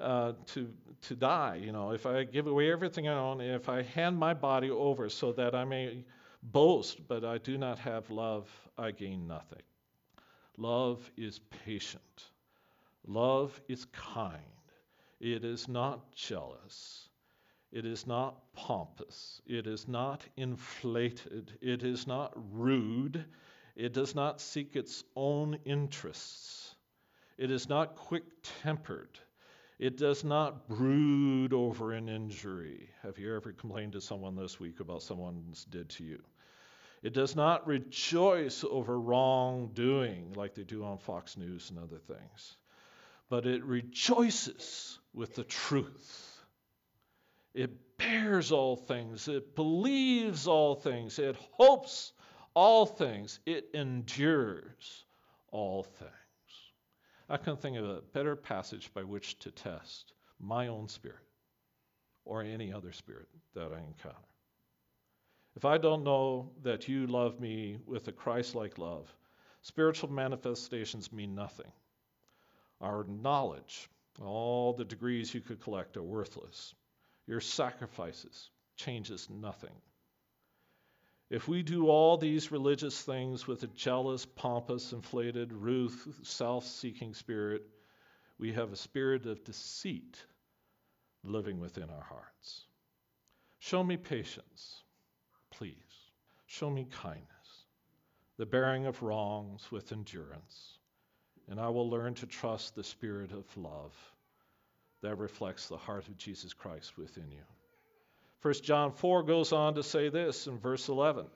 uh, 0.00 0.32
to 0.46 0.68
to 1.02 1.14
die, 1.14 1.60
you 1.62 1.70
know, 1.70 1.90
if 1.90 2.06
I 2.06 2.24
give 2.24 2.46
away 2.46 2.72
everything 2.72 3.08
I 3.08 3.18
own, 3.18 3.40
if 3.40 3.68
I 3.68 3.82
hand 3.82 4.18
my 4.18 4.32
body 4.32 4.70
over 4.70 5.08
so 5.08 5.32
that 5.32 5.54
I 5.54 5.64
may 5.64 6.02
boast, 6.42 7.06
but 7.06 7.24
I 7.24 7.38
do 7.38 7.58
not 7.58 7.78
have 7.78 8.10
love, 8.10 8.48
I 8.78 8.90
gain 8.90 9.26
nothing. 9.26 9.62
Love 10.56 11.10
is 11.16 11.40
patient. 11.64 12.30
Love 13.06 13.60
is 13.68 13.84
kind. 13.86 14.40
It 15.20 15.44
is 15.44 15.68
not 15.68 16.12
jealous. 16.12 17.08
It 17.72 17.84
is 17.84 18.06
not 18.06 18.52
pompous. 18.52 19.42
It 19.46 19.66
is 19.66 19.88
not 19.88 20.24
inflated. 20.36 21.52
It 21.60 21.82
is 21.82 22.06
not 22.06 22.32
rude. 22.52 23.24
It 23.74 23.92
does 23.92 24.14
not 24.14 24.40
seek 24.40 24.76
its 24.76 25.02
own 25.16 25.58
interests. 25.64 26.76
It 27.36 27.50
is 27.50 27.68
not 27.68 27.96
quick 27.96 28.22
tempered. 28.62 29.18
It 29.80 29.96
does 29.96 30.22
not 30.22 30.68
brood 30.68 31.52
over 31.52 31.92
an 31.92 32.08
injury. 32.08 32.88
Have 33.02 33.18
you 33.18 33.34
ever 33.34 33.52
complained 33.52 33.94
to 33.94 34.00
someone 34.00 34.36
this 34.36 34.60
week 34.60 34.78
about 34.78 35.02
someone's 35.02 35.64
did 35.64 35.88
to 35.90 36.04
you? 36.04 36.22
It 37.04 37.12
does 37.12 37.36
not 37.36 37.66
rejoice 37.66 38.64
over 38.64 38.98
wrongdoing 38.98 40.32
like 40.36 40.54
they 40.54 40.64
do 40.64 40.84
on 40.84 40.96
Fox 40.96 41.36
News 41.36 41.68
and 41.68 41.78
other 41.78 41.98
things, 41.98 42.56
but 43.28 43.44
it 43.44 43.62
rejoices 43.62 44.98
with 45.12 45.34
the 45.34 45.44
truth. 45.44 46.40
It 47.52 47.98
bears 47.98 48.52
all 48.52 48.74
things. 48.74 49.28
It 49.28 49.54
believes 49.54 50.46
all 50.48 50.76
things. 50.76 51.18
It 51.18 51.36
hopes 51.52 52.14
all 52.54 52.86
things. 52.86 53.38
It 53.44 53.66
endures 53.74 55.04
all 55.52 55.82
things. 55.82 56.10
I 57.28 57.36
can 57.36 57.58
think 57.58 57.76
of 57.76 57.84
a 57.84 58.00
better 58.00 58.34
passage 58.34 58.90
by 58.94 59.02
which 59.02 59.38
to 59.40 59.50
test 59.50 60.14
my 60.40 60.68
own 60.68 60.88
spirit 60.88 61.18
or 62.24 62.40
any 62.40 62.72
other 62.72 62.92
spirit 62.92 63.28
that 63.54 63.72
I 63.74 63.80
encounter. 63.80 64.33
If 65.56 65.64
I 65.64 65.78
don't 65.78 66.02
know 66.02 66.50
that 66.62 66.88
you 66.88 67.06
love 67.06 67.38
me 67.40 67.78
with 67.86 68.08
a 68.08 68.12
Christ 68.12 68.54
like 68.54 68.78
love, 68.78 69.14
spiritual 69.62 70.10
manifestations 70.10 71.12
mean 71.12 71.34
nothing. 71.34 71.70
Our 72.80 73.04
knowledge, 73.04 73.88
all 74.20 74.72
the 74.72 74.84
degrees 74.84 75.32
you 75.32 75.40
could 75.40 75.60
collect, 75.60 75.96
are 75.96 76.02
worthless. 76.02 76.74
Your 77.26 77.40
sacrifices 77.40 78.50
changes 78.76 79.28
nothing. 79.30 79.74
If 81.30 81.48
we 81.48 81.62
do 81.62 81.88
all 81.88 82.18
these 82.18 82.52
religious 82.52 83.00
things 83.02 83.46
with 83.46 83.62
a 83.62 83.68
jealous, 83.68 84.26
pompous, 84.26 84.92
inflated, 84.92 85.52
rude, 85.52 85.92
self 86.22 86.66
seeking 86.66 87.14
spirit, 87.14 87.62
we 88.38 88.52
have 88.52 88.72
a 88.72 88.76
spirit 88.76 89.24
of 89.26 89.44
deceit 89.44 90.22
living 91.22 91.60
within 91.60 91.88
our 91.90 92.02
hearts. 92.02 92.66
Show 93.60 93.82
me 93.82 93.96
patience. 93.96 94.83
Show 96.46 96.70
me 96.70 96.86
kindness, 97.02 97.26
the 98.36 98.46
bearing 98.46 98.86
of 98.86 99.02
wrongs 99.02 99.70
with 99.70 99.92
endurance, 99.92 100.78
and 101.48 101.58
I 101.60 101.68
will 101.68 101.88
learn 101.88 102.14
to 102.14 102.26
trust 102.26 102.74
the 102.74 102.84
spirit 102.84 103.32
of 103.32 103.44
love 103.56 103.94
that 105.02 105.16
reflects 105.16 105.68
the 105.68 105.76
heart 105.76 106.08
of 106.08 106.16
Jesus 106.16 106.52
Christ 106.52 106.96
within 106.96 107.30
you. 107.30 107.44
1 108.42 108.54
John 108.62 108.92
4 108.92 109.22
goes 109.22 109.52
on 109.52 109.74
to 109.74 109.82
say 109.82 110.08
this 110.08 110.46
in 110.46 110.58
verse 110.58 110.88
11 110.88 111.26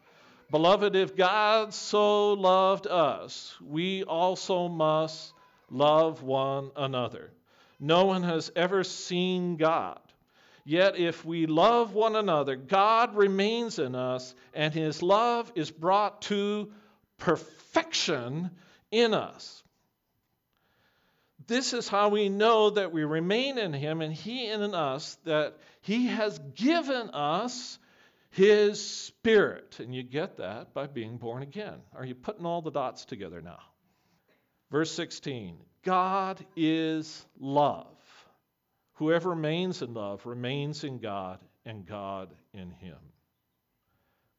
Beloved, 0.51 0.97
if 0.97 1.15
God 1.15 1.75
so 1.75 2.33
loved 2.33 2.87
us, 2.87 3.55
we 3.63 4.03
also 4.05 4.69
must 4.69 5.35
love 5.71 6.23
one 6.23 6.71
another. 6.75 7.31
No 7.79 8.07
one 8.07 8.23
has 8.23 8.51
ever 8.57 8.83
seen 8.83 9.57
God. 9.57 10.01
Yet 10.69 10.99
if 10.99 11.25
we 11.25 11.47
love 11.47 11.95
one 11.95 12.15
another, 12.15 12.55
God 12.55 13.17
remains 13.17 13.79
in 13.79 13.95
us, 13.95 14.35
and 14.53 14.75
his 14.75 15.03
love 15.03 15.51
is 15.55 15.71
brought 15.71 16.21
to 16.23 16.71
perfection 17.17 18.51
in 18.91 19.15
us. 19.15 19.63
this 21.47 21.73
is 21.73 21.89
how 21.89 22.11
we 22.11 22.29
know 22.29 22.69
that 22.69 22.93
we 22.93 23.05
remain 23.05 23.57
in 23.57 23.73
him 23.73 24.03
and 24.03 24.13
he 24.13 24.47
in 24.47 24.75
us, 24.75 25.17
that 25.25 25.57
he 25.81 26.09
has 26.09 26.39
given 26.55 27.09
us 27.15 27.79
his 28.29 28.87
spirit. 28.87 29.81
And 29.81 29.95
you 29.95 30.03
get 30.03 30.37
that 30.37 30.75
by 30.75 30.87
being 30.87 31.17
born 31.17 31.43
again. 31.43 31.81
Are 31.95 32.05
you 32.05 32.15
putting 32.15 32.45
all 32.45 32.61
the 32.61 32.71
dots 32.71 33.07
together 33.07 33.41
now? 33.41 33.61
Verse 34.71 34.93
16 34.93 35.57
God 35.83 36.45
is 36.57 37.25
love. 37.41 37.98
Whoever 38.99 39.31
remains 39.31 39.81
in 39.81 39.95
love 39.95 40.27
remains 40.27 40.83
in 40.83 40.99
God 40.99 41.39
and 41.65 41.87
God 41.87 42.35
in 42.53 42.73
him. 42.73 42.99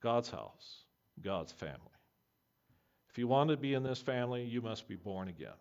God's 0.01 0.30
house, 0.30 0.84
God's 1.22 1.53
family. 1.53 1.80
If 3.10 3.18
you 3.18 3.26
want 3.26 3.51
to 3.51 3.57
be 3.57 3.74
in 3.74 3.84
this 3.84 4.01
family, 4.01 4.43
you 4.43 4.62
must 4.62 4.86
be 4.86 4.97
born 4.97 5.30
again. 5.30 5.57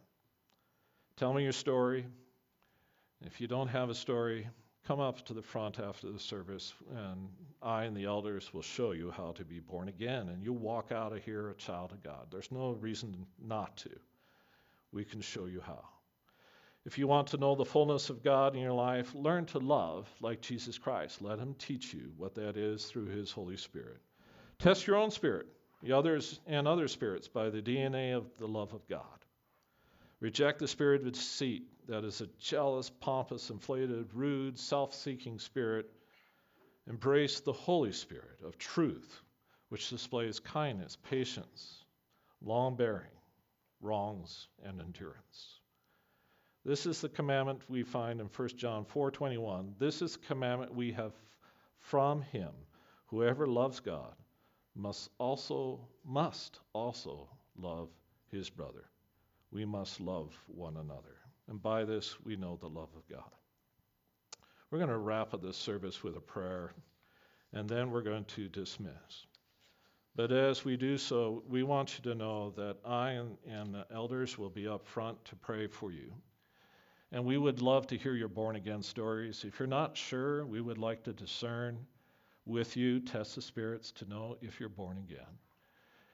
Tell 1.16 1.32
me 1.32 1.44
your 1.44 1.52
story. 1.52 2.06
If 3.24 3.40
you 3.40 3.46
don't 3.46 3.68
have 3.68 3.88
a 3.88 3.94
story, 3.94 4.48
come 4.88 4.98
up 4.98 5.24
to 5.26 5.32
the 5.32 5.42
front 5.42 5.78
after 5.78 6.10
the 6.10 6.18
service, 6.18 6.74
and 6.90 7.28
I 7.62 7.84
and 7.84 7.96
the 7.96 8.06
elders 8.06 8.52
will 8.52 8.62
show 8.62 8.90
you 8.90 9.12
how 9.12 9.30
to 9.32 9.44
be 9.44 9.60
born 9.60 9.88
again. 9.88 10.28
And 10.28 10.42
you'll 10.42 10.56
walk 10.56 10.90
out 10.90 11.12
of 11.12 11.22
here 11.22 11.50
a 11.50 11.54
child 11.54 11.92
of 11.92 12.02
God. 12.02 12.26
There's 12.32 12.50
no 12.50 12.72
reason 12.72 13.26
not 13.40 13.76
to. 13.78 13.90
We 14.90 15.04
can 15.04 15.20
show 15.20 15.46
you 15.46 15.60
how. 15.60 15.84
If 16.88 16.96
you 16.96 17.06
want 17.06 17.28
to 17.28 17.36
know 17.36 17.54
the 17.54 17.66
fullness 17.66 18.08
of 18.08 18.22
God 18.22 18.56
in 18.56 18.62
your 18.62 18.72
life, 18.72 19.14
learn 19.14 19.44
to 19.48 19.58
love 19.58 20.08
like 20.22 20.40
Jesus 20.40 20.78
Christ. 20.78 21.20
Let 21.20 21.38
Him 21.38 21.54
teach 21.58 21.92
you 21.92 22.14
what 22.16 22.34
that 22.36 22.56
is 22.56 22.86
through 22.86 23.08
His 23.08 23.30
Holy 23.30 23.58
Spirit. 23.58 24.00
Test 24.58 24.86
your 24.86 24.96
own 24.96 25.10
spirit, 25.10 25.48
the 25.82 25.92
others 25.92 26.40
and 26.46 26.66
other 26.66 26.88
spirits 26.88 27.28
by 27.28 27.50
the 27.50 27.60
DNA 27.60 28.16
of 28.16 28.24
the 28.38 28.48
love 28.48 28.72
of 28.72 28.88
God. 28.88 29.02
Reject 30.20 30.60
the 30.60 30.66
spirit 30.66 31.04
of 31.04 31.12
deceit, 31.12 31.64
that 31.88 32.04
is 32.04 32.22
a 32.22 32.26
jealous, 32.38 32.88
pompous, 32.88 33.50
inflated, 33.50 34.14
rude, 34.14 34.58
self 34.58 34.94
seeking 34.94 35.38
spirit. 35.38 35.92
Embrace 36.86 37.40
the 37.40 37.52
Holy 37.52 37.92
Spirit 37.92 38.40
of 38.42 38.56
truth, 38.56 39.20
which 39.68 39.90
displays 39.90 40.40
kindness, 40.40 40.96
patience, 41.10 41.84
long 42.40 42.76
bearing, 42.76 43.18
wrongs, 43.82 44.48
and 44.64 44.80
endurance. 44.80 45.57
This 46.68 46.86
is 46.86 47.00
the 47.00 47.08
commandment 47.08 47.62
we 47.68 47.82
find 47.82 48.20
in 48.20 48.26
1 48.26 48.48
John 48.58 48.84
4:21. 48.84 49.74
This 49.78 50.02
is 50.02 50.12
the 50.12 50.26
commandment 50.26 50.74
we 50.74 50.92
have 50.92 51.12
from 51.80 52.22
him. 52.22 52.52
Whoever 53.06 53.46
loves 53.46 53.80
God 53.80 54.14
must 54.74 55.10
also 55.18 55.80
must 56.04 56.60
also 56.74 57.28
love 57.56 57.88
his 58.30 58.50
brother 58.50 58.90
we 59.50 59.64
must 59.64 60.00
love 60.00 60.36
one 60.46 60.76
another. 60.76 61.16
And 61.48 61.62
by 61.62 61.84
this, 61.84 62.20
we 62.24 62.36
know 62.36 62.56
the 62.56 62.68
love 62.68 62.90
of 62.96 63.08
God. 63.08 63.30
We're 64.70 64.78
going 64.78 64.90
to 64.90 64.98
wrap 64.98 65.32
up 65.32 65.42
this 65.42 65.56
service 65.56 66.02
with 66.02 66.16
a 66.16 66.20
prayer, 66.20 66.74
and 67.52 67.68
then 67.68 67.90
we're 67.90 68.02
going 68.02 68.26
to 68.26 68.48
dismiss. 68.48 69.26
But 70.14 70.32
as 70.32 70.64
we 70.64 70.76
do 70.76 70.98
so, 70.98 71.42
we 71.48 71.62
want 71.62 71.96
you 71.96 72.10
to 72.10 72.18
know 72.18 72.50
that 72.50 72.76
I 72.84 73.12
and, 73.12 73.38
and 73.46 73.74
the 73.74 73.86
elders 73.90 74.36
will 74.36 74.50
be 74.50 74.68
up 74.68 74.86
front 74.86 75.24
to 75.26 75.36
pray 75.36 75.66
for 75.66 75.92
you. 75.92 76.12
And 77.10 77.24
we 77.24 77.38
would 77.38 77.62
love 77.62 77.86
to 77.88 77.96
hear 77.96 78.14
your 78.14 78.28
born 78.28 78.56
again 78.56 78.82
stories. 78.82 79.44
If 79.44 79.58
you're 79.58 79.66
not 79.66 79.96
sure, 79.96 80.44
we 80.44 80.60
would 80.60 80.78
like 80.78 81.02
to 81.04 81.12
discern 81.12 81.86
with 82.44 82.76
you, 82.76 83.00
test 83.00 83.34
the 83.34 83.42
spirits 83.42 83.90
to 83.92 84.08
know 84.08 84.36
if 84.42 84.60
you're 84.60 84.68
born 84.68 84.98
again. 84.98 85.38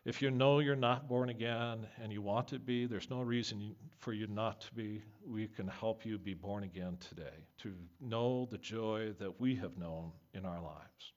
If 0.05 0.21
you 0.21 0.31
know 0.31 0.59
you're 0.59 0.77
not 0.77 1.09
born 1.09 1.31
again 1.31 1.87
and 2.01 2.13
you 2.13 2.21
want 2.21 2.47
to 2.49 2.59
be, 2.59 2.87
there's 2.87 3.09
no 3.09 3.23
reason 3.23 3.75
for 3.99 4.13
you 4.13 4.27
not 4.27 4.61
to 4.63 4.75
be. 4.75 5.03
We 5.27 5.49
can 5.49 5.67
help 5.67 6.05
you 6.05 6.19
be 6.19 6.35
born 6.35 6.65
again 6.65 6.99
today, 7.01 7.47
to 7.63 7.73
know 8.01 8.47
the 8.51 8.59
joy 8.59 9.15
that 9.19 9.41
we 9.41 9.57
have 9.57 9.79
known 9.79 10.13
in 10.35 10.45
our 10.45 10.61
lives. 10.61 11.13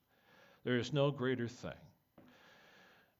There 0.63 0.77
is 0.77 0.93
no 0.93 1.11
greater 1.11 1.47
thing. 1.47 1.71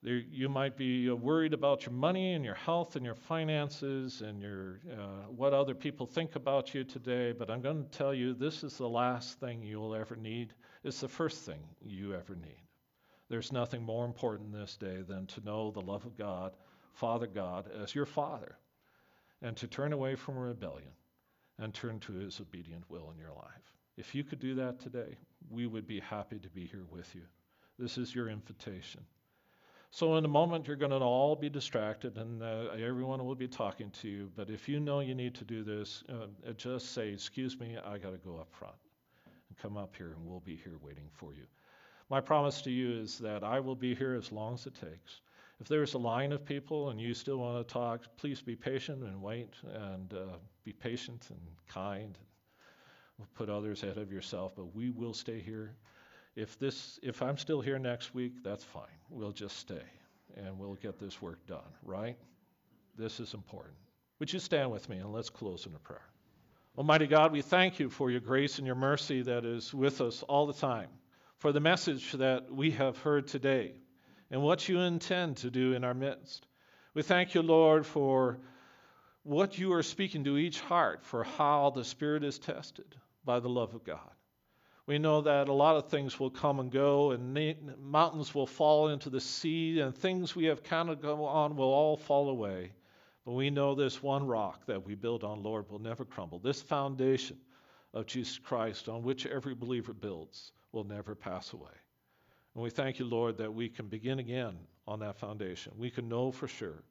There, 0.04 0.18
you 0.18 0.48
might 0.48 0.78
be 0.78 1.10
worried 1.10 1.54
about 1.54 1.86
your 1.86 1.94
money 1.94 2.34
and 2.34 2.46
your 2.46 2.54
health 2.54 2.96
and 2.96 3.04
your 3.04 3.16
finances 3.16 4.22
and 4.22 4.42
your, 4.42 4.80
uh, 4.92 5.30
what 5.36 5.54
other 5.54 5.74
people 5.74 6.06
think 6.06 6.36
about 6.36 6.74
you 6.76 6.84
today, 6.84 7.32
but 7.32 7.50
I'm 7.50 7.62
going 7.62 7.84
to 7.84 7.98
tell 7.98 8.14
you 8.14 8.34
this 8.34 8.64
is 8.64 8.78
the 8.78 8.88
last 8.88 9.40
thing 9.40 9.64
you'll 9.64 9.96
ever 9.96 10.16
need. 10.16 10.54
It's 10.84 11.02
the 11.02 11.08
first 11.08 11.46
thing 11.46 11.60
you 11.84 12.14
ever 12.14 12.36
need. 12.36 12.62
There's 13.28 13.52
nothing 13.52 13.82
more 13.82 14.06
important 14.06 14.54
this 14.54 14.78
day 14.78 15.02
than 15.02 15.26
to 15.28 15.44
know 15.44 15.72
the 15.72 15.82
love 15.82 16.06
of 16.06 16.16
God, 16.16 16.56
Father 16.94 17.28
God, 17.28 17.70
as 17.84 17.96
your 17.96 18.06
Father, 18.06 18.56
and 19.42 19.58
to 19.58 19.68
turn 19.68 19.94
away 19.94 20.16
from 20.16 20.38
rebellion 20.38 20.94
and 21.60 21.74
turn 21.74 22.00
to 22.02 22.14
His 22.14 22.40
obedient 22.40 22.84
will 22.88 23.12
in 23.12 23.18
your 23.18 23.34
life. 23.34 23.74
If 23.98 24.14
you 24.14 24.24
could 24.24 24.40
do 24.40 24.54
that 24.56 24.80
today, 24.80 25.18
we 25.50 25.66
would 25.66 25.88
be 25.88 26.00
happy 26.00 26.38
to 26.38 26.50
be 26.50 26.68
here 26.68 26.86
with 26.90 27.14
you. 27.16 27.24
This 27.80 27.98
is 27.98 28.14
your 28.14 28.30
invitation. 28.30 29.02
So, 29.92 30.16
in 30.18 30.26
a 30.26 30.28
moment, 30.28 30.68
you're 30.68 30.76
going 30.76 30.92
to 30.92 30.98
all 30.98 31.36
be 31.36 31.50
distracted 31.50 32.18
and 32.18 32.44
uh, 32.44 32.70
everyone 32.74 33.26
will 33.26 33.36
be 33.36 33.48
talking 33.48 33.90
to 34.02 34.08
you. 34.08 34.32
But 34.36 34.50
if 34.50 34.68
you 34.68 34.80
know 34.80 35.00
you 35.00 35.16
need 35.16 35.34
to 35.36 35.46
do 35.46 35.64
this, 35.64 36.04
uh, 36.10 36.52
just 36.54 36.94
say, 36.94 37.10
Excuse 37.10 37.60
me, 37.60 37.78
I 37.86 37.98
got 37.98 38.12
to 38.12 38.18
go 38.18 38.38
up 38.38 38.52
front. 38.52 38.76
And 39.50 39.58
come 39.58 39.78
up 39.78 39.96
here, 39.96 40.14
and 40.16 40.26
we'll 40.26 40.42
be 40.42 40.58
here 40.58 40.78
waiting 40.82 41.10
for 41.14 41.34
you. 41.34 41.44
My 42.10 42.22
promise 42.22 42.62
to 42.64 42.72
you 42.72 43.00
is 43.00 43.18
that 43.20 43.44
I 43.44 43.60
will 43.60 43.76
be 43.76 43.96
here 43.96 44.14
as 44.14 44.32
long 44.32 44.54
as 44.54 44.66
it 44.66 44.76
takes. 44.76 45.22
If 45.60 45.68
there's 45.68 45.96
a 45.96 45.98
line 45.98 46.32
of 46.32 46.46
people 46.46 46.90
and 46.90 47.02
you 47.02 47.14
still 47.14 47.38
want 47.38 47.68
to 47.68 47.74
talk, 47.74 48.06
please 48.18 48.42
be 48.42 48.56
patient 48.56 49.04
and 49.04 49.22
wait 49.22 49.56
and 49.74 50.14
uh, 50.14 50.38
be 50.64 50.72
patient 50.72 51.28
and 51.30 51.40
kind. 51.68 52.18
We 53.18 53.26
put 53.34 53.50
others 53.50 53.82
ahead 53.84 53.98
of 53.98 54.12
yourself, 54.12 54.54
but 54.56 54.76
we 54.76 54.92
will 54.92 55.14
stay 55.14 55.40
here. 55.40 55.76
If 56.38 56.60
this, 56.60 57.00
if 57.02 57.24
I'm 57.24 57.36
still 57.36 57.62
here 57.62 57.80
next 57.80 58.14
week, 58.14 58.44
that's 58.44 58.64
fine. 58.64 58.84
We'll 59.10 59.32
just 59.32 59.58
stay 59.58 59.82
and 60.36 60.60
we'll 60.60 60.76
get 60.76 61.00
this 61.00 61.20
work 61.20 61.46
done. 61.48 61.74
Right? 61.84 62.16
This 62.96 63.20
is 63.20 63.34
important. 63.34 63.74
Would 64.20 64.32
you 64.32 64.38
stand 64.38 64.72
with 64.72 64.88
me 64.88 64.98
and 64.98 65.12
let's 65.12 65.32
close 65.32 65.66
in 65.66 65.74
a 65.74 65.80
prayer? 65.80 66.06
Almighty 66.78 67.08
God, 67.08 67.32
we 67.32 67.42
thank 67.42 67.80
you 67.80 67.90
for 67.90 68.12
your 68.12 68.20
grace 68.20 68.60
and 68.60 68.68
your 68.68 68.76
mercy 68.76 69.24
that 69.24 69.46
is 69.46 69.74
with 69.74 70.00
us 70.00 70.22
all 70.22 70.46
the 70.46 70.54
time 70.54 70.90
for 71.38 71.52
the 71.52 71.60
message 71.60 72.12
that 72.14 72.54
we 72.54 72.70
have 72.70 73.00
heard 73.00 73.28
today 73.28 73.74
and 74.30 74.44
what 74.44 74.70
you 74.70 74.80
intend 74.80 75.38
to 75.38 75.50
do 75.50 75.74
in 75.74 75.84
our 75.84 75.96
midst. 75.96 76.46
We 76.94 77.02
thank 77.02 77.34
you, 77.34 77.42
Lord, 77.42 77.84
for 77.84 78.38
what 79.24 79.58
you 79.58 79.74
are 79.74 79.82
speaking 79.82 80.24
to 80.26 80.38
each 80.38 80.60
heart, 80.62 81.04
for 81.04 81.24
how 81.24 81.72
the 81.72 81.84
Spirit 81.84 82.24
is 82.24 82.38
tested 82.38 82.96
by 83.26 83.40
the 83.40 83.50
love 83.50 83.74
of 83.74 83.84
God. 83.84 84.12
We 84.88 84.98
know 84.98 85.20
that 85.20 85.50
a 85.50 85.54
lot 85.54 85.76
of 85.76 85.90
things 85.90 86.18
will 86.18 86.30
come 86.30 86.62
and 86.62 86.72
go, 86.72 87.12
and 87.12 87.60
mountains 87.78 88.34
will 88.34 88.48
fall 88.48 88.88
into 88.88 89.10
the 89.10 89.20
sea, 89.20 89.82
and 89.82 89.94
things 89.94 90.34
we 90.34 90.46
have 90.46 90.64
counted 90.64 91.04
on 91.04 91.58
will 91.58 91.66
all 91.66 91.98
fall 91.98 92.30
away. 92.30 92.72
But 93.26 93.34
we 93.34 93.50
know 93.50 93.76
this 93.76 94.02
one 94.02 94.26
rock 94.26 94.66
that 94.68 94.86
we 94.86 94.96
build 94.96 95.26
on, 95.26 95.44
Lord, 95.44 95.70
will 95.70 95.80
never 95.80 96.06
crumble. 96.06 96.40
This 96.40 96.62
foundation 96.62 97.38
of 97.94 98.06
Jesus 98.06 98.40
Christ 98.40 98.88
on 98.88 99.04
which 99.04 99.26
every 99.26 99.54
believer 99.54 99.92
builds 99.92 100.54
will 100.72 100.86
never 100.86 101.16
pass 101.16 101.52
away. 101.52 101.76
And 102.56 102.64
we 102.64 102.70
thank 102.70 102.98
you, 102.98 103.06
Lord, 103.06 103.38
that 103.40 103.54
we 103.54 103.68
can 103.68 103.88
begin 103.88 104.20
again 104.20 104.58
on 104.88 105.00
that 105.02 105.18
foundation. 105.18 105.74
We 105.78 105.92
can 105.92 106.08
know 106.08 106.32
for 106.32 106.48
sure. 106.48 106.82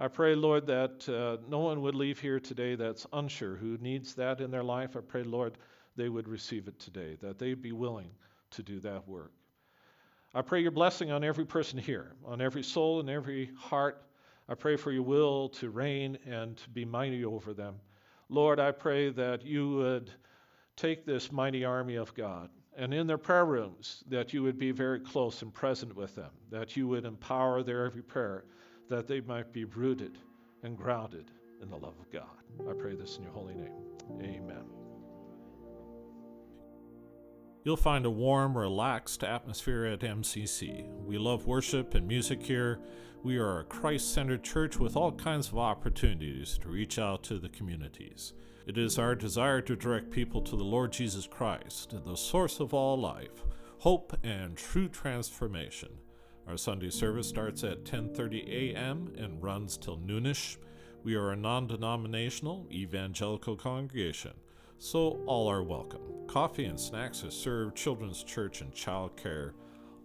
I 0.00 0.08
pray, 0.08 0.34
Lord, 0.34 0.66
that 0.66 1.08
uh, 1.08 1.42
no 1.48 1.60
one 1.60 1.80
would 1.82 1.94
leave 1.94 2.18
here 2.18 2.40
today 2.40 2.74
that's 2.74 3.06
unsure, 3.12 3.54
who 3.54 3.78
needs 3.80 4.14
that 4.16 4.40
in 4.40 4.50
their 4.50 4.64
life. 4.64 4.96
I 4.96 5.00
pray, 5.00 5.22
Lord, 5.22 5.56
they 5.96 6.08
would 6.08 6.28
receive 6.28 6.68
it 6.68 6.78
today, 6.78 7.16
that 7.22 7.38
they'd 7.38 7.62
be 7.62 7.72
willing 7.72 8.10
to 8.50 8.62
do 8.62 8.80
that 8.80 9.06
work. 9.08 9.32
I 10.34 10.42
pray 10.42 10.60
your 10.60 10.70
blessing 10.70 11.10
on 11.10 11.24
every 11.24 11.46
person 11.46 11.78
here, 11.78 12.12
on 12.24 12.40
every 12.40 12.62
soul 12.62 13.00
and 13.00 13.08
every 13.08 13.50
heart. 13.56 14.02
I 14.48 14.54
pray 14.54 14.76
for 14.76 14.92
your 14.92 15.02
will 15.02 15.48
to 15.50 15.70
reign 15.70 16.18
and 16.26 16.56
to 16.58 16.68
be 16.70 16.84
mighty 16.84 17.24
over 17.24 17.54
them. 17.54 17.76
Lord, 18.28 18.60
I 18.60 18.72
pray 18.72 19.10
that 19.10 19.44
you 19.44 19.70
would 19.70 20.10
take 20.76 21.06
this 21.06 21.32
mighty 21.32 21.64
army 21.64 21.96
of 21.96 22.14
God 22.14 22.50
and 22.76 22.92
in 22.92 23.06
their 23.06 23.18
prayer 23.18 23.46
rooms, 23.46 24.04
that 24.08 24.34
you 24.34 24.42
would 24.42 24.58
be 24.58 24.70
very 24.70 25.00
close 25.00 25.40
and 25.40 25.52
present 25.52 25.96
with 25.96 26.14
them, 26.14 26.30
that 26.50 26.76
you 26.76 26.86
would 26.88 27.06
empower 27.06 27.62
their 27.62 27.86
every 27.86 28.02
prayer, 28.02 28.44
that 28.90 29.06
they 29.06 29.20
might 29.22 29.52
be 29.52 29.64
rooted 29.64 30.18
and 30.62 30.76
grounded 30.76 31.30
in 31.62 31.70
the 31.70 31.76
love 31.76 31.94
of 31.98 32.10
God. 32.12 32.24
I 32.68 32.74
pray 32.74 32.94
this 32.94 33.16
in 33.16 33.22
your 33.22 33.32
holy 33.32 33.54
name. 33.54 33.72
Amen. 34.20 34.85
You'll 37.66 37.76
find 37.76 38.06
a 38.06 38.10
warm, 38.10 38.56
relaxed 38.56 39.24
atmosphere 39.24 39.86
at 39.86 39.98
MCC. 39.98 40.88
We 41.04 41.18
love 41.18 41.48
worship 41.48 41.96
and 41.96 42.06
music 42.06 42.40
here. 42.40 42.78
We 43.24 43.38
are 43.38 43.58
a 43.58 43.64
Christ 43.64 44.14
centered 44.14 44.44
church 44.44 44.78
with 44.78 44.94
all 44.94 45.10
kinds 45.10 45.48
of 45.48 45.58
opportunities 45.58 46.58
to 46.58 46.68
reach 46.68 46.96
out 47.00 47.24
to 47.24 47.40
the 47.40 47.48
communities. 47.48 48.34
It 48.68 48.78
is 48.78 49.00
our 49.00 49.16
desire 49.16 49.60
to 49.62 49.74
direct 49.74 50.12
people 50.12 50.42
to 50.42 50.54
the 50.54 50.62
Lord 50.62 50.92
Jesus 50.92 51.26
Christ, 51.26 51.92
the 52.04 52.14
source 52.14 52.60
of 52.60 52.72
all 52.72 53.00
life, 53.00 53.44
hope, 53.78 54.16
and 54.22 54.56
true 54.56 54.88
transformation. 54.88 55.88
Our 56.46 56.56
Sunday 56.56 56.90
service 56.90 57.28
starts 57.28 57.64
at 57.64 57.82
10:30 57.84 58.74
a.m. 58.76 59.12
and 59.18 59.42
runs 59.42 59.76
till 59.76 59.98
noonish. 59.98 60.56
We 61.02 61.16
are 61.16 61.32
a 61.32 61.36
non 61.36 61.66
denominational 61.66 62.68
evangelical 62.70 63.56
congregation, 63.56 64.34
so 64.78 65.20
all 65.26 65.48
are 65.48 65.62
welcome. 65.62 66.00
Coffee 66.26 66.66
and 66.66 66.78
snacks 66.78 67.24
are 67.24 67.30
served, 67.30 67.76
children's 67.76 68.22
church 68.22 68.60
and 68.60 68.72
childcare 68.72 69.52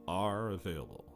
are 0.07 0.51
available. 0.51 1.11